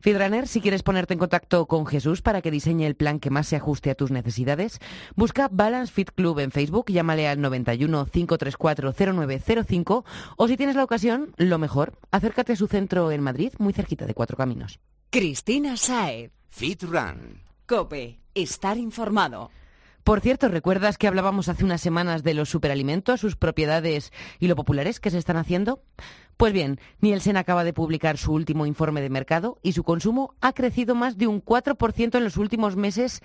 Fidraner, 0.00 0.46
si 0.46 0.60
quieres 0.60 0.84
ponerte 0.84 1.14
en 1.14 1.18
contacto 1.18 1.66
con 1.66 1.84
Jesús 1.84 2.22
para 2.22 2.40
que 2.40 2.52
diseñe 2.52 2.86
el 2.86 2.94
plan 2.94 3.18
que 3.18 3.30
más 3.30 3.48
se 3.48 3.56
ajuste 3.56 3.90
a 3.90 3.96
tus 3.96 4.12
necesidades, 4.12 4.78
busca 5.16 5.48
Balance 5.50 5.92
Fit 5.92 6.12
Club 6.12 6.38
en 6.38 6.52
Facebook, 6.52 6.90
llámale 6.90 7.26
al 7.26 7.40
91 7.40 8.06
534 8.06 8.92
0905 8.92 10.04
o 10.36 10.48
si 10.48 10.56
tienes 10.56 10.76
la 10.76 10.84
ocasión, 10.84 11.34
lo 11.36 11.58
mejor, 11.58 11.98
acércate 12.12 12.52
a 12.52 12.56
su 12.56 12.68
centro 12.68 13.10
en 13.10 13.22
Madrid, 13.22 13.52
muy 13.58 13.72
cerquita 13.72 14.06
de 14.06 14.14
Cuatro 14.14 14.36
Caminos. 14.36 14.78
Cristina 15.10 15.76
Saed. 15.76 16.30
Fit 16.48 16.82
Run. 16.84 17.42
Cope. 17.66 18.20
Estar 18.34 18.78
informado. 18.78 19.50
Por 20.08 20.22
cierto, 20.22 20.48
¿recuerdas 20.48 20.96
que 20.96 21.06
hablábamos 21.06 21.50
hace 21.50 21.66
unas 21.66 21.82
semanas 21.82 22.22
de 22.22 22.32
los 22.32 22.48
superalimentos, 22.48 23.20
sus 23.20 23.36
propiedades 23.36 24.10
y 24.38 24.46
lo 24.48 24.56
populares 24.56 25.00
que 25.00 25.10
se 25.10 25.18
están 25.18 25.36
haciendo? 25.36 25.82
Pues 26.38 26.54
bien, 26.54 26.80
Nielsen 27.02 27.36
acaba 27.36 27.62
de 27.62 27.74
publicar 27.74 28.16
su 28.16 28.32
último 28.32 28.64
informe 28.64 29.02
de 29.02 29.10
mercado 29.10 29.58
y 29.62 29.72
su 29.72 29.84
consumo 29.84 30.34
ha 30.40 30.54
crecido 30.54 30.94
más 30.94 31.18
de 31.18 31.26
un 31.26 31.44
4% 31.44 32.16
en 32.16 32.24
los 32.24 32.38
últimos 32.38 32.74
meses 32.74 33.20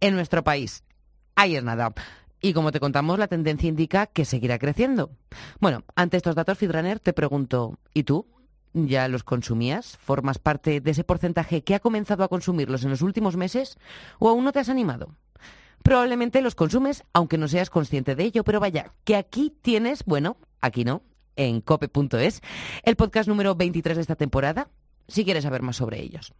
en 0.00 0.16
nuestro 0.16 0.42
país. 0.42 0.82
Ahí 1.36 1.54
es 1.54 1.62
nada. 1.62 1.94
Y 2.40 2.52
como 2.52 2.72
te 2.72 2.80
contamos, 2.80 3.16
la 3.16 3.28
tendencia 3.28 3.68
indica 3.68 4.06
que 4.06 4.24
seguirá 4.24 4.58
creciendo. 4.58 5.12
Bueno, 5.60 5.84
ante 5.94 6.16
estos 6.16 6.34
datos, 6.34 6.58
Fidraner, 6.58 6.98
te 6.98 7.12
pregunto, 7.12 7.78
¿y 7.94 8.02
tú? 8.02 8.26
¿Ya 8.72 9.06
los 9.06 9.22
consumías? 9.22 9.96
¿Formas 9.98 10.40
parte 10.40 10.80
de 10.80 10.90
ese 10.90 11.04
porcentaje 11.04 11.62
que 11.62 11.76
ha 11.76 11.78
comenzado 11.78 12.24
a 12.24 12.28
consumirlos 12.28 12.82
en 12.82 12.90
los 12.90 13.02
últimos 13.02 13.36
meses? 13.36 13.78
¿O 14.18 14.28
aún 14.28 14.42
no 14.42 14.50
te 14.50 14.58
has 14.58 14.68
animado? 14.68 15.14
Probablemente 15.84 16.40
los 16.40 16.54
consumes, 16.54 17.04
aunque 17.12 17.36
no 17.36 17.46
seas 17.46 17.68
consciente 17.68 18.14
de 18.14 18.24
ello, 18.24 18.42
pero 18.42 18.58
vaya, 18.58 18.94
que 19.04 19.16
aquí 19.16 19.54
tienes, 19.60 20.02
bueno, 20.06 20.38
aquí 20.62 20.82
no, 20.82 21.02
en 21.36 21.60
cope.es, 21.60 22.40
el 22.84 22.96
podcast 22.96 23.28
número 23.28 23.54
23 23.54 23.98
de 23.98 24.00
esta 24.00 24.16
temporada, 24.16 24.70
si 25.08 25.26
quieres 25.26 25.44
saber 25.44 25.60
más 25.60 25.76
sobre 25.76 26.00
ellos. 26.00 26.32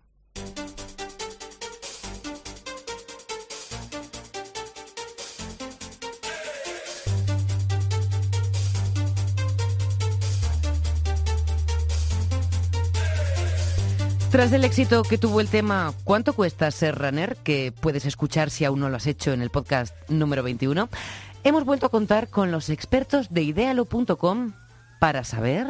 Tras 14.35 14.51
el 14.51 14.65
éxito 14.65 15.05
que 15.05 15.17
tuvo 15.17 15.41
el 15.41 15.47
tema 15.47 15.95
¿Cuánto 16.03 16.33
cuesta 16.33 16.69
ser 16.73 16.97
runner? 16.97 17.37
que 17.45 17.73
puedes 17.81 18.05
escuchar 18.05 18.51
si 18.51 18.65
aún 18.65 18.81
no 18.81 18.89
lo 18.89 18.97
has 18.97 19.07
hecho 19.07 19.33
en 19.33 19.43
el 19.43 19.51
podcast 19.51 19.95
número 20.11 20.43
21, 20.43 20.89
hemos 21.45 21.65
vuelto 21.65 21.87
a 21.87 21.89
contar 21.89 22.29
con 22.31 22.51
los 22.51 22.69
expertos 22.69 23.33
de 23.33 23.43
idealo.com 23.45 24.51
para 24.99 25.23
saber 25.23 25.69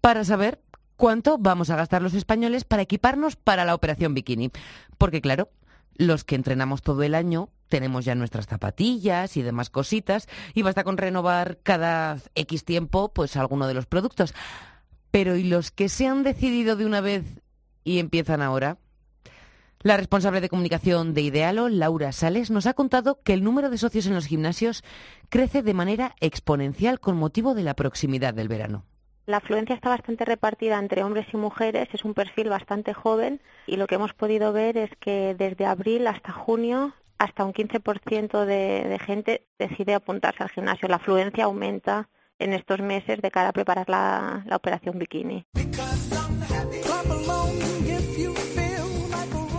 para 0.00 0.24
saber 0.24 0.60
cuánto 0.94 1.36
vamos 1.36 1.68
a 1.68 1.74
gastar 1.74 2.00
los 2.00 2.14
españoles 2.14 2.62
para 2.62 2.82
equiparnos 2.82 3.34
para 3.34 3.64
la 3.64 3.74
operación 3.74 4.14
bikini, 4.14 4.52
porque 4.98 5.20
claro, 5.20 5.50
los 5.96 6.22
que 6.22 6.36
entrenamos 6.36 6.82
todo 6.82 7.02
el 7.02 7.16
año 7.16 7.48
tenemos 7.68 8.04
ya 8.04 8.14
nuestras 8.14 8.46
zapatillas 8.46 9.36
y 9.36 9.42
demás 9.42 9.68
cositas 9.68 10.28
y 10.54 10.62
basta 10.62 10.84
con 10.84 10.96
renovar 10.96 11.58
cada 11.64 12.18
X 12.36 12.64
tiempo 12.64 13.12
pues 13.12 13.36
alguno 13.36 13.66
de 13.66 13.74
los 13.74 13.86
productos. 13.86 14.32
Pero 15.12 15.36
¿y 15.36 15.44
los 15.44 15.70
que 15.70 15.88
se 15.90 16.06
han 16.08 16.24
decidido 16.24 16.74
de 16.74 16.86
una 16.86 17.02
vez 17.02 17.22
y 17.84 17.98
empiezan 17.98 18.40
ahora? 18.42 18.78
La 19.82 19.98
responsable 19.98 20.40
de 20.40 20.48
comunicación 20.48 21.12
de 21.12 21.20
Idealo, 21.20 21.68
Laura 21.68 22.12
Sales, 22.12 22.50
nos 22.50 22.66
ha 22.66 22.72
contado 22.72 23.20
que 23.22 23.34
el 23.34 23.44
número 23.44 23.68
de 23.68 23.76
socios 23.76 24.06
en 24.06 24.14
los 24.14 24.26
gimnasios 24.26 24.82
crece 25.28 25.62
de 25.62 25.74
manera 25.74 26.14
exponencial 26.20 26.98
con 26.98 27.16
motivo 27.18 27.54
de 27.54 27.62
la 27.62 27.74
proximidad 27.74 28.32
del 28.32 28.48
verano. 28.48 28.86
La 29.26 29.36
afluencia 29.36 29.74
está 29.74 29.90
bastante 29.90 30.24
repartida 30.24 30.78
entre 30.78 31.04
hombres 31.04 31.26
y 31.32 31.36
mujeres, 31.36 31.88
es 31.92 32.04
un 32.04 32.14
perfil 32.14 32.48
bastante 32.48 32.94
joven 32.94 33.42
y 33.66 33.76
lo 33.76 33.86
que 33.86 33.96
hemos 33.96 34.14
podido 34.14 34.52
ver 34.52 34.78
es 34.78 34.90
que 34.98 35.34
desde 35.36 35.66
abril 35.66 36.06
hasta 36.06 36.32
junio 36.32 36.94
hasta 37.18 37.44
un 37.44 37.52
15% 37.52 38.46
de, 38.46 38.88
de 38.88 38.98
gente 38.98 39.46
decide 39.58 39.94
apuntarse 39.94 40.42
al 40.42 40.48
gimnasio. 40.48 40.88
La 40.88 40.96
afluencia 40.96 41.44
aumenta 41.44 42.08
en 42.42 42.52
estos 42.52 42.80
meses 42.80 43.20
de 43.22 43.30
cara 43.30 43.50
a 43.50 43.52
preparar 43.52 43.88
la, 43.88 44.42
la 44.46 44.56
operación 44.56 44.98
bikini. 44.98 45.46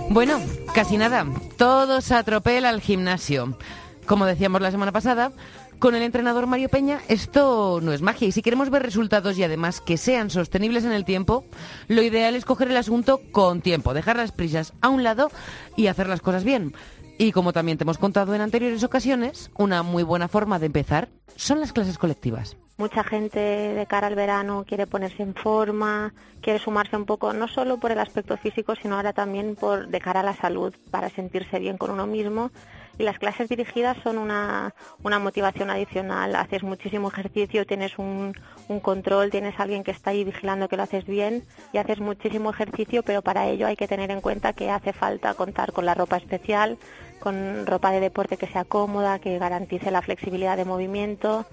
Bueno, 0.10 0.40
casi 0.74 0.98
nada. 0.98 1.26
Todo 1.58 2.02
se 2.02 2.14
atropela 2.14 2.70
al 2.70 2.82
gimnasio. 2.82 3.58
Como 4.06 4.26
decíamos 4.26 4.62
la 4.62 4.70
semana 4.70 4.92
pasada, 4.92 5.32
con 5.80 5.96
el 5.96 6.04
entrenador 6.04 6.46
Mario 6.46 6.70
Peña 6.70 7.02
esto 7.08 7.80
no 7.82 7.94
es 7.94 8.02
magia 8.02 8.28
y 8.28 8.32
si 8.32 8.42
queremos 8.42 8.70
ver 8.70 8.84
resultados 8.84 9.38
y 9.38 9.44
además 9.44 9.82
que 9.82 9.98
sean 9.98 10.30
sostenibles 10.30 10.86
en 10.86 10.92
el 10.92 11.04
tiempo, 11.04 11.46
lo 11.88 12.02
ideal 12.02 12.36
es 12.36 12.46
coger 12.46 12.70
el 12.70 12.78
asunto 12.78 13.22
con 13.32 13.62
tiempo, 13.62 13.94
dejar 13.94 14.18
las 14.18 14.32
prisas 14.32 14.74
a 14.82 14.90
un 14.90 15.04
lado 15.04 15.32
y 15.76 15.88
hacer 15.88 16.08
las 16.08 16.22
cosas 16.22 16.44
bien. 16.44 16.74
Y 17.18 17.32
como 17.32 17.54
también 17.54 17.78
te 17.78 17.84
hemos 17.84 17.98
contado 17.98 18.34
en 18.34 18.42
anteriores 18.42 18.84
ocasiones, 18.84 19.52
una 19.58 19.84
muy 19.84 20.04
buena 20.04 20.28
forma 20.28 20.60
de 20.60 20.68
empezar 20.68 21.10
son 21.36 21.60
las 21.60 21.74
clases 21.74 21.98
colectivas. 21.98 22.56
Mucha 22.76 23.04
gente 23.04 23.40
de 23.40 23.86
cara 23.86 24.08
al 24.08 24.16
verano 24.16 24.66
quiere 24.68 24.88
ponerse 24.88 25.22
en 25.22 25.36
forma, 25.36 26.12
quiere 26.42 26.58
sumarse 26.58 26.98
un 26.98 27.06
poco, 27.06 27.32
no 27.32 27.48
solo 27.48 27.78
por 27.78 27.92
el 27.92 28.00
aspecto 28.00 28.36
físico, 28.36 28.76
sino 28.76 28.96
ahora 28.96 29.14
también 29.14 29.56
por 29.56 29.88
de 29.88 30.00
cara 30.00 30.22
a 30.22 30.24
la 30.24 30.36
salud, 30.36 30.74
para 30.90 31.10
sentirse 31.10 31.60
bien 31.60 31.78
con 31.78 31.92
uno 31.92 32.08
mismo. 32.08 32.50
Y 32.98 33.04
las 33.04 33.20
clases 33.20 33.50
dirigidas 33.50 33.98
son 34.04 34.18
una, 34.18 34.74
una 35.04 35.20
motivación 35.20 35.70
adicional. 35.70 36.36
Haces 36.36 36.64
muchísimo 36.64 37.10
ejercicio, 37.10 37.66
tienes 37.66 37.98
un, 37.98 38.34
un 38.68 38.80
control, 38.80 39.32
tienes 39.32 39.60
alguien 39.60 39.84
que 39.84 39.92
está 39.92 40.12
ahí 40.12 40.24
vigilando 40.24 40.68
que 40.68 40.78
lo 40.78 40.84
haces 40.84 41.06
bien 41.06 41.44
y 41.74 41.78
haces 41.78 42.00
muchísimo 42.00 42.52
ejercicio, 42.52 43.04
pero 43.04 43.22
para 43.22 43.48
ello 43.48 43.68
hay 43.68 43.76
que 43.76 43.88
tener 43.88 44.12
en 44.12 44.22
cuenta 44.22 44.54
que 44.54 44.70
hace 44.70 44.94
falta 44.94 45.34
contar 45.34 45.74
con 45.74 45.86
la 45.86 45.96
ropa 45.96 46.18
especial, 46.18 46.78
con 47.20 47.66
ropa 47.66 47.92
de 47.92 48.00
deporte 48.00 48.38
que 48.38 48.48
sea 48.48 48.66
cómoda, 48.66 49.20
que 49.20 49.40
garantice 49.40 49.90
la 49.90 50.02
flexibilidad 50.02 50.58
de 50.58 50.66
movimiento, 50.66 51.46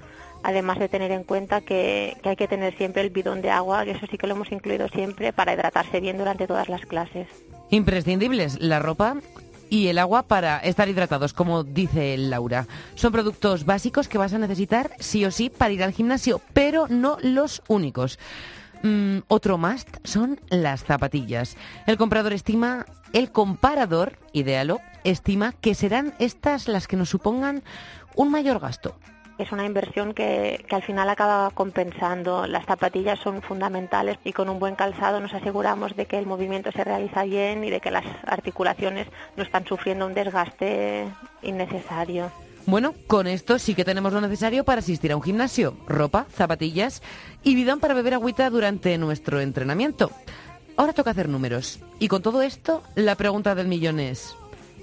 además 0.43 0.78
de 0.78 0.88
tener 0.88 1.11
en 1.11 1.24
cuenta 1.24 1.61
que, 1.61 2.16
hay 2.24 2.36
que 2.36 2.49
tener 2.49 2.76
siempre 2.76 3.03
el 3.03 3.11
bidón 3.11 3.43
de 3.43 3.51
agua, 3.51 3.84
que 3.84 3.93
eso 3.93 4.07
sí 4.11 4.16
que 4.16 4.26
lo 4.26 4.34
hemos 4.34 4.53
incluido 4.53 4.88
siempre 4.88 5.32
para 5.32 5.55
hidratarse 5.55 6.01
bien 6.01 6.18
durante 6.18 6.47
todas 6.47 6.68
las 6.68 6.82
clases. 6.82 7.28
Imprescindibles 7.70 8.61
la 8.61 8.78
ropa 8.78 9.16
y 9.68 9.86
el 9.86 9.99
agua 9.99 10.24
para 10.24 10.59
estar 10.59 10.88
hidratados, 10.88 11.32
como 11.32 11.62
dice 11.62 12.16
Laura. 12.18 12.66
Son 12.97 13.12
productos 13.12 13.64
básicos 13.64 14.09
que 14.09 14.18
vas 14.18 14.32
a 14.32 14.38
necesitar 14.38 14.91
sí 14.99 15.24
o 15.24 15.30
sí 15.30 15.51
para 15.51 15.72
ir 15.72 15.82
al 15.82 15.93
gimnasio, 15.93 16.41
pero 16.53 16.88
no 16.88 17.18
los 17.22 17.62
únicos. 17.68 18.18
Mm, 18.82 19.18
otro 19.28 19.59
must 19.59 19.88
son 20.05 20.41
las 20.49 20.84
zapatillas. 20.84 21.57
El 21.86 21.99
comprador 21.99 22.32
estima, 22.32 22.86
el 23.12 23.30
comparador, 23.30 24.18
idealo, 24.32 24.80
estima 25.05 25.53
que 25.53 25.74
serán 25.74 26.14
estas 26.18 26.66
las 26.66 26.88
que 26.88 26.97
nos 26.97 27.11
supongan 27.11 27.62
un 28.16 28.30
mayor 28.30 28.59
gasto 28.59 28.97
es 29.43 29.53
una 29.53 29.64
inversión 29.64 30.14
que, 30.14 30.64
al 30.70 30.82
final 30.82 31.09
acaba 31.09 31.51
compensando. 31.51 32.47
Las 32.47 32.66
zapatillas 32.66 33.18
son 33.18 33.43
fundamentales 33.43 34.18
y 34.24 34.32
con 34.32 34.49
un 34.49 34.59
buen 34.59 34.74
calzado 34.74 35.20
nos 35.20 35.34
aseguramos 35.34 35.97
de 35.97 36.07
que 36.07 36.18
el 36.18 36.26
movimiento 36.26 36.70
se 36.72 36.84
realiza 36.84 37.24
bien 37.24 37.64
y 37.64 37.70
de 37.70 37.80
que 37.80 37.91
las 37.91 38.05
articulaciones 38.24 39.07
no 39.36 39.43
están 39.43 39.66
sufriendo 39.66 40.07
un 40.07 40.14
desgaste 40.14 41.07
innecesario. 41.43 42.30
Bueno, 42.66 42.95
con 43.07 43.26
esto 43.26 43.59
sí 43.59 43.74
que 43.74 43.84
tenemos 43.84 44.12
lo 44.12 44.20
necesario 44.20 44.64
para 44.64 44.80
asistir 44.80 45.12
a 45.12 45.16
un 45.16 45.22
gimnasio. 45.22 45.76
Ropa, 45.86 46.26
zapatillas 46.30 47.03
y 47.43 47.55
bidón 47.55 47.80
para 47.80 47.95
beber 47.95 48.14
agüita 48.14 48.49
durante 48.51 48.97
nuestro 48.99 49.41
entrenamiento. 49.41 50.11
Ahora 50.76 50.93
toca 50.93 51.11
hacer 51.11 51.28
números. 51.28 51.80
Y 51.99 52.09
con 52.09 52.22
todo 52.22 52.43
esto, 52.43 52.82
la 52.95 53.14
pregunta 53.14 53.55
del 53.55 53.68
millón 53.68 54.01
es, 54.01 54.34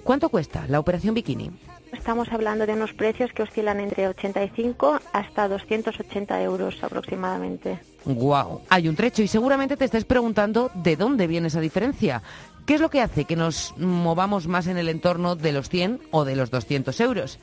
¿cuánto 0.03 0.29
cuesta 0.29 0.65
la 0.67 0.79
operación 0.79 1.13
bikini? 1.13 1.51
Estamos 1.91 2.31
hablando 2.31 2.65
de 2.65 2.73
unos 2.73 2.93
precios 2.93 3.31
que 3.31 3.43
oscilan 3.43 3.79
entre 3.79 4.07
85 4.07 4.99
hasta 5.13 5.47
280 5.47 6.41
euros 6.41 6.83
aproximadamente. 6.83 7.79
¡Guau! 8.05 8.61
Hay 8.69 8.87
un 8.87 8.95
trecho 8.95 9.21
y 9.21 9.27
seguramente 9.27 9.77
te 9.77 9.85
estés 9.85 10.05
preguntando 10.05 10.71
de 10.73 10.95
dónde 10.95 11.27
viene 11.27 11.47
esa 11.47 11.61
diferencia. 11.61 12.21
¿Qué 12.65 12.75
es 12.75 12.81
lo 12.81 12.89
que 12.89 13.01
hace 13.01 13.25
que 13.25 13.35
nos 13.35 13.73
movamos 13.77 14.47
más 14.47 14.67
en 14.67 14.77
el 14.77 14.89
entorno 14.89 15.35
de 15.35 15.53
los 15.53 15.69
100 15.69 16.01
o 16.11 16.25
de 16.25 16.35
los 16.35 16.51
200 16.51 16.99
euros? 16.99 17.39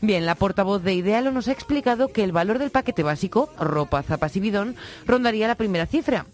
Bien, 0.00 0.26
la 0.26 0.34
portavoz 0.34 0.82
de 0.82 0.94
Idealo 0.94 1.30
nos 1.30 1.48
ha 1.48 1.52
explicado 1.52 2.08
que 2.08 2.24
el 2.24 2.32
valor 2.32 2.58
del 2.58 2.70
paquete 2.70 3.02
básico, 3.02 3.50
ropa, 3.58 4.02
zapas 4.02 4.36
y 4.36 4.40
bidón, 4.40 4.76
rondaría 5.06 5.48
la 5.48 5.54
primera 5.54 5.86
cifra 5.86 6.26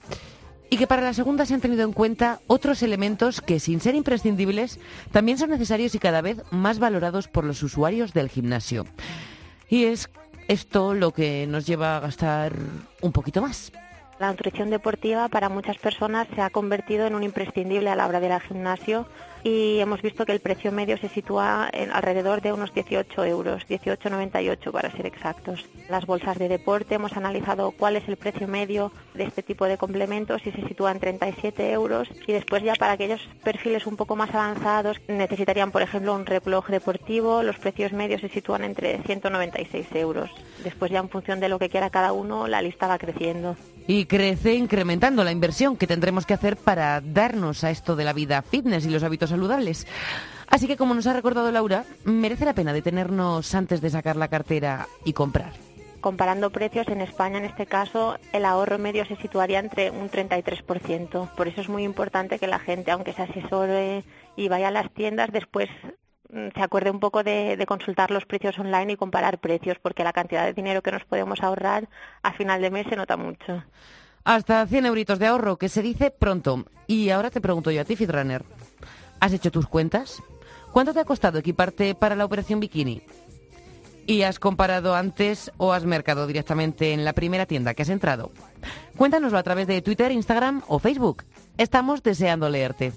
y 0.70 0.76
que 0.76 0.86
para 0.86 1.02
la 1.02 1.12
segunda 1.12 1.44
se 1.44 1.54
han 1.54 1.60
tenido 1.60 1.84
en 1.84 1.92
cuenta 1.92 2.40
otros 2.46 2.82
elementos 2.82 3.40
que, 3.40 3.58
sin 3.58 3.80
ser 3.80 3.96
imprescindibles, 3.96 4.78
también 5.10 5.36
son 5.36 5.50
necesarios 5.50 5.94
y 5.96 5.98
cada 5.98 6.22
vez 6.22 6.38
más 6.52 6.78
valorados 6.78 7.26
por 7.26 7.44
los 7.44 7.62
usuarios 7.64 8.14
del 8.14 8.28
gimnasio. 8.28 8.86
Y 9.68 9.84
es 9.84 10.08
esto 10.46 10.94
lo 10.94 11.12
que 11.12 11.46
nos 11.48 11.66
lleva 11.66 11.96
a 11.96 12.00
gastar 12.00 12.54
un 13.02 13.12
poquito 13.12 13.42
más. 13.42 13.72
La 14.20 14.30
nutrición 14.30 14.70
deportiva 14.70 15.28
para 15.28 15.48
muchas 15.48 15.78
personas 15.78 16.28
se 16.34 16.40
ha 16.40 16.50
convertido 16.50 17.06
en 17.06 17.14
un 17.14 17.24
imprescindible 17.24 17.90
a 17.90 17.96
la 17.96 18.06
hora 18.06 18.20
de 18.20 18.26
ir 18.26 18.32
al 18.32 18.40
gimnasio 18.40 19.06
y 19.42 19.78
hemos 19.78 20.02
visto 20.02 20.26
que 20.26 20.32
el 20.32 20.40
precio 20.40 20.72
medio 20.72 20.98
se 20.98 21.08
sitúa 21.08 21.68
en 21.72 21.90
alrededor 21.90 22.42
de 22.42 22.52
unos 22.52 22.72
18 22.74 23.24
euros, 23.24 23.66
18,98 23.68 24.70
para 24.70 24.90
ser 24.90 25.06
exactos. 25.06 25.64
Las 25.88 26.06
bolsas 26.06 26.38
de 26.38 26.48
deporte 26.48 26.96
hemos 26.96 27.16
analizado 27.16 27.72
cuál 27.72 27.96
es 27.96 28.08
el 28.08 28.16
precio 28.16 28.46
medio 28.48 28.92
de 29.14 29.24
este 29.24 29.42
tipo 29.42 29.64
de 29.64 29.78
complementos 29.78 30.46
y 30.46 30.52
se 30.52 30.66
sitúa 30.66 30.92
en 30.92 31.00
37 31.00 31.72
euros 31.72 32.08
y 32.26 32.32
después 32.32 32.62
ya 32.62 32.74
para 32.74 32.92
aquellos 32.92 33.20
perfiles 33.42 33.86
un 33.86 33.96
poco 33.96 34.16
más 34.16 34.34
avanzados 34.34 35.00
necesitarían 35.08 35.70
por 35.70 35.82
ejemplo 35.82 36.14
un 36.14 36.26
reloj 36.26 36.68
deportivo, 36.68 37.42
los 37.42 37.58
precios 37.58 37.92
medios 37.92 38.20
se 38.20 38.28
sitúan 38.28 38.64
entre 38.64 39.02
196 39.02 39.86
euros. 39.94 40.30
Después 40.64 40.90
ya 40.90 40.98
en 40.98 41.08
función 41.08 41.40
de 41.40 41.48
lo 41.48 41.58
que 41.58 41.68
quiera 41.68 41.90
cada 41.90 42.12
uno 42.12 42.46
la 42.46 42.62
lista 42.62 42.86
va 42.86 42.98
creciendo 42.98 43.56
y 43.90 44.06
crece 44.06 44.54
incrementando 44.54 45.24
la 45.24 45.32
inversión 45.32 45.76
que 45.76 45.88
tendremos 45.88 46.24
que 46.24 46.34
hacer 46.34 46.56
para 46.56 47.00
darnos 47.00 47.64
a 47.64 47.70
esto 47.72 47.96
de 47.96 48.04
la 48.04 48.12
vida 48.12 48.40
fitness 48.40 48.86
y 48.86 48.90
los 48.90 49.02
hábitos 49.02 49.30
saludables. 49.30 49.84
Así 50.46 50.68
que, 50.68 50.76
como 50.76 50.94
nos 50.94 51.08
ha 51.08 51.12
recordado 51.12 51.50
Laura, 51.50 51.84
merece 52.04 52.44
la 52.44 52.54
pena 52.54 52.72
detenernos 52.72 53.52
antes 53.52 53.80
de 53.80 53.90
sacar 53.90 54.14
la 54.14 54.28
cartera 54.28 54.86
y 55.04 55.12
comprar. 55.12 55.54
Comparando 56.00 56.50
precios, 56.50 56.86
en 56.86 57.00
España 57.00 57.38
en 57.38 57.44
este 57.44 57.66
caso 57.66 58.16
el 58.32 58.44
ahorro 58.44 58.78
medio 58.78 59.04
se 59.06 59.16
situaría 59.16 59.58
entre 59.58 59.90
un 59.90 60.08
33%. 60.08 61.28
Por 61.34 61.48
eso 61.48 61.60
es 61.60 61.68
muy 61.68 61.82
importante 61.82 62.38
que 62.38 62.46
la 62.46 62.60
gente, 62.60 62.92
aunque 62.92 63.12
se 63.12 63.22
asesore 63.22 64.04
y 64.36 64.48
vaya 64.48 64.68
a 64.68 64.70
las 64.70 64.90
tiendas, 64.92 65.32
después 65.32 65.68
se 66.54 66.62
acuerde 66.62 66.90
un 66.90 67.00
poco 67.00 67.22
de, 67.22 67.62
consultar 67.66 68.10
los 68.10 68.24
precios 68.24 68.58
online 68.58 68.92
y 68.92 68.96
comparar 68.96 69.38
precios, 69.38 69.78
porque 69.80 70.04
la 70.04 70.12
cantidad 70.12 70.44
de 70.44 70.52
dinero 70.52 70.82
que 70.82 70.92
nos 70.92 71.04
podemos 71.04 71.42
ahorrar 71.42 71.88
a 72.22 72.32
final 72.32 72.62
de 72.62 72.70
mes 72.70 72.86
se 72.88 72.96
nota 72.96 73.16
mucho. 73.16 73.64
Hasta 74.24 74.66
100 74.66 74.86
euritos 74.86 75.18
de 75.18 75.26
ahorro, 75.26 75.56
que 75.56 75.68
se 75.68 75.82
dice 75.82 76.10
pronto. 76.10 76.66
Y 76.86 77.10
ahora 77.10 77.30
te 77.30 77.40
pregunto 77.40 77.70
yo 77.70 77.80
a 77.80 77.84
ti, 77.84 77.96
Fitrunner, 77.96 78.44
¿has 79.18 79.32
hecho 79.32 79.50
tus 79.50 79.66
cuentas? 79.66 80.22
¿Cuánto 80.72 80.92
te 80.92 81.00
ha 81.00 81.04
costado 81.04 81.38
equiparte 81.38 81.94
para 81.94 82.14
la 82.14 82.24
operación 82.24 82.60
bikini? 82.60 83.02
¿Y 84.06 84.22
has 84.22 84.38
comparado 84.38 84.94
antes 84.94 85.52
o 85.56 85.72
has 85.72 85.84
mercado 85.84 86.26
directamente 86.26 86.92
en 86.92 87.04
la 87.04 87.12
primera 87.12 87.46
tienda 87.46 87.74
que 87.74 87.82
has 87.82 87.88
entrado? 87.88 88.32
Cuéntanoslo 88.96 89.38
a 89.38 89.42
través 89.42 89.66
de 89.66 89.82
Twitter, 89.82 90.12
Instagram 90.12 90.62
o 90.68 90.78
Facebook. 90.78 91.24
Estamos 91.58 92.02
deseando 92.02 92.48
leerte. 92.48 92.92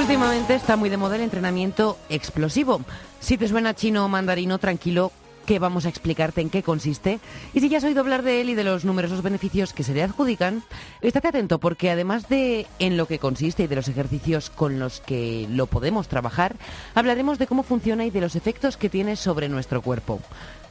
Últimamente 0.00 0.54
está 0.54 0.76
muy 0.76 0.88
de 0.88 0.96
moda 0.96 1.16
el 1.16 1.22
entrenamiento 1.22 1.98
explosivo. 2.08 2.80
Si 3.20 3.36
te 3.36 3.46
suena 3.46 3.74
chino 3.74 4.02
o 4.02 4.08
mandarino, 4.08 4.58
tranquilo 4.58 5.12
que 5.44 5.58
vamos 5.58 5.84
a 5.84 5.90
explicarte 5.90 6.40
en 6.40 6.48
qué 6.48 6.62
consiste. 6.62 7.20
Y 7.52 7.60
si 7.60 7.68
ya 7.68 7.78
has 7.78 7.84
oído 7.84 8.00
hablar 8.00 8.22
de 8.22 8.40
él 8.40 8.48
y 8.48 8.54
de 8.54 8.64
los 8.64 8.86
numerosos 8.86 9.22
beneficios 9.22 9.74
que 9.74 9.84
se 9.84 9.92
le 9.92 10.02
adjudican, 10.02 10.62
estate 11.02 11.28
atento 11.28 11.58
porque 11.60 11.90
además 11.90 12.30
de 12.30 12.66
en 12.78 12.96
lo 12.96 13.06
que 13.06 13.18
consiste 13.18 13.64
y 13.64 13.66
de 13.66 13.76
los 13.76 13.88
ejercicios 13.88 14.48
con 14.48 14.78
los 14.78 15.00
que 15.00 15.46
lo 15.50 15.66
podemos 15.66 16.08
trabajar, 16.08 16.56
hablaremos 16.94 17.38
de 17.38 17.46
cómo 17.46 17.62
funciona 17.62 18.06
y 18.06 18.10
de 18.10 18.22
los 18.22 18.36
efectos 18.36 18.78
que 18.78 18.88
tiene 18.88 19.16
sobre 19.16 19.50
nuestro 19.50 19.82
cuerpo. 19.82 20.20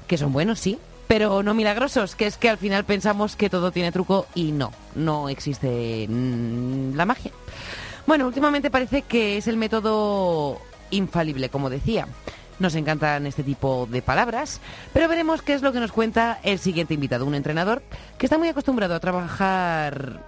Que 0.08 0.18
son 0.18 0.34
buenos, 0.34 0.60
sí, 0.60 0.80
pero 1.08 1.44
no 1.44 1.54
milagrosos, 1.54 2.16
que 2.16 2.26
es 2.26 2.38
que 2.38 2.50
al 2.50 2.58
final 2.58 2.84
pensamos 2.84 3.36
que 3.36 3.52
todo 3.52 3.72
tiene 3.72 3.92
truco 3.92 4.26
y 4.34 4.54
no, 4.54 4.72
no 4.96 5.30
existe 5.30 6.08
mm, 6.10 6.96
la 6.96 7.06
magia. 7.06 7.32
Bueno, 8.10 8.26
últimamente 8.26 8.72
parece 8.72 9.04
que 9.04 9.38
es 9.38 9.48
el 9.48 9.56
método 9.56 10.58
infalible, 10.90 11.50
como 11.50 11.70
decía. 11.70 12.08
Nos 12.58 12.74
encantan 12.74 13.28
este 13.28 13.44
tipo 13.44 13.88
de 13.88 14.02
palabras, 14.02 14.62
pero 14.94 15.08
veremos 15.08 15.44
qué 15.44 15.54
es 15.54 15.62
lo 15.62 15.72
que 15.72 15.80
nos 15.80 15.92
cuenta 15.92 16.40
el 16.42 16.58
siguiente 16.58 16.96
invitado, 16.96 17.28
un 17.28 17.36
entrenador 17.36 17.84
que 18.18 18.26
está 18.26 18.40
muy 18.40 18.48
acostumbrado 18.48 18.96
a 18.96 19.00
trabajar 19.00 20.24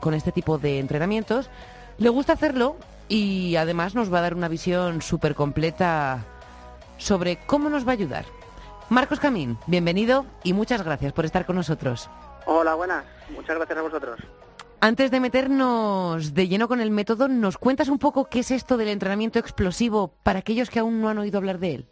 con 0.00 0.12
este 0.12 0.32
tipo 0.32 0.58
de 0.58 0.80
entrenamientos. 0.80 1.50
Le 1.98 2.08
gusta 2.08 2.32
hacerlo 2.32 2.74
y 3.08 3.54
además 3.54 3.94
nos 3.94 4.12
va 4.12 4.18
a 4.18 4.22
dar 4.22 4.34
una 4.34 4.48
visión 4.48 5.00
súper 5.00 5.36
completa 5.36 6.24
sobre 6.96 7.38
cómo 7.46 7.70
nos 7.70 7.86
va 7.86 7.92
a 7.92 7.94
ayudar. 7.94 8.24
Marcos 8.88 9.20
Camín, 9.20 9.56
bienvenido 9.68 10.26
y 10.42 10.52
muchas 10.52 10.82
gracias 10.82 11.12
por 11.12 11.26
estar 11.26 11.46
con 11.46 11.54
nosotros. 11.54 12.10
Hola, 12.44 12.74
buenas. 12.74 13.04
Muchas 13.30 13.54
gracias 13.54 13.78
a 13.78 13.82
vosotros. 13.82 14.18
Antes 14.80 15.10
de 15.10 15.18
meternos 15.18 16.34
de 16.34 16.46
lleno 16.46 16.68
con 16.68 16.80
el 16.80 16.92
método, 16.92 17.26
¿nos 17.26 17.58
cuentas 17.58 17.88
un 17.88 17.98
poco 17.98 18.28
qué 18.30 18.40
es 18.40 18.52
esto 18.52 18.76
del 18.76 18.88
entrenamiento 18.88 19.40
explosivo 19.40 20.14
para 20.22 20.38
aquellos 20.38 20.70
que 20.70 20.78
aún 20.78 21.00
no 21.00 21.08
han 21.08 21.18
oído 21.18 21.38
hablar 21.38 21.58
de 21.58 21.74
él? 21.74 21.86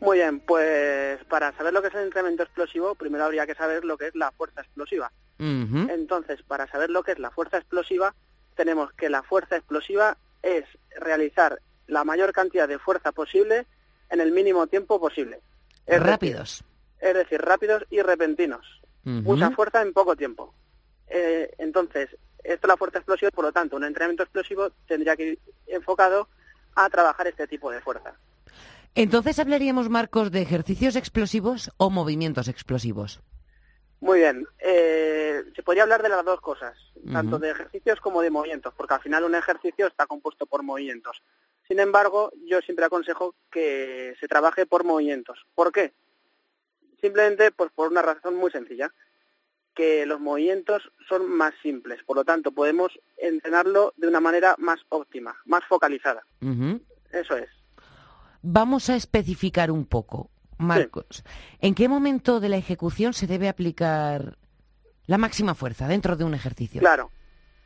Muy 0.00 0.18
bien, 0.18 0.40
pues 0.40 1.22
para 1.24 1.52
saber 1.56 1.72
lo 1.72 1.82
que 1.82 1.88
es 1.88 1.94
el 1.94 2.02
entrenamiento 2.02 2.42
explosivo, 2.42 2.96
primero 2.96 3.24
habría 3.24 3.46
que 3.46 3.54
saber 3.54 3.84
lo 3.84 3.96
que 3.96 4.08
es 4.08 4.14
la 4.16 4.32
fuerza 4.32 4.62
explosiva. 4.62 5.12
Entonces, 5.38 6.42
para 6.42 6.66
saber 6.66 6.90
lo 6.90 7.02
que 7.02 7.12
es 7.12 7.18
la 7.18 7.30
fuerza 7.30 7.58
explosiva, 7.58 8.14
tenemos 8.56 8.92
que 8.92 9.08
la 9.08 9.22
fuerza 9.22 9.56
explosiva 9.56 10.16
es 10.42 10.64
realizar 10.96 11.60
la 11.86 12.02
mayor 12.02 12.32
cantidad 12.32 12.66
de 12.66 12.78
fuerza 12.78 13.12
posible 13.12 13.66
en 14.10 14.20
el 14.20 14.32
mínimo 14.32 14.66
tiempo 14.66 15.00
posible. 15.00 15.40
rápidos. 15.86 16.64
es 17.00 17.14
decir, 17.14 17.40
rápidos 17.40 17.84
y 17.90 18.02
repentinos. 18.02 18.80
Mucha 19.04 19.50
fuerza 19.52 19.82
en 19.82 19.92
poco 19.92 20.16
tiempo. 20.16 20.54
Eh, 21.08 21.54
entonces, 21.58 22.10
esto 22.42 22.66
es 22.66 22.68
la 22.68 22.76
fuerza 22.76 22.98
explosiva 22.98 23.30
por 23.30 23.44
lo 23.44 23.52
tanto, 23.52 23.76
un 23.76 23.84
entrenamiento 23.84 24.22
explosivo 24.22 24.70
tendría 24.86 25.16
que 25.16 25.24
ir 25.24 25.38
enfocado 25.66 26.28
a 26.74 26.88
trabajar 26.90 27.26
este 27.26 27.46
tipo 27.46 27.70
de 27.70 27.80
fuerza. 27.80 28.14
Entonces, 28.94 29.38
¿hablaríamos, 29.38 29.88
Marcos, 29.88 30.30
de 30.30 30.42
ejercicios 30.42 30.94
explosivos 30.94 31.72
o 31.78 31.90
movimientos 31.90 32.46
explosivos? 32.48 33.20
Muy 34.00 34.20
bien. 34.20 34.46
Eh, 34.58 35.42
se 35.56 35.62
podría 35.62 35.84
hablar 35.84 36.02
de 36.02 36.10
las 36.10 36.24
dos 36.24 36.40
cosas, 36.40 36.76
tanto 37.10 37.38
de 37.38 37.50
ejercicios 37.50 38.00
como 38.00 38.20
de 38.20 38.30
movimientos, 38.30 38.74
porque 38.76 38.94
al 38.94 39.00
final 39.00 39.24
un 39.24 39.34
ejercicio 39.34 39.86
está 39.86 40.06
compuesto 40.06 40.46
por 40.46 40.62
movimientos. 40.62 41.22
Sin 41.66 41.80
embargo, 41.80 42.30
yo 42.46 42.60
siempre 42.60 42.84
aconsejo 42.84 43.34
que 43.50 44.14
se 44.20 44.28
trabaje 44.28 44.66
por 44.66 44.84
movimientos. 44.84 45.46
¿Por 45.54 45.72
qué? 45.72 45.94
Simplemente 47.00 47.50
pues 47.50 47.70
por 47.74 47.90
una 47.90 48.02
razón 48.02 48.34
muy 48.34 48.50
sencilla 48.50 48.92
que 49.74 50.06
los 50.06 50.20
movimientos 50.20 50.82
son 51.08 51.30
más 51.30 51.52
simples, 51.62 52.02
por 52.04 52.16
lo 52.16 52.24
tanto 52.24 52.52
podemos 52.52 52.92
entrenarlo 53.16 53.92
de 53.96 54.08
una 54.08 54.20
manera 54.20 54.54
más 54.58 54.80
óptima, 54.88 55.36
más 55.44 55.64
focalizada. 55.68 56.24
Eso 57.12 57.36
es. 57.36 57.48
Vamos 58.42 58.90
a 58.90 58.96
especificar 58.96 59.70
un 59.70 59.86
poco, 59.86 60.30
Marcos. 60.58 61.24
¿En 61.60 61.74
qué 61.74 61.88
momento 61.88 62.40
de 62.40 62.48
la 62.48 62.56
ejecución 62.56 63.14
se 63.14 63.26
debe 63.26 63.48
aplicar 63.48 64.36
la 65.06 65.18
máxima 65.18 65.54
fuerza 65.54 65.88
dentro 65.88 66.16
de 66.16 66.24
un 66.24 66.34
ejercicio? 66.34 66.80
Claro. 66.80 67.10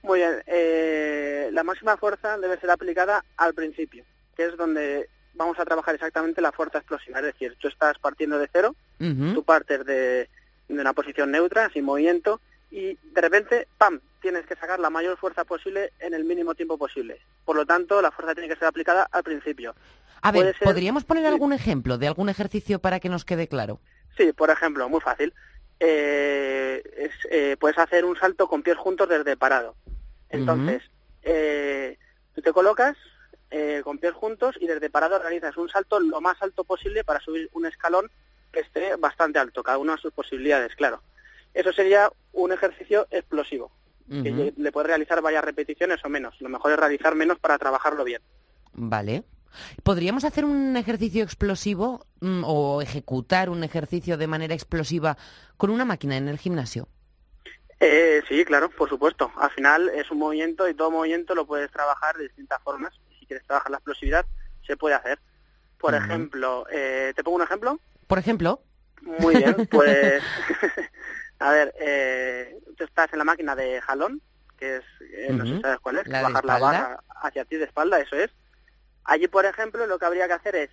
Muy 0.02 0.20
bien. 0.20 0.42
Eh, 0.46 1.50
la 1.52 1.64
máxima 1.64 1.96
fuerza 1.96 2.38
debe 2.38 2.58
ser 2.60 2.70
aplicada 2.70 3.24
al 3.36 3.54
principio, 3.54 4.04
que 4.36 4.46
es 4.46 4.56
donde 4.56 5.08
vamos 5.34 5.58
a 5.58 5.64
trabajar 5.64 5.94
exactamente 5.94 6.40
la 6.40 6.52
fuerza 6.52 6.78
explosiva. 6.78 7.18
Es 7.18 7.26
decir, 7.26 7.56
tú 7.58 7.68
estás 7.68 7.98
partiendo 7.98 8.38
de 8.38 8.48
cero, 8.52 8.74
tú 8.98 9.42
partes 9.44 9.84
de 9.84 10.28
de 10.68 10.80
una 10.80 10.92
posición 10.92 11.30
neutra, 11.30 11.70
sin 11.70 11.84
movimiento, 11.84 12.40
y 12.70 12.94
de 12.94 13.20
repente, 13.20 13.68
¡pam!, 13.78 14.00
tienes 14.20 14.46
que 14.46 14.56
sacar 14.56 14.78
la 14.78 14.90
mayor 14.90 15.16
fuerza 15.16 15.44
posible 15.44 15.92
en 16.00 16.14
el 16.14 16.24
mínimo 16.24 16.54
tiempo 16.54 16.76
posible. 16.76 17.20
Por 17.44 17.56
lo 17.56 17.64
tanto, 17.64 18.02
la 18.02 18.10
fuerza 18.10 18.34
tiene 18.34 18.48
que 18.48 18.56
ser 18.56 18.68
aplicada 18.68 19.08
al 19.10 19.22
principio. 19.22 19.74
A 20.20 20.32
ver, 20.32 20.56
¿podríamos 20.62 21.04
poner 21.04 21.26
algún 21.26 21.52
ejemplo 21.52 21.96
de 21.96 22.08
algún 22.08 22.28
ejercicio 22.28 22.80
para 22.80 23.00
que 23.00 23.08
nos 23.08 23.24
quede 23.24 23.48
claro? 23.48 23.80
Sí, 24.16 24.32
por 24.32 24.50
ejemplo, 24.50 24.88
muy 24.88 25.00
fácil. 25.00 25.32
Eh, 25.80 26.82
eh, 27.30 27.56
puedes 27.58 27.78
hacer 27.78 28.04
un 28.04 28.16
salto 28.16 28.48
con 28.48 28.62
pies 28.62 28.76
juntos 28.76 29.08
desde 29.08 29.36
parado. 29.36 29.76
Entonces, 30.28 30.82
eh, 31.22 31.96
tú 32.34 32.42
te 32.42 32.52
colocas 32.52 32.96
con 33.82 33.96
pies 33.98 34.12
juntos 34.12 34.56
y 34.60 34.66
desde 34.66 34.90
parado 34.90 35.18
realizas 35.18 35.56
un 35.56 35.70
salto 35.70 35.98
lo 36.00 36.20
más 36.20 36.36
alto 36.42 36.64
posible 36.64 37.02
para 37.02 37.20
subir 37.20 37.48
un 37.52 37.64
escalón 37.64 38.10
esté 38.52 38.96
bastante 38.96 39.38
alto, 39.38 39.62
cada 39.62 39.78
uno 39.78 39.92
a 39.94 39.98
sus 39.98 40.12
posibilidades, 40.12 40.74
claro. 40.76 41.02
Eso 41.54 41.72
sería 41.72 42.10
un 42.32 42.52
ejercicio 42.52 43.06
explosivo, 43.10 43.72
que 44.08 44.52
le 44.56 44.72
puede 44.72 44.88
realizar 44.88 45.20
varias 45.20 45.44
repeticiones 45.44 46.04
o 46.04 46.08
menos. 46.08 46.40
Lo 46.40 46.48
mejor 46.48 46.72
es 46.72 46.78
realizar 46.78 47.14
menos 47.14 47.38
para 47.38 47.58
trabajarlo 47.58 48.04
bien. 48.04 48.22
Vale. 48.72 49.24
¿Podríamos 49.82 50.24
hacer 50.24 50.44
un 50.44 50.76
ejercicio 50.76 51.22
explosivo 51.24 52.06
mm, 52.20 52.42
o 52.44 52.82
ejecutar 52.82 53.50
un 53.50 53.64
ejercicio 53.64 54.16
de 54.16 54.26
manera 54.26 54.54
explosiva 54.54 55.16
con 55.56 55.70
una 55.70 55.84
máquina 55.84 56.16
en 56.16 56.28
el 56.28 56.38
gimnasio? 56.38 56.88
Eh, 57.80 58.22
sí, 58.28 58.44
claro, 58.44 58.70
por 58.70 58.88
supuesto. 58.88 59.30
Al 59.36 59.50
final 59.50 59.88
es 59.90 60.10
un 60.10 60.18
movimiento 60.18 60.68
y 60.68 60.74
todo 60.74 60.90
movimiento 60.90 61.34
lo 61.34 61.46
puedes 61.46 61.70
trabajar 61.70 62.16
de 62.16 62.24
distintas 62.24 62.62
formas. 62.62 62.92
Si 63.18 63.26
quieres 63.26 63.46
trabajar 63.46 63.70
la 63.70 63.78
explosividad, 63.78 64.26
se 64.66 64.76
puede 64.76 64.96
hacer. 64.96 65.18
Por 65.78 65.94
ejemplo, 65.94 66.66
eh, 66.72 67.12
¿te 67.14 67.22
pongo 67.22 67.36
un 67.36 67.42
ejemplo? 67.42 67.78
Por 68.08 68.18
ejemplo? 68.18 68.62
Muy 69.02 69.36
bien, 69.36 69.54
pues 69.70 70.22
a 71.38 71.52
ver, 71.52 71.74
eh, 71.78 72.58
tú 72.76 72.84
estás 72.84 73.12
en 73.12 73.18
la 73.18 73.24
máquina 73.24 73.54
de 73.54 73.80
jalón, 73.80 74.20
que 74.58 74.78
es, 74.78 74.84
eh, 75.00 75.28
no 75.30 75.46
sé 75.46 75.54
si 75.56 75.60
sabes 75.60 75.78
cuál 75.78 75.98
es, 75.98 76.08
La 76.08 76.22
bajar 76.22 76.44
la 76.44 76.58
barra 76.58 77.00
hacia 77.22 77.44
ti 77.44 77.56
de 77.56 77.64
espalda, 77.64 78.00
eso 78.00 78.16
es. 78.16 78.30
Allí, 79.04 79.28
por 79.28 79.46
ejemplo, 79.46 79.86
lo 79.86 79.98
que 79.98 80.04
habría 80.04 80.26
que 80.26 80.32
hacer 80.34 80.56
es 80.56 80.70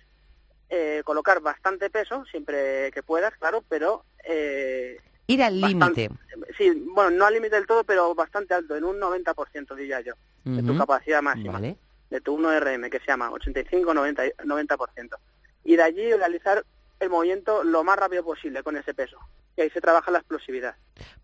eh, 0.68 1.02
colocar 1.04 1.40
bastante 1.40 1.88
peso, 1.90 2.24
siempre 2.26 2.90
que 2.92 3.02
puedas, 3.02 3.32
claro, 3.36 3.62
pero 3.68 4.04
eh, 4.24 4.98
Ir 5.28 5.42
al 5.42 5.60
límite. 5.60 6.10
sí, 6.56 6.70
bueno, 6.94 7.10
no 7.10 7.26
al 7.26 7.34
límite 7.34 7.56
del 7.56 7.66
todo, 7.66 7.84
pero 7.84 8.14
bastante 8.14 8.54
alto, 8.54 8.76
en 8.76 8.84
un 8.84 8.98
90% 8.98 9.74
diría 9.76 10.00
yo, 10.00 10.14
de 10.44 10.62
tu 10.62 10.76
capacidad 10.76 11.22
máxima, 11.22 11.52
Vale. 11.52 11.76
de 12.10 12.20
tu 12.20 12.36
1RM, 12.38 12.90
que 12.90 12.98
se 13.00 13.06
llama 13.06 13.30
85-90 13.30 14.36
90%. 14.36 15.16
Y 15.64 15.76
de 15.76 15.82
allí 15.82 16.12
realizar 16.12 16.64
el 17.00 17.10
movimiento 17.10 17.64
lo 17.64 17.84
más 17.84 17.98
rápido 17.98 18.24
posible 18.24 18.62
con 18.62 18.76
ese 18.76 18.94
peso. 18.94 19.18
Y 19.56 19.62
ahí 19.62 19.70
se 19.70 19.80
trabaja 19.80 20.10
la 20.10 20.18
explosividad. 20.18 20.76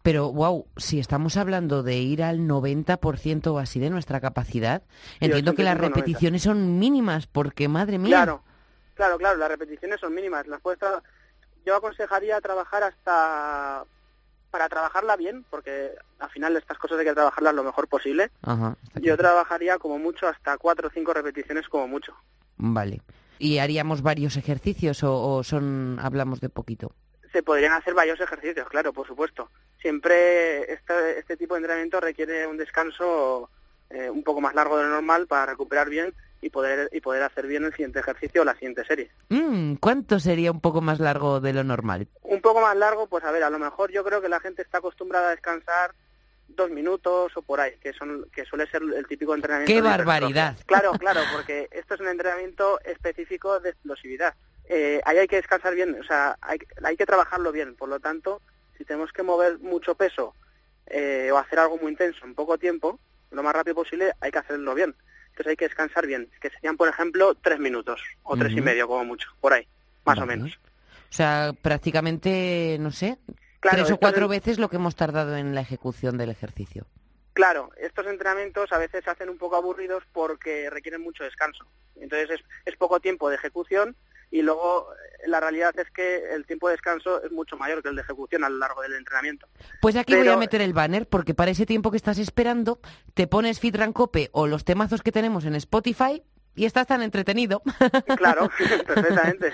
Pero, 0.02 0.32
wow, 0.32 0.66
si 0.76 0.98
estamos 0.98 1.36
hablando 1.36 1.82
de 1.82 1.96
ir 1.96 2.22
al 2.22 2.40
90% 2.40 3.46
o 3.48 3.58
así 3.58 3.78
de 3.78 3.90
nuestra 3.90 4.20
capacidad, 4.20 4.82
entiendo 5.20 5.54
que 5.54 5.62
las 5.62 5.74
85, 5.74 5.76
90. 5.76 6.00
repeticiones 6.00 6.42
son 6.42 6.78
mínimas, 6.78 7.26
porque 7.26 7.68
madre 7.68 7.98
mía. 7.98 8.16
Claro, 8.16 8.42
claro, 8.94 9.18
claro, 9.18 9.38
las 9.38 9.48
repeticiones 9.48 10.00
son 10.00 10.14
mínimas. 10.14 10.46
Las 10.46 10.60
puedes 10.60 10.80
Yo 11.64 11.76
aconsejaría 11.76 12.40
trabajar 12.40 12.82
hasta 12.82 13.84
para 14.50 14.68
trabajarla 14.68 15.16
bien, 15.16 15.44
porque 15.48 15.92
al 16.18 16.30
final 16.30 16.56
estas 16.56 16.76
cosas 16.76 16.98
hay 16.98 17.06
que 17.06 17.14
trabajarlas 17.14 17.54
lo 17.54 17.64
mejor 17.64 17.88
posible. 17.88 18.30
Ajá, 18.42 18.76
Yo 19.00 19.16
trabajaría 19.16 19.78
como 19.78 19.98
mucho 19.98 20.28
hasta 20.28 20.58
cuatro 20.58 20.88
o 20.88 20.90
cinco 20.90 21.14
repeticiones 21.14 21.68
como 21.68 21.88
mucho. 21.88 22.14
Vale. 22.58 23.00
¿Y 23.38 23.58
haríamos 23.58 24.02
varios 24.02 24.36
ejercicios 24.36 25.02
o, 25.02 25.36
o 25.36 25.42
son 25.42 25.98
hablamos 26.00 26.40
de 26.40 26.48
poquito? 26.48 26.92
Se 27.32 27.42
podrían 27.42 27.72
hacer 27.72 27.94
varios 27.94 28.20
ejercicios, 28.20 28.68
claro, 28.68 28.92
por 28.92 29.06
supuesto. 29.06 29.50
Siempre 29.80 30.72
este, 30.72 31.18
este 31.18 31.36
tipo 31.36 31.54
de 31.54 31.60
entrenamiento 31.60 32.00
requiere 32.00 32.46
un 32.46 32.56
descanso 32.56 33.48
eh, 33.90 34.08
un 34.08 34.22
poco 34.22 34.40
más 34.40 34.54
largo 34.54 34.76
de 34.78 34.84
lo 34.84 34.90
normal 34.90 35.26
para 35.26 35.46
recuperar 35.46 35.88
bien 35.88 36.14
y 36.40 36.50
poder 36.50 36.88
y 36.92 37.00
poder 37.00 37.22
hacer 37.22 37.46
bien 37.46 37.64
el 37.64 37.72
siguiente 37.72 38.00
ejercicio 38.00 38.42
o 38.42 38.44
la 38.44 38.54
siguiente 38.54 38.84
serie. 38.84 39.10
Mm, 39.28 39.74
¿Cuánto 39.74 40.18
sería 40.18 40.50
un 40.50 40.60
poco 40.60 40.80
más 40.80 40.98
largo 40.98 41.40
de 41.40 41.52
lo 41.52 41.62
normal? 41.62 42.08
Un 42.22 42.40
poco 42.40 42.60
más 42.60 42.76
largo, 42.76 43.06
pues 43.06 43.22
a 43.24 43.30
ver, 43.30 43.44
a 43.44 43.50
lo 43.50 43.58
mejor 43.58 43.92
yo 43.92 44.02
creo 44.02 44.20
que 44.20 44.28
la 44.28 44.40
gente 44.40 44.62
está 44.62 44.78
acostumbrada 44.78 45.28
a 45.28 45.30
descansar 45.32 45.94
dos 46.56 46.70
minutos 46.70 47.32
o 47.36 47.42
por 47.42 47.60
ahí, 47.60 47.72
que 47.80 47.92
son 47.92 48.26
que 48.34 48.44
suele 48.44 48.66
ser 48.66 48.82
el 48.82 49.06
típico 49.06 49.34
entrenamiento. 49.34 49.72
¡Qué 49.72 49.80
barbaridad! 49.80 50.56
Claro, 50.66 50.92
claro, 50.92 51.20
porque 51.32 51.68
esto 51.70 51.94
es 51.94 52.00
un 52.00 52.08
entrenamiento 52.08 52.80
específico 52.84 53.60
de 53.60 53.70
explosividad. 53.70 54.34
Eh, 54.64 55.00
ahí 55.04 55.18
hay 55.18 55.28
que 55.28 55.36
descansar 55.36 55.74
bien, 55.74 55.98
o 56.00 56.04
sea, 56.04 56.36
hay, 56.40 56.58
hay 56.82 56.96
que 56.96 57.06
trabajarlo 57.06 57.52
bien. 57.52 57.74
Por 57.74 57.88
lo 57.88 58.00
tanto, 58.00 58.40
si 58.78 58.84
tenemos 58.84 59.12
que 59.12 59.22
mover 59.22 59.58
mucho 59.58 59.94
peso 59.94 60.34
eh, 60.86 61.30
o 61.32 61.38
hacer 61.38 61.58
algo 61.58 61.78
muy 61.78 61.92
intenso 61.92 62.24
en 62.24 62.34
poco 62.34 62.58
tiempo, 62.58 62.98
lo 63.30 63.42
más 63.42 63.54
rápido 63.54 63.76
posible, 63.76 64.12
hay 64.20 64.30
que 64.30 64.38
hacerlo 64.38 64.74
bien. 64.74 64.94
Entonces 65.30 65.46
hay 65.46 65.56
que 65.56 65.66
descansar 65.66 66.06
bien, 66.06 66.28
que 66.40 66.50
serían, 66.50 66.76
por 66.76 66.88
ejemplo, 66.88 67.34
tres 67.34 67.58
minutos 67.58 68.02
o 68.22 68.36
tres 68.36 68.52
y 68.52 68.60
medio, 68.60 68.86
como 68.86 69.04
mucho, 69.04 69.28
por 69.40 69.54
ahí, 69.54 69.66
más 70.04 70.18
o 70.18 70.26
menos. 70.26 70.58
O 71.10 71.14
sea, 71.14 71.54
prácticamente, 71.60 72.76
no 72.78 72.90
sé, 72.90 73.18
Claro, 73.62 73.78
tres 73.78 73.90
o 73.92 73.96
cuatro 73.96 74.24
es- 74.26 74.30
veces 74.30 74.58
lo 74.58 74.68
que 74.68 74.76
hemos 74.76 74.94
tardado 74.96 75.36
en 75.36 75.54
la 75.54 75.62
ejecución 75.62 76.18
del 76.18 76.28
ejercicio. 76.30 76.84
Claro, 77.32 77.70
estos 77.78 78.06
entrenamientos 78.06 78.70
a 78.72 78.78
veces 78.78 79.02
se 79.04 79.08
hacen 79.10 79.30
un 79.30 79.38
poco 79.38 79.56
aburridos 79.56 80.02
porque 80.12 80.68
requieren 80.68 81.00
mucho 81.00 81.24
descanso. 81.24 81.64
Entonces 81.96 82.28
es, 82.28 82.40
es 82.66 82.76
poco 82.76 83.00
tiempo 83.00 83.30
de 83.30 83.36
ejecución 83.36 83.96
y 84.30 84.42
luego 84.42 84.88
eh, 84.92 85.28
la 85.28 85.40
realidad 85.40 85.72
es 85.78 85.90
que 85.90 86.34
el 86.34 86.44
tiempo 86.44 86.68
de 86.68 86.72
descanso 86.74 87.22
es 87.22 87.32
mucho 87.32 87.56
mayor 87.56 87.82
que 87.82 87.88
el 87.88 87.96
de 87.96 88.02
ejecución 88.02 88.44
a 88.44 88.50
lo 88.50 88.58
largo 88.58 88.82
del 88.82 88.94
entrenamiento. 88.96 89.46
Pues 89.80 89.96
aquí 89.96 90.14
voy 90.14 90.28
a 90.28 90.36
meter 90.36 90.60
el 90.60 90.74
banner 90.74 91.08
porque 91.08 91.32
para 91.32 91.52
ese 91.52 91.64
tiempo 91.64 91.90
que 91.90 91.96
estás 91.96 92.18
esperando 92.18 92.80
te 93.14 93.26
pones 93.26 93.60
Fitrancope 93.60 94.28
o 94.32 94.46
los 94.46 94.64
temazos 94.66 95.00
que 95.02 95.12
tenemos 95.12 95.46
en 95.46 95.54
Spotify 95.54 96.22
y 96.54 96.66
estás 96.66 96.86
tan 96.86 97.00
entretenido. 97.00 97.62
Claro, 98.18 98.50
perfectamente. 98.86 99.52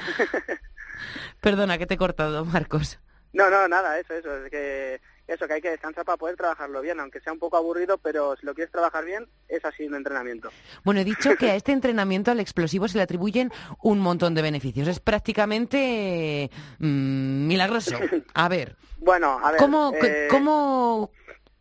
Perdona 1.40 1.78
que 1.78 1.86
te 1.86 1.94
he 1.94 1.98
cortado, 1.98 2.44
Marcos. 2.44 2.98
No, 3.33 3.51
no, 3.51 3.68
nada, 3.68 3.99
eso, 3.99 4.14
eso, 4.14 4.45
es 4.45 4.51
que 4.51 5.01
eso 5.26 5.47
que 5.47 5.55
hay 5.55 5.61
que 5.61 5.70
descansar 5.70 6.05
para 6.05 6.16
poder 6.16 6.37
trabajarlo 6.37 6.81
bien, 6.81 6.99
aunque 7.01 7.20
sea 7.20 7.33
un 7.33 7.39
poco 7.39 7.57
aburrido, 7.59 7.99
pero 7.99 8.35
si 8.37 8.47
lo 8.47 8.55
quieres 8.55 8.72
trabajar 8.72 9.05
bien, 9.05 9.29
es 9.49 9.64
así 9.64 9.87
un 9.87 9.95
entrenamiento. 9.95 10.51
Bueno, 10.85 11.01
he 11.01 11.05
dicho 11.05 11.37
que 11.37 11.51
a 11.51 11.55
este 11.55 11.72
entrenamiento, 11.72 12.31
al 12.31 12.41
explosivo, 12.41 12.89
se 12.89 12.97
le 12.97 13.05
atribuyen 13.05 13.53
un 13.83 13.99
montón 13.99 14.35
de 14.35 14.43
beneficios. 14.43 14.89
Es 14.89 15.01
prácticamente 15.01 16.51
mm, 16.79 17.47
milagroso. 17.47 17.99
A 18.33 18.49
ver, 18.49 18.76
Bueno, 19.01 19.39
a 19.43 19.53
ver, 19.53 19.61
¿cómo, 19.61 19.93
eh, 20.03 20.29
cómo, 20.31 21.11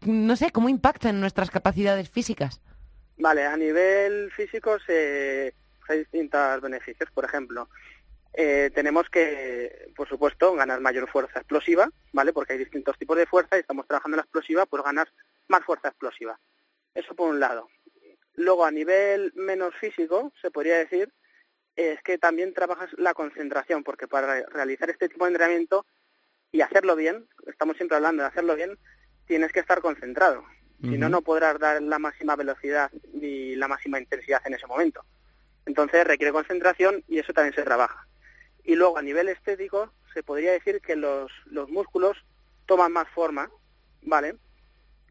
no 0.06 0.36
sé, 0.36 0.52
cómo 0.52 0.70
impacta 0.70 1.10
en 1.10 1.20
nuestras 1.20 1.52
capacidades 1.52 2.10
físicas? 2.10 2.62
Vale, 3.18 3.46
a 3.46 3.56
nivel 3.56 4.32
físico 4.32 4.78
se, 4.80 5.54
hay 5.88 6.00
distintos 6.00 6.62
beneficios. 6.62 7.10
Por 7.12 7.26
ejemplo, 7.26 7.70
eh, 8.40 8.70
tenemos 8.74 9.10
que, 9.10 9.92
por 9.96 10.08
supuesto, 10.08 10.54
ganar 10.54 10.80
mayor 10.80 11.10
fuerza 11.10 11.40
explosiva, 11.40 11.90
¿vale? 12.14 12.34
Porque 12.34 12.54
hay 12.54 12.60
distintos 12.60 12.96
tipos 12.98 13.18
de 13.18 13.26
fuerza 13.26 13.58
y 13.58 13.62
estamos 13.62 13.88
trabajando 13.88 14.16
en 14.16 14.20
la 14.20 14.24
explosiva 14.24 14.68
por 14.68 14.84
ganar 14.84 15.12
más 15.48 15.64
fuerza 15.66 15.88
explosiva. 15.88 16.40
Eso 16.94 17.16
por 17.16 17.30
un 17.30 17.40
lado. 17.40 17.68
Luego, 18.36 18.64
a 18.64 18.70
nivel 18.72 19.34
menos 19.36 19.74
físico, 19.76 20.32
se 20.40 20.52
podría 20.52 20.78
decir, 20.78 21.12
es 21.76 22.00
que 22.04 22.20
también 22.20 22.54
trabajas 22.54 22.92
la 22.98 23.16
concentración, 23.16 23.84
porque 23.84 24.08
para 24.08 24.28
re- 24.28 24.46
realizar 24.52 24.90
este 24.92 25.10
tipo 25.10 25.26
de 25.26 25.32
entrenamiento 25.32 25.88
y 26.52 26.62
hacerlo 26.62 26.96
bien, 26.96 27.28
estamos 27.48 27.76
siempre 27.78 27.98
hablando 27.98 28.22
de 28.22 28.30
hacerlo 28.30 28.56
bien, 28.56 28.78
tienes 29.26 29.52
que 29.52 29.60
estar 29.62 29.82
concentrado. 29.82 30.46
Si 30.80 30.90
no, 31.00 31.10
no 31.10 31.24
podrás 31.24 31.58
dar 31.58 31.82
la 31.82 31.98
máxima 31.98 32.36
velocidad 32.36 32.92
ni 33.14 33.56
la 33.56 33.68
máxima 33.68 34.00
intensidad 34.00 34.42
en 34.46 34.54
ese 34.54 34.68
momento. 34.68 35.04
Entonces 35.66 36.06
requiere 36.06 36.32
concentración 36.32 37.04
y 37.08 37.18
eso 37.18 37.34
también 37.34 37.56
se 37.56 37.64
trabaja. 37.64 38.07
Y 38.68 38.76
luego 38.76 38.98
a 38.98 39.02
nivel 39.02 39.30
estético 39.30 39.94
se 40.14 40.24
podría 40.24 40.52
decir 40.52 40.82
que 40.82 40.98
los, 40.98 41.32
los 41.46 41.70
músculos 41.70 42.18
toman 42.66 42.92
más 42.92 43.08
forma, 43.16 43.50
¿vale? 44.02 44.36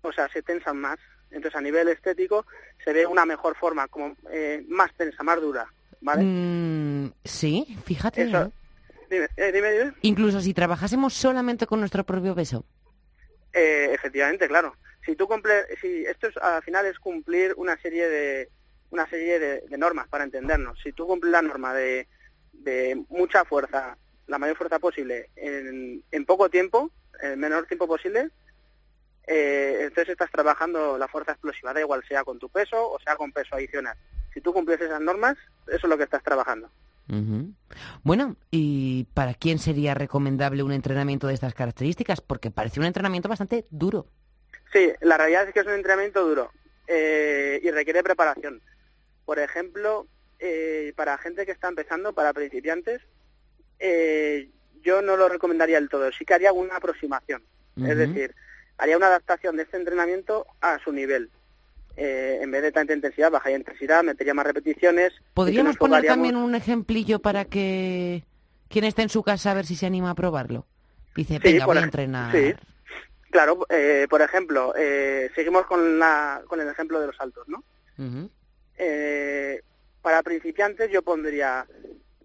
O 0.02 0.12
sea, 0.12 0.28
se 0.28 0.42
tensan 0.42 0.76
más. 0.76 0.98
Entonces 1.30 1.56
a 1.56 1.62
nivel 1.62 1.88
estético 1.88 2.44
se 2.84 2.92
ve 2.92 3.06
una 3.06 3.24
mejor 3.24 3.56
forma, 3.56 3.88
como 3.88 4.14
eh, 4.30 4.62
más 4.68 4.92
tensa, 4.94 5.22
más 5.22 5.40
dura, 5.40 5.66
¿vale? 6.02 6.22
Mm, 6.22 7.12
sí, 7.24 7.78
fíjate. 7.86 8.24
Eso-. 8.24 8.52
Dime, 9.08 9.26
eh, 9.36 9.52
dime, 9.52 9.72
dime. 9.72 9.94
Incluso 10.02 10.42
si 10.42 10.52
trabajásemos 10.52 11.14
solamente 11.14 11.66
con 11.66 11.80
nuestro 11.80 12.04
propio 12.04 12.34
peso. 12.34 12.62
Eh, 13.54 13.88
efectivamente, 13.90 14.48
claro. 14.48 14.76
Si 15.06 15.16
tú 15.16 15.26
cumple, 15.26 15.64
si 15.80 16.04
esto 16.04 16.26
es, 16.26 16.36
al 16.36 16.62
final 16.62 16.84
es 16.84 16.98
cumplir 16.98 17.54
una 17.56 17.80
serie 17.80 18.06
de 18.06 18.50
una 18.90 19.08
serie 19.08 19.38
de, 19.38 19.60
de 19.62 19.78
normas 19.78 20.08
para 20.08 20.24
entendernos. 20.24 20.78
Si 20.82 20.92
tú 20.92 21.06
cumples 21.06 21.32
la 21.32 21.42
norma 21.42 21.72
de, 21.72 22.06
de 22.58 23.04
mucha 23.08 23.44
fuerza, 23.44 23.96
la 24.26 24.38
mayor 24.38 24.56
fuerza 24.56 24.78
posible 24.78 25.30
en, 25.36 26.02
en 26.10 26.24
poco 26.24 26.48
tiempo, 26.48 26.90
en 27.20 27.32
el 27.32 27.36
menor 27.36 27.66
tiempo 27.66 27.86
posible, 27.86 28.30
eh, 29.26 29.78
entonces 29.80 30.10
estás 30.10 30.30
trabajando 30.30 30.96
la 30.98 31.08
fuerza 31.08 31.32
explosiva, 31.32 31.72
da 31.72 31.80
igual 31.80 32.04
sea 32.06 32.22
con 32.22 32.38
tu 32.38 32.48
peso 32.48 32.90
o 32.90 32.98
sea 33.00 33.16
con 33.16 33.32
peso 33.32 33.56
adicional. 33.56 33.96
Si 34.32 34.40
tú 34.40 34.52
cumples 34.52 34.80
esas 34.80 35.00
normas, 35.00 35.36
eso 35.66 35.86
es 35.86 35.88
lo 35.88 35.96
que 35.96 36.04
estás 36.04 36.22
trabajando. 36.22 36.70
Bueno, 38.02 38.36
¿y 38.50 39.04
para 39.14 39.34
quién 39.34 39.58
sería 39.58 39.94
recomendable 39.94 40.64
un 40.64 40.72
entrenamiento 40.72 41.28
de 41.28 41.34
estas 41.34 41.54
características? 41.54 42.20
Porque 42.20 42.50
parece 42.50 42.80
un 42.80 42.86
entrenamiento 42.86 43.28
bastante 43.28 43.64
duro. 43.70 44.06
Sí, 44.72 44.92
la 45.00 45.16
realidad 45.16 45.46
es 45.46 45.54
que 45.54 45.60
es 45.60 45.66
un 45.66 45.74
entrenamiento 45.74 46.26
duro 46.26 46.50
eh, 46.88 47.60
y 47.62 47.70
requiere 47.70 48.02
preparación. 48.02 48.60
Por 49.24 49.38
ejemplo, 49.38 50.06
eh, 50.38 50.92
para 50.96 51.18
gente 51.18 51.46
que 51.46 51.52
está 51.52 51.68
empezando, 51.68 52.12
para 52.12 52.32
principiantes, 52.32 53.02
eh, 53.78 54.48
yo 54.82 55.02
no 55.02 55.16
lo 55.16 55.28
recomendaría 55.28 55.76
del 55.80 55.88
todo. 55.88 56.10
Sí 56.12 56.24
que 56.24 56.34
haría 56.34 56.52
una 56.52 56.76
aproximación. 56.76 57.42
Es 57.76 57.96
decir, 57.98 58.34
haría 58.78 58.96
una 58.96 59.08
adaptación 59.08 59.56
de 59.56 59.64
este 59.64 59.76
entrenamiento 59.76 60.46
a 60.62 60.78
su 60.78 60.92
nivel. 60.92 61.30
Eh, 61.98 62.38
en 62.42 62.50
vez 62.50 62.62
de 62.62 62.72
tanta 62.72 62.94
intensidad, 62.94 63.30
bajaría 63.30 63.58
intensidad, 63.58 64.02
metería 64.04 64.34
más 64.34 64.46
repeticiones. 64.46 65.12
¿Podríamos 65.34 65.76
poner 65.76 66.04
también 66.04 66.36
un 66.36 66.54
ejemplillo 66.54 67.18
para 67.20 67.44
que 67.46 68.22
quien 68.68 68.84
esté 68.84 69.02
en 69.02 69.08
su 69.08 69.22
casa 69.22 69.50
a 69.50 69.54
ver 69.54 69.66
si 69.66 69.76
se 69.76 69.86
anima 69.86 70.10
a 70.10 70.14
probarlo? 70.14 70.66
Dice, 71.14 71.34
Sí, 71.34 71.40
venga, 71.42 71.64
por 71.64 71.74
voy 71.74 71.82
a 71.82 71.84
entrenar. 71.86 72.32
sí. 72.32 72.54
Claro, 73.30 73.66
eh, 73.68 74.06
por 74.08 74.22
ejemplo, 74.22 74.72
eh, 74.78 75.30
seguimos 75.34 75.66
con, 75.66 75.98
la, 75.98 76.42
con 76.46 76.60
el 76.60 76.68
ejemplo 76.68 77.00
de 77.00 77.08
los 77.08 77.16
saltos, 77.16 77.46
¿no? 77.48 77.62
Eh, 78.78 79.60
para 80.06 80.22
principiantes 80.22 80.88
yo 80.92 81.02
pondría, 81.02 81.66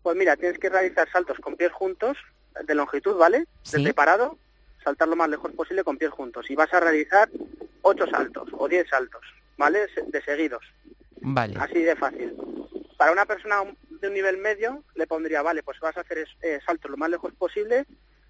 pues 0.04 0.16
mira, 0.16 0.36
tienes 0.38 0.60
que 0.60 0.70
realizar 0.70 1.12
saltos 1.12 1.40
con 1.40 1.56
pies 1.56 1.72
juntos, 1.72 2.16
de 2.64 2.76
longitud, 2.76 3.16
¿vale? 3.16 3.48
Sí. 3.64 3.78
Desde 3.78 3.96
parado, 3.96 4.38
saltar 4.84 5.08
lo 5.08 5.16
más 5.16 5.28
lejos 5.28 5.52
posible 5.54 5.84
con 5.84 5.98
pies 5.98 6.12
juntos. 6.12 6.46
Y 6.52 6.54
vas 6.54 6.72
a 6.76 6.80
realizar 6.80 7.28
ocho 7.82 8.06
saltos 8.06 8.50
o 8.56 8.68
diez 8.68 8.88
saltos, 8.88 9.24
¿vale? 9.58 9.88
De 10.10 10.22
seguidos, 10.22 10.64
Vale. 11.22 11.56
así 11.60 11.82
de 11.82 11.96
fácil. 11.96 12.36
Para 12.98 13.14
una 13.14 13.26
persona 13.26 13.64
de 13.90 14.08
un 14.08 14.14
nivel 14.14 14.38
medio 14.38 14.84
le 14.94 15.08
pondría, 15.08 15.42
vale, 15.42 15.64
pues 15.64 15.80
vas 15.80 15.98
a 15.98 16.02
hacer 16.02 16.28
eh, 16.44 16.60
saltos 16.64 16.92
lo 16.92 16.98
más 16.98 17.10
lejos 17.10 17.34
posible 17.34 17.88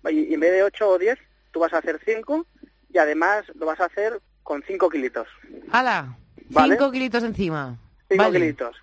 y, 0.09 0.33
en 0.33 0.39
vez 0.39 0.53
de 0.53 0.63
ocho 0.63 0.87
o 0.91 0.97
diez, 0.97 1.19
tú 1.51 1.59
vas 1.59 1.73
a 1.73 1.79
hacer 1.79 1.99
cinco 2.05 2.45
y 2.89 2.99
además 2.99 3.43
lo 3.55 3.65
vas 3.65 3.81
a 3.81 3.87
hacer 3.87 4.21
con 4.43 4.63
5 4.65 4.89
kilitos. 4.89 5.27
¡Hala! 5.73 6.15
Vale. 6.51 6.77
5 6.77 6.89
kilitos 6.89 7.23
encima. 7.25 7.77
5 8.07 8.23
Vale. 8.23 8.39
kilitos. 8.39 8.77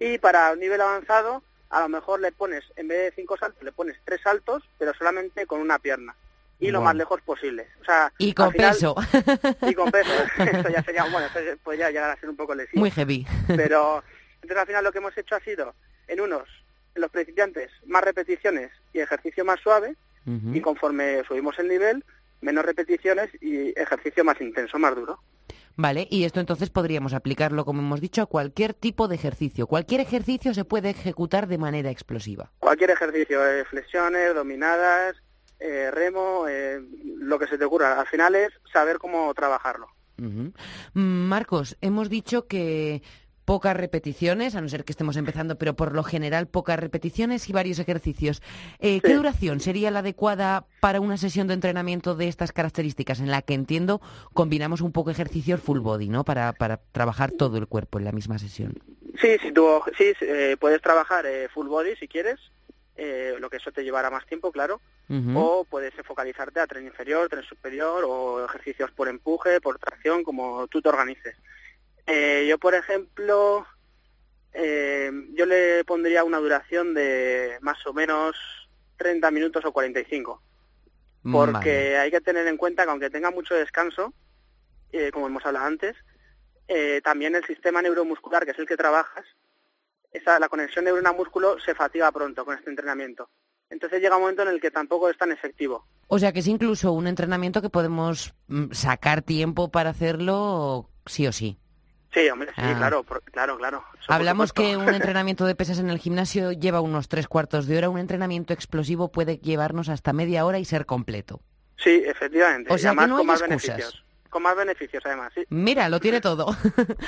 Y 0.00 0.18
para 0.18 0.50
un 0.52 0.58
nivel 0.58 0.80
avanzado, 0.80 1.42
a 1.68 1.80
lo 1.80 1.88
mejor 1.88 2.20
le 2.20 2.32
pones, 2.32 2.64
en 2.76 2.88
vez 2.88 2.98
de 3.10 3.12
5 3.22 3.36
saltos, 3.36 3.62
le 3.62 3.70
pones 3.70 3.96
3 4.04 4.20
saltos, 4.20 4.62
pero 4.78 4.92
solamente 4.94 5.46
con 5.46 5.60
una 5.60 5.78
pierna. 5.78 6.16
Y 6.58 6.70
lo 6.70 6.80
más 6.82 6.94
lejos 6.94 7.22
posible. 7.22 7.68
O 7.80 7.84
sea, 7.84 8.12
Y 8.18 8.34
con 8.34 8.50
final- 8.52 8.72
peso. 8.72 8.94
Y 9.68 9.74
con 9.74 9.90
peso. 9.90 10.10
Eso 10.38 10.68
ya 10.68 10.82
sería, 10.82 11.04
bueno, 11.04 11.26
eso 11.26 11.38
podría 11.62 11.90
llegar 11.90 12.10
a 12.10 12.20
ser 12.20 12.28
un 12.28 12.36
poco 12.36 12.54
lesivo. 12.54 12.80
Muy 12.80 12.90
heavy. 12.90 13.26
Pero 13.46 14.02
entonces 14.42 14.58
al 14.58 14.66
final 14.66 14.84
lo 14.84 14.92
que 14.92 14.98
hemos 14.98 15.16
hecho 15.16 15.36
ha 15.36 15.40
sido, 15.40 15.74
en 16.08 16.20
unos, 16.20 16.48
en 16.94 17.02
los 17.02 17.10
principiantes, 17.10 17.70
más 17.86 18.02
repeticiones 18.02 18.70
y 18.92 18.98
ejercicio 19.00 19.44
más 19.44 19.60
suave, 19.60 19.94
y 20.52 20.60
conforme 20.60 21.24
subimos 21.26 21.58
el 21.58 21.66
nivel, 21.68 22.04
menos 22.40 22.64
repeticiones 22.64 23.30
y 23.40 23.70
ejercicio 23.78 24.22
más 24.24 24.40
intenso, 24.40 24.78
más 24.78 24.94
duro. 24.94 25.18
Vale, 25.76 26.06
y 26.10 26.24
esto 26.24 26.40
entonces 26.40 26.70
podríamos 26.70 27.14
aplicarlo, 27.14 27.64
como 27.64 27.80
hemos 27.80 28.00
dicho, 28.00 28.22
a 28.22 28.26
cualquier 28.26 28.74
tipo 28.74 29.08
de 29.08 29.14
ejercicio. 29.14 29.66
Cualquier 29.66 30.00
ejercicio 30.00 30.52
se 30.52 30.64
puede 30.64 30.90
ejecutar 30.90 31.46
de 31.46 31.58
manera 31.58 31.90
explosiva. 31.90 32.50
Cualquier 32.58 32.90
ejercicio, 32.90 33.46
eh, 33.46 33.64
flexiones, 33.64 34.34
dominadas, 34.34 35.16
eh, 35.58 35.90
remo, 35.90 36.46
eh, 36.48 36.80
lo 37.18 37.38
que 37.38 37.46
se 37.46 37.58
te 37.58 37.64
ocurra. 37.64 38.00
Al 38.00 38.06
final 38.06 38.34
es 38.34 38.50
saber 38.72 38.98
cómo 38.98 39.32
trabajarlo. 39.34 39.88
Mm, 40.20 40.50
Marcos, 41.00 41.76
hemos 41.80 42.10
dicho 42.10 42.46
que 42.46 43.02
pocas 43.50 43.76
repeticiones, 43.76 44.54
a 44.54 44.60
no 44.60 44.68
ser 44.68 44.84
que 44.84 44.92
estemos 44.92 45.16
empezando, 45.16 45.58
pero 45.58 45.74
por 45.74 45.92
lo 45.92 46.04
general 46.04 46.46
pocas 46.46 46.78
repeticiones 46.78 47.48
y 47.48 47.52
varios 47.52 47.80
ejercicios. 47.80 48.42
Eh, 48.78 49.00
¿Qué 49.00 49.08
Sí. 49.08 49.14
duración 49.14 49.58
sería 49.58 49.90
la 49.90 49.98
adecuada 49.98 50.66
para 50.78 51.00
una 51.00 51.16
sesión 51.16 51.48
de 51.48 51.54
entrenamiento 51.54 52.14
de 52.14 52.28
estas 52.28 52.52
características, 52.52 53.18
en 53.18 53.28
la 53.28 53.42
que 53.42 53.54
entiendo 53.54 54.00
combinamos 54.34 54.82
un 54.82 54.92
poco 54.92 55.10
ejercicios 55.10 55.60
full 55.60 55.80
body, 55.80 56.08
¿no? 56.08 56.22
Para, 56.22 56.52
para 56.52 56.76
trabajar 56.92 57.32
todo 57.32 57.56
el 57.58 57.66
cuerpo 57.66 57.98
en 57.98 58.04
la 58.04 58.12
misma 58.12 58.38
sesión. 58.38 58.78
Sí, 59.20 59.36
tú, 59.52 59.66
sí, 59.98 60.12
eh, 60.20 60.56
puedes 60.60 60.80
trabajar 60.80 61.26
eh, 61.26 61.48
full 61.52 61.66
body 61.66 61.96
si 61.96 62.06
quieres, 62.06 62.38
eh, 62.94 63.34
lo 63.40 63.50
que 63.50 63.56
eso 63.56 63.72
te 63.72 63.82
llevará 63.82 64.10
más 64.10 64.26
tiempo, 64.26 64.52
claro. 64.52 64.80
O 65.34 65.66
puedes 65.68 65.92
focalizarte 66.04 66.60
a 66.60 66.68
tren 66.68 66.86
inferior, 66.86 67.28
tren 67.28 67.42
superior 67.42 68.04
o 68.06 68.44
ejercicios 68.44 68.92
por 68.92 69.08
empuje, 69.08 69.60
por 69.60 69.76
tracción, 69.76 70.22
como 70.22 70.68
tú 70.68 70.80
te 70.80 70.88
organices. 70.88 71.34
Eh, 72.06 72.46
yo, 72.48 72.58
por 72.58 72.74
ejemplo, 72.74 73.66
eh, 74.52 75.10
yo 75.34 75.46
le 75.46 75.84
pondría 75.84 76.24
una 76.24 76.38
duración 76.38 76.94
de 76.94 77.58
más 77.60 77.86
o 77.86 77.92
menos 77.92 78.36
30 78.96 79.30
minutos 79.30 79.64
o 79.64 79.72
45, 79.72 80.42
porque 81.32 81.52
Vale. 81.52 81.98
hay 81.98 82.10
que 82.10 82.20
tener 82.20 82.46
en 82.46 82.56
cuenta 82.56 82.84
que 82.84 82.90
aunque 82.90 83.10
tenga 83.10 83.30
mucho 83.30 83.54
descanso, 83.54 84.12
eh, 84.92 85.10
como 85.12 85.26
hemos 85.26 85.44
hablado 85.46 85.66
antes, 85.66 85.96
eh, 86.68 87.00
también 87.02 87.34
el 87.34 87.44
sistema 87.44 87.82
neuromuscular, 87.82 88.44
que 88.44 88.52
es 88.52 88.58
el 88.58 88.66
que 88.66 88.76
trabajas, 88.76 89.24
esa, 90.12 90.38
la 90.38 90.48
conexión 90.48 90.84
neurona-músculo 90.84 91.58
se 91.60 91.74
fatiga 91.74 92.10
pronto 92.10 92.44
con 92.44 92.56
este 92.56 92.70
entrenamiento. 92.70 93.28
Entonces 93.70 94.00
llega 94.00 94.16
un 94.16 94.22
momento 94.22 94.42
en 94.42 94.48
el 94.48 94.60
que 94.60 94.72
tampoco 94.72 95.08
es 95.08 95.16
tan 95.16 95.30
efectivo. 95.30 95.86
O 96.08 96.18
sea 96.18 96.32
que 96.32 96.40
es 96.40 96.48
incluso 96.48 96.92
un 96.92 97.06
entrenamiento 97.06 97.62
que 97.62 97.70
podemos 97.70 98.34
mm, 98.48 98.72
sacar 98.72 99.22
tiempo 99.22 99.70
para 99.70 99.90
hacerlo 99.90 100.90
sí 101.06 101.26
o 101.28 101.32
sí. 101.32 101.58
Sí, 102.12 102.28
hombre, 102.28 102.48
sí, 102.48 102.54
Ah. 102.62 102.74
claro, 102.76 103.04
claro, 103.32 103.56
claro. 103.56 103.84
Eso 104.00 104.12
Hablamos 104.12 104.52
que 104.52 104.76
un 104.76 104.88
entrenamiento 104.92 105.44
de 105.46 105.54
pesas 105.54 105.78
en 105.78 105.90
el 105.90 105.98
gimnasio 105.98 106.50
lleva 106.52 106.80
unos 106.80 107.08
tres 107.08 107.28
cuartos 107.28 107.66
de 107.66 107.78
hora, 107.78 107.88
un 107.88 107.98
entrenamiento 107.98 108.52
explosivo 108.52 109.12
puede 109.12 109.38
llevarnos 109.38 109.88
hasta 109.88 110.12
media 110.12 110.44
hora 110.44 110.58
y 110.58 110.64
ser 110.64 110.86
completo. 110.86 111.40
Sí, 111.76 112.02
efectivamente. 112.04 112.72
O 112.72 112.76
y 112.76 112.78
sea 112.80 112.90
que 112.90 112.96
no 113.06 113.16
con 113.16 113.20
hay 113.20 113.26
más 113.26 113.40
excusas. 113.42 113.68
beneficios. 113.68 114.04
Con 114.28 114.42
más 114.42 114.56
beneficios, 114.56 115.02
además, 115.06 115.32
sí. 115.34 115.42
Mira, 115.50 115.88
lo 115.88 115.98
tiene 116.00 116.20
todo. 116.20 116.52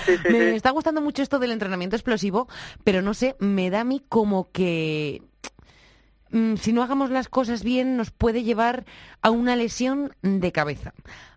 Sí, 0.07 0.17
sí, 0.27 0.29
me 0.33 0.55
está 0.57 0.71
gustando 0.71 1.01
mucho 1.01 1.23
esto 1.23 1.39
del 1.39 1.53
entrenamiento 1.53 1.95
explosivo, 1.97 2.49
pero 2.85 3.03
no 3.03 3.13
sé, 3.15 3.37
me 3.39 3.71
da 3.71 3.81
a 3.81 3.85
mí 3.85 4.05
como 4.09 4.51
que 4.51 5.23
mm, 6.31 6.57
si 6.57 6.73
no 6.73 6.83
hagamos 6.83 7.11
las 7.11 7.29
cosas 7.29 7.63
bien 7.63 7.97
nos 7.97 8.11
puede 8.11 8.43
llevar 8.45 8.85
a 9.21 9.31
una 9.31 9.55
lesión 9.57 10.15
de 10.23 10.51
cabeza. 10.53 10.95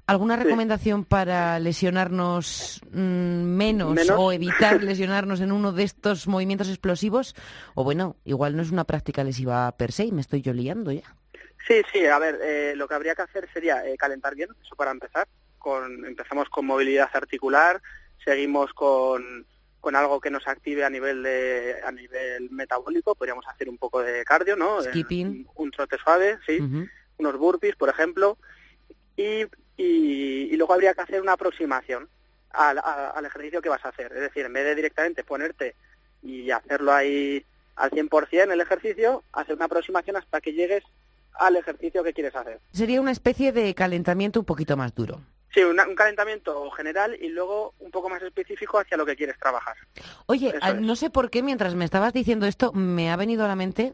¿Alguna 0.07 0.37
Sí. 0.37 0.43
recomendación 0.43 1.03
para 1.03 1.57
lesionarnos 1.59 2.81
mm, 2.91 2.97
menos, 3.43 3.93
¿Menos? 3.93 4.15
o 4.19 4.31
evitar 4.31 4.83
lesionarnos 4.83 5.41
en 5.41 5.51
uno 5.51 5.71
de 5.71 5.83
estos 5.83 6.27
movimientos 6.27 6.69
explosivos? 6.69 7.35
O 7.73 7.83
bueno, 7.83 8.15
igual 8.23 8.55
no 8.55 8.61
es 8.61 8.71
una 8.71 8.83
práctica 8.83 9.23
lesiva 9.23 9.71
per 9.77 9.91
se 9.91 10.05
y 10.05 10.11
me 10.11 10.21
estoy 10.21 10.41
yo 10.41 10.53
liando 10.53 10.91
ya. 10.91 11.15
Sí, 11.67 11.81
sí, 11.91 12.05
a 12.05 12.19
ver, 12.19 12.39
eh, 12.43 12.73
lo 12.75 12.87
que 12.87 12.93
habría 12.93 13.15
que 13.15 13.23
hacer 13.23 13.49
sería 13.51 13.83
eh, 13.87 13.97
calentar 13.97 14.35
bien, 14.35 14.49
eso 14.63 14.75
para 14.75 14.91
empezar. 14.91 15.27
Con, 15.57 16.05
empezamos 16.05 16.47
con 16.49 16.67
movilidad 16.67 17.09
articular, 17.11 17.81
seguimos 18.23 18.71
con, 18.73 19.47
con 19.79 19.95
algo 19.95 20.21
que 20.21 20.29
nos 20.29 20.47
active 20.47 20.85
a 20.85 20.91
nivel 20.91 21.23
de 21.23 21.77
a 21.83 21.91
nivel 21.91 22.51
metabólico, 22.51 23.15
podríamos 23.15 23.47
hacer 23.47 23.67
un 23.67 23.79
poco 23.79 24.03
de 24.03 24.23
cardio, 24.23 24.55
¿no? 24.55 24.83
Skipping. 24.83 25.25
un, 25.27 25.47
un 25.55 25.71
trote 25.71 25.97
suave, 25.97 26.37
sí, 26.45 26.59
unos 27.17 27.37
burpees, 27.39 27.75
por 27.75 27.89
ejemplo, 27.89 28.37
y, 29.17 29.45
y, 29.77 30.49
y 30.51 30.57
luego 30.57 30.73
habría 30.73 30.93
que 30.93 31.01
hacer 31.01 31.21
una 31.21 31.33
aproximación 31.33 32.07
al, 32.51 32.77
a- 32.79 33.11
al 33.11 33.25
ejercicio 33.25 33.61
que 33.61 33.69
vas 33.69 33.83
a 33.85 33.89
hacer. 33.89 34.11
Es 34.13 34.21
decir, 34.21 34.45
en 34.45 34.53
vez 34.53 34.65
de 34.65 34.75
directamente 34.75 35.23
ponerte 35.23 35.75
y 36.23 36.49
hacerlo 36.51 36.93
ahí 36.93 37.45
al 37.75 37.91
100% 37.91 38.51
el 38.53 38.61
ejercicio, 38.61 39.23
hacer 39.33 39.55
una 39.55 39.65
aproximación 39.65 40.15
hasta 40.15 40.39
que 40.41 40.53
llegues 40.53 40.83
al 41.33 41.57
ejercicio 41.57 42.03
que 42.03 42.13
quieres 42.13 42.35
hacer. 42.35 42.59
Sería 42.71 43.01
una 43.01 43.11
especie 43.11 43.51
de 43.51 43.73
calentamiento 43.75 44.39
un 44.39 44.45
poquito 44.45 44.77
más 44.77 44.95
duro. 44.95 45.19
Sí, 45.53 45.61
una- 45.61 45.87
un 45.87 45.95
calentamiento 45.95 46.69
general 46.71 47.17
y 47.21 47.29
luego 47.29 47.73
un 47.79 47.91
poco 47.91 48.09
más 48.09 48.21
específico 48.21 48.77
hacia 48.79 48.95
lo 48.97 49.05
que 49.05 49.15
quieres 49.15 49.37
trabajar. 49.39 49.75
Oye, 50.25 50.49
Eso 50.49 50.57
ah, 50.61 50.71
es. 50.71 50.81
no 50.81 50.95
sé 50.95 51.09
por 51.09 51.29
qué 51.29 51.43
mientras 51.43 51.75
me 51.75 51.85
estabas 51.85 52.13
diciendo 52.13 52.45
esto 52.45 52.71
me 52.73 53.11
ha 53.11 53.15
venido 53.17 53.43
a 53.45 53.47
la 53.49 53.55
mente 53.55 53.93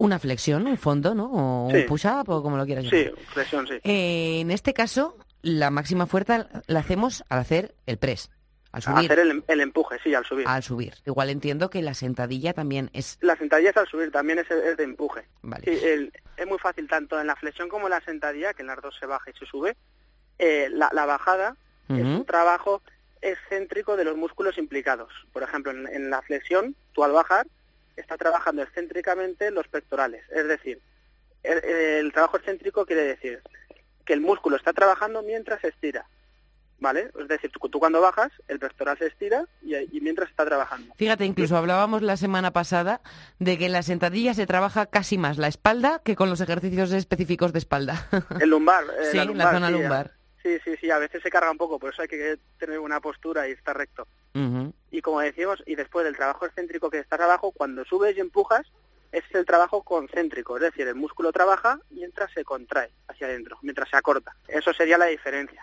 una 0.00 0.18
flexión, 0.18 0.66
un 0.66 0.76
fondo, 0.78 1.14
¿no? 1.14 1.26
O 1.26 1.66
un 1.66 1.72
Sí. 1.74 1.82
push-up 1.82 2.28
o 2.30 2.42
como 2.42 2.56
lo 2.56 2.64
quieras 2.64 2.84
llamar. 2.84 3.12
Sí, 3.16 3.24
flexión, 3.34 3.66
sí. 3.66 3.74
Eh, 3.84 4.40
en 4.40 4.50
este 4.50 4.72
caso, 4.72 5.16
la 5.42 5.70
máxima 5.70 6.06
fuerza 6.06 6.48
la 6.66 6.80
hacemos 6.80 7.22
al 7.28 7.38
hacer 7.40 7.74
el 7.86 7.98
press, 7.98 8.30
al 8.72 8.80
subir. 8.82 9.10
Hacer 9.12 9.18
el, 9.18 9.44
el 9.46 9.60
empuje, 9.60 9.98
sí, 10.02 10.14
al 10.14 10.24
subir. 10.24 10.46
Al 10.48 10.62
subir. 10.62 10.94
Igual 11.04 11.28
entiendo 11.28 11.68
que 11.68 11.82
la 11.82 11.92
sentadilla 11.94 12.52
también 12.54 12.88
es... 12.94 13.18
La 13.20 13.36
sentadilla 13.36 13.70
es 13.70 13.76
al 13.76 13.88
subir, 13.88 14.10
también 14.10 14.38
es, 14.38 14.50
es 14.50 14.76
de 14.78 14.84
empuje. 14.84 15.26
Vale. 15.42 15.64
Sí, 15.64 15.84
el- 15.84 16.12
es 16.36 16.46
muy 16.46 16.58
fácil 16.58 16.88
tanto 16.88 17.20
en 17.20 17.26
la 17.26 17.36
flexión 17.36 17.68
como 17.68 17.86
en 17.86 17.90
la 17.90 18.00
sentadilla, 18.00 18.54
que 18.54 18.62
en 18.62 18.68
las 18.68 18.80
dos 18.80 18.96
se 18.98 19.04
baja 19.06 19.30
y 19.30 19.38
se 19.38 19.44
sube. 19.46 19.76
eh, 20.38 20.68
la, 20.70 20.88
la 20.94 21.04
bajada 21.04 21.54
es 21.90 22.02
un 22.02 22.24
trabajo 22.24 22.80
excéntrico 23.20 23.96
de 23.96 24.04
los 24.04 24.16
músculos 24.16 24.56
implicados. 24.56 25.12
Por 25.34 25.42
ejemplo, 25.42 25.72
en, 25.72 25.86
en 25.88 26.08
la 26.08 26.22
flexión, 26.22 26.74
tú 26.94 27.04
al 27.04 27.12
bajar, 27.12 27.46
está 28.00 28.16
trabajando 28.16 28.62
excéntricamente 28.62 29.50
los 29.50 29.68
pectorales. 29.68 30.24
Es 30.30 30.46
decir, 30.48 30.80
el, 31.42 31.58
el 31.64 32.12
trabajo 32.12 32.36
excéntrico 32.36 32.84
quiere 32.86 33.02
decir 33.04 33.42
que 34.04 34.12
el 34.12 34.20
músculo 34.20 34.56
está 34.56 34.72
trabajando 34.72 35.22
mientras 35.22 35.60
se 35.60 35.68
estira. 35.68 36.06
¿Vale? 36.82 37.10
Es 37.20 37.28
decir, 37.28 37.50
tú, 37.50 37.68
tú 37.68 37.78
cuando 37.78 38.00
bajas, 38.00 38.32
el 38.48 38.58
pectoral 38.58 38.96
se 38.96 39.08
estira 39.08 39.44
y, 39.60 39.74
y 39.76 40.00
mientras 40.00 40.30
está 40.30 40.46
trabajando. 40.46 40.94
Fíjate, 40.96 41.26
incluso 41.26 41.54
hablábamos 41.58 42.00
la 42.00 42.16
semana 42.16 42.52
pasada 42.52 43.02
de 43.38 43.58
que 43.58 43.66
en 43.66 43.72
la 43.72 43.82
sentadilla 43.82 44.32
se 44.32 44.46
trabaja 44.46 44.86
casi 44.86 45.18
más 45.18 45.36
la 45.36 45.48
espalda 45.48 46.00
que 46.02 46.16
con 46.16 46.30
los 46.30 46.40
ejercicios 46.40 46.90
específicos 46.92 47.52
de 47.52 47.58
espalda. 47.58 48.08
El 48.40 48.48
lumbar. 48.48 48.84
eh, 48.98 49.04
sí, 49.10 49.18
la, 49.18 49.24
la, 49.24 49.30
lumbar, 49.30 49.54
zona 49.54 49.66
sí, 49.66 49.72
lumbar. 49.74 50.12
Sí, 50.42 50.58
sí, 50.64 50.74
sí, 50.80 50.90
a 50.90 50.98
veces 50.98 51.22
se 51.22 51.30
carga 51.30 51.50
un 51.50 51.58
poco, 51.58 51.78
por 51.78 51.92
eso 51.92 52.02
hay 52.02 52.08
que 52.08 52.38
tener 52.58 52.78
una 52.78 53.00
postura 53.00 53.46
y 53.48 53.52
estar 53.52 53.76
recto. 53.76 54.06
Y 54.90 55.02
como 55.02 55.20
decimos, 55.20 55.62
y 55.66 55.74
después 55.74 56.04
del 56.04 56.16
trabajo 56.16 56.46
excéntrico 56.46 56.90
que 56.90 56.98
estás 56.98 57.20
abajo, 57.20 57.52
cuando 57.52 57.84
subes 57.84 58.16
y 58.16 58.20
empujas, 58.20 58.66
es 59.12 59.24
el 59.32 59.44
trabajo 59.44 59.82
concéntrico, 59.82 60.56
es 60.56 60.62
decir, 60.62 60.86
el 60.86 60.94
músculo 60.94 61.32
trabaja 61.32 61.80
mientras 61.90 62.32
se 62.32 62.44
contrae 62.44 62.90
hacia 63.08 63.26
adentro, 63.26 63.58
mientras 63.62 63.90
se 63.90 63.96
acorta. 63.96 64.34
Eso 64.48 64.72
sería 64.72 64.96
la 64.98 65.06
diferencia. 65.06 65.62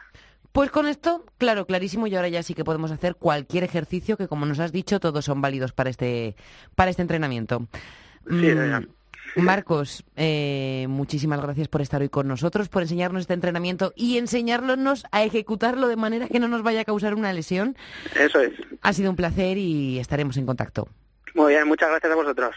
Pues 0.51 0.71
con 0.71 0.87
esto, 0.87 1.25
claro, 1.37 1.65
clarísimo, 1.65 2.07
y 2.07 2.15
ahora 2.15 2.29
ya 2.29 2.43
sí 2.43 2.53
que 2.53 2.63
podemos 2.63 2.91
hacer 2.91 3.15
cualquier 3.15 3.63
ejercicio 3.63 4.17
que, 4.17 4.27
como 4.27 4.45
nos 4.45 4.59
has 4.59 4.71
dicho, 4.71 4.99
todos 4.99 5.23
son 5.23 5.41
válidos 5.41 5.71
para 5.71 5.89
este, 5.89 6.35
para 6.75 6.89
este 6.89 7.01
entrenamiento. 7.01 7.67
Sí, 8.29 8.53
Mm. 8.53 8.96
Marcos, 9.41 10.03
eh, 10.15 10.85
muchísimas 10.89 11.41
gracias 11.41 11.67
por 11.67 11.81
estar 11.81 12.01
hoy 12.01 12.09
con 12.09 12.27
nosotros, 12.27 12.69
por 12.69 12.81
enseñarnos 12.81 13.21
este 13.21 13.33
entrenamiento 13.33 13.93
y 13.95 14.17
enseñarnos 14.17 15.05
a 15.11 15.23
ejecutarlo 15.23 15.87
de 15.87 15.95
manera 15.95 16.27
que 16.27 16.39
no 16.39 16.47
nos 16.47 16.63
vaya 16.63 16.81
a 16.81 16.85
causar 16.85 17.13
una 17.13 17.33
lesión. 17.33 17.75
Eso 18.15 18.39
es. 18.39 18.53
Ha 18.81 18.93
sido 18.93 19.09
un 19.09 19.15
placer 19.15 19.57
y 19.57 19.99
estaremos 19.99 20.37
en 20.37 20.45
contacto. 20.45 20.87
Muy 21.33 21.53
bien, 21.53 21.67
muchas 21.67 21.89
gracias 21.89 22.11
a 22.11 22.15
vosotros. 22.15 22.55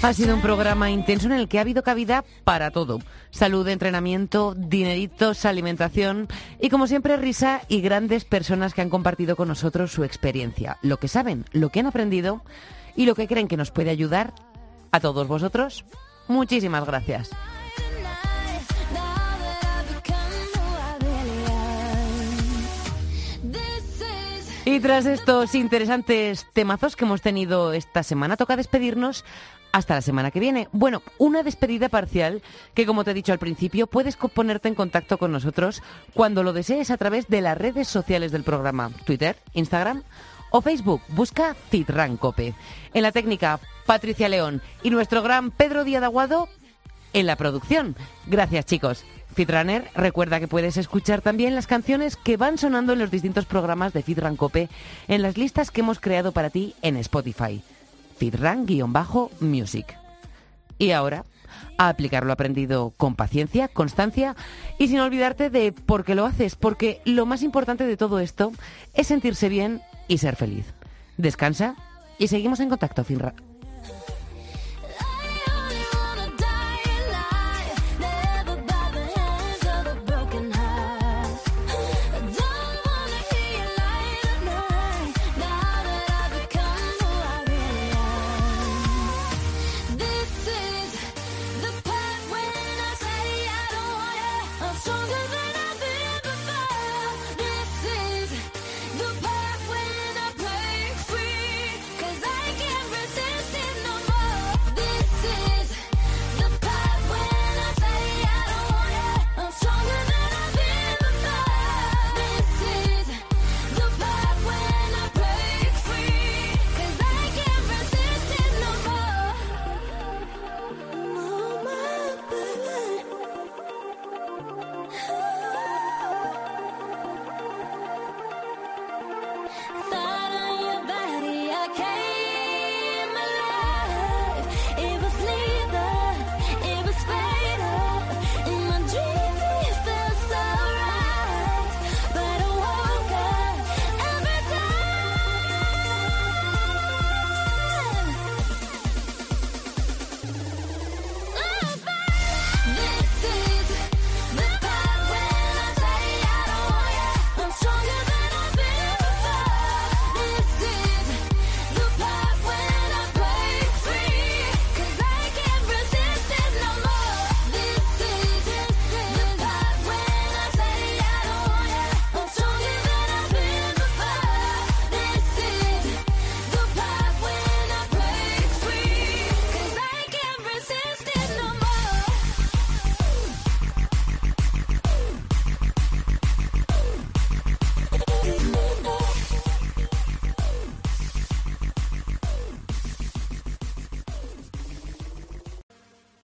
Ha 0.00 0.12
sido 0.12 0.36
un 0.36 0.40
programa 0.40 0.90
intenso 0.92 1.26
en 1.26 1.32
el 1.32 1.48
que 1.48 1.58
ha 1.58 1.62
habido 1.62 1.82
cabida 1.82 2.24
para 2.44 2.70
todo. 2.70 3.00
Salud, 3.30 3.66
entrenamiento, 3.66 4.54
dineritos, 4.56 5.44
alimentación 5.44 6.28
y 6.60 6.68
como 6.68 6.86
siempre 6.86 7.16
risa 7.16 7.62
y 7.68 7.80
grandes 7.80 8.24
personas 8.24 8.74
que 8.74 8.80
han 8.80 8.90
compartido 8.90 9.34
con 9.34 9.48
nosotros 9.48 9.90
su 9.90 10.04
experiencia, 10.04 10.78
lo 10.82 10.98
que 10.98 11.08
saben, 11.08 11.44
lo 11.50 11.70
que 11.70 11.80
han 11.80 11.86
aprendido 11.86 12.42
y 12.94 13.06
lo 13.06 13.16
que 13.16 13.26
creen 13.26 13.48
que 13.48 13.56
nos 13.56 13.72
puede 13.72 13.90
ayudar 13.90 14.34
a 14.92 15.00
todos 15.00 15.26
vosotros. 15.26 15.84
Muchísimas 16.28 16.86
gracias. 16.86 17.30
Y 24.68 24.80
tras 24.80 25.06
estos 25.06 25.54
interesantes 25.54 26.44
temazos 26.52 26.94
que 26.94 27.06
hemos 27.06 27.22
tenido 27.22 27.72
esta 27.72 28.02
semana, 28.02 28.36
toca 28.36 28.54
despedirnos 28.54 29.24
hasta 29.72 29.94
la 29.94 30.02
semana 30.02 30.30
que 30.30 30.40
viene. 30.40 30.68
Bueno, 30.72 31.00
una 31.16 31.42
despedida 31.42 31.88
parcial 31.88 32.42
que, 32.74 32.84
como 32.84 33.02
te 33.02 33.12
he 33.12 33.14
dicho 33.14 33.32
al 33.32 33.38
principio, 33.38 33.86
puedes 33.86 34.16
ponerte 34.16 34.68
en 34.68 34.74
contacto 34.74 35.16
con 35.16 35.32
nosotros 35.32 35.82
cuando 36.12 36.42
lo 36.42 36.52
desees 36.52 36.90
a 36.90 36.98
través 36.98 37.28
de 37.28 37.40
las 37.40 37.56
redes 37.56 37.88
sociales 37.88 38.30
del 38.30 38.44
programa, 38.44 38.90
Twitter, 39.06 39.38
Instagram 39.54 40.02
o 40.50 40.60
Facebook. 40.60 41.00
Busca 41.08 41.56
Citrancope. 41.70 42.52
En 42.92 43.02
la 43.02 43.12
técnica, 43.12 43.60
Patricia 43.86 44.28
León 44.28 44.60
y 44.82 44.90
nuestro 44.90 45.22
gran 45.22 45.50
Pedro 45.50 45.82
Díaz 45.84 46.02
Aguado 46.02 46.46
en 47.12 47.26
la 47.26 47.36
producción. 47.36 47.96
Gracias, 48.26 48.66
chicos. 48.66 49.04
Fitrunner, 49.34 49.88
recuerda 49.94 50.40
que 50.40 50.48
puedes 50.48 50.76
escuchar 50.76 51.20
también 51.20 51.54
las 51.54 51.66
canciones 51.66 52.16
que 52.16 52.36
van 52.36 52.58
sonando 52.58 52.92
en 52.92 52.98
los 52.98 53.10
distintos 53.10 53.46
programas 53.46 53.92
de 53.92 54.02
Fitran 54.02 54.36
Cope 54.36 54.68
en 55.06 55.22
las 55.22 55.36
listas 55.36 55.70
que 55.70 55.82
hemos 55.82 56.00
creado 56.00 56.32
para 56.32 56.50
ti 56.50 56.74
en 56.82 56.96
Spotify. 56.96 57.62
Fitran-music. 58.18 59.96
Y 60.78 60.90
ahora, 60.90 61.24
a 61.76 61.88
aplicar 61.88 62.26
lo 62.26 62.32
aprendido 62.32 62.92
con 62.96 63.14
paciencia, 63.14 63.68
constancia 63.68 64.34
y 64.78 64.88
sin 64.88 65.00
olvidarte 65.00 65.50
de 65.50 65.72
por 65.72 66.04
qué 66.04 66.14
lo 66.14 66.26
haces, 66.26 66.56
porque 66.56 67.00
lo 67.04 67.26
más 67.26 67.42
importante 67.42 67.86
de 67.86 67.96
todo 67.96 68.18
esto 68.18 68.52
es 68.94 69.06
sentirse 69.06 69.48
bien 69.48 69.82
y 70.08 70.18
ser 70.18 70.36
feliz. 70.36 70.66
Descansa 71.16 71.76
y 72.18 72.28
seguimos 72.28 72.60
en 72.60 72.68
contacto, 72.68 73.04
Finra. 73.04 73.34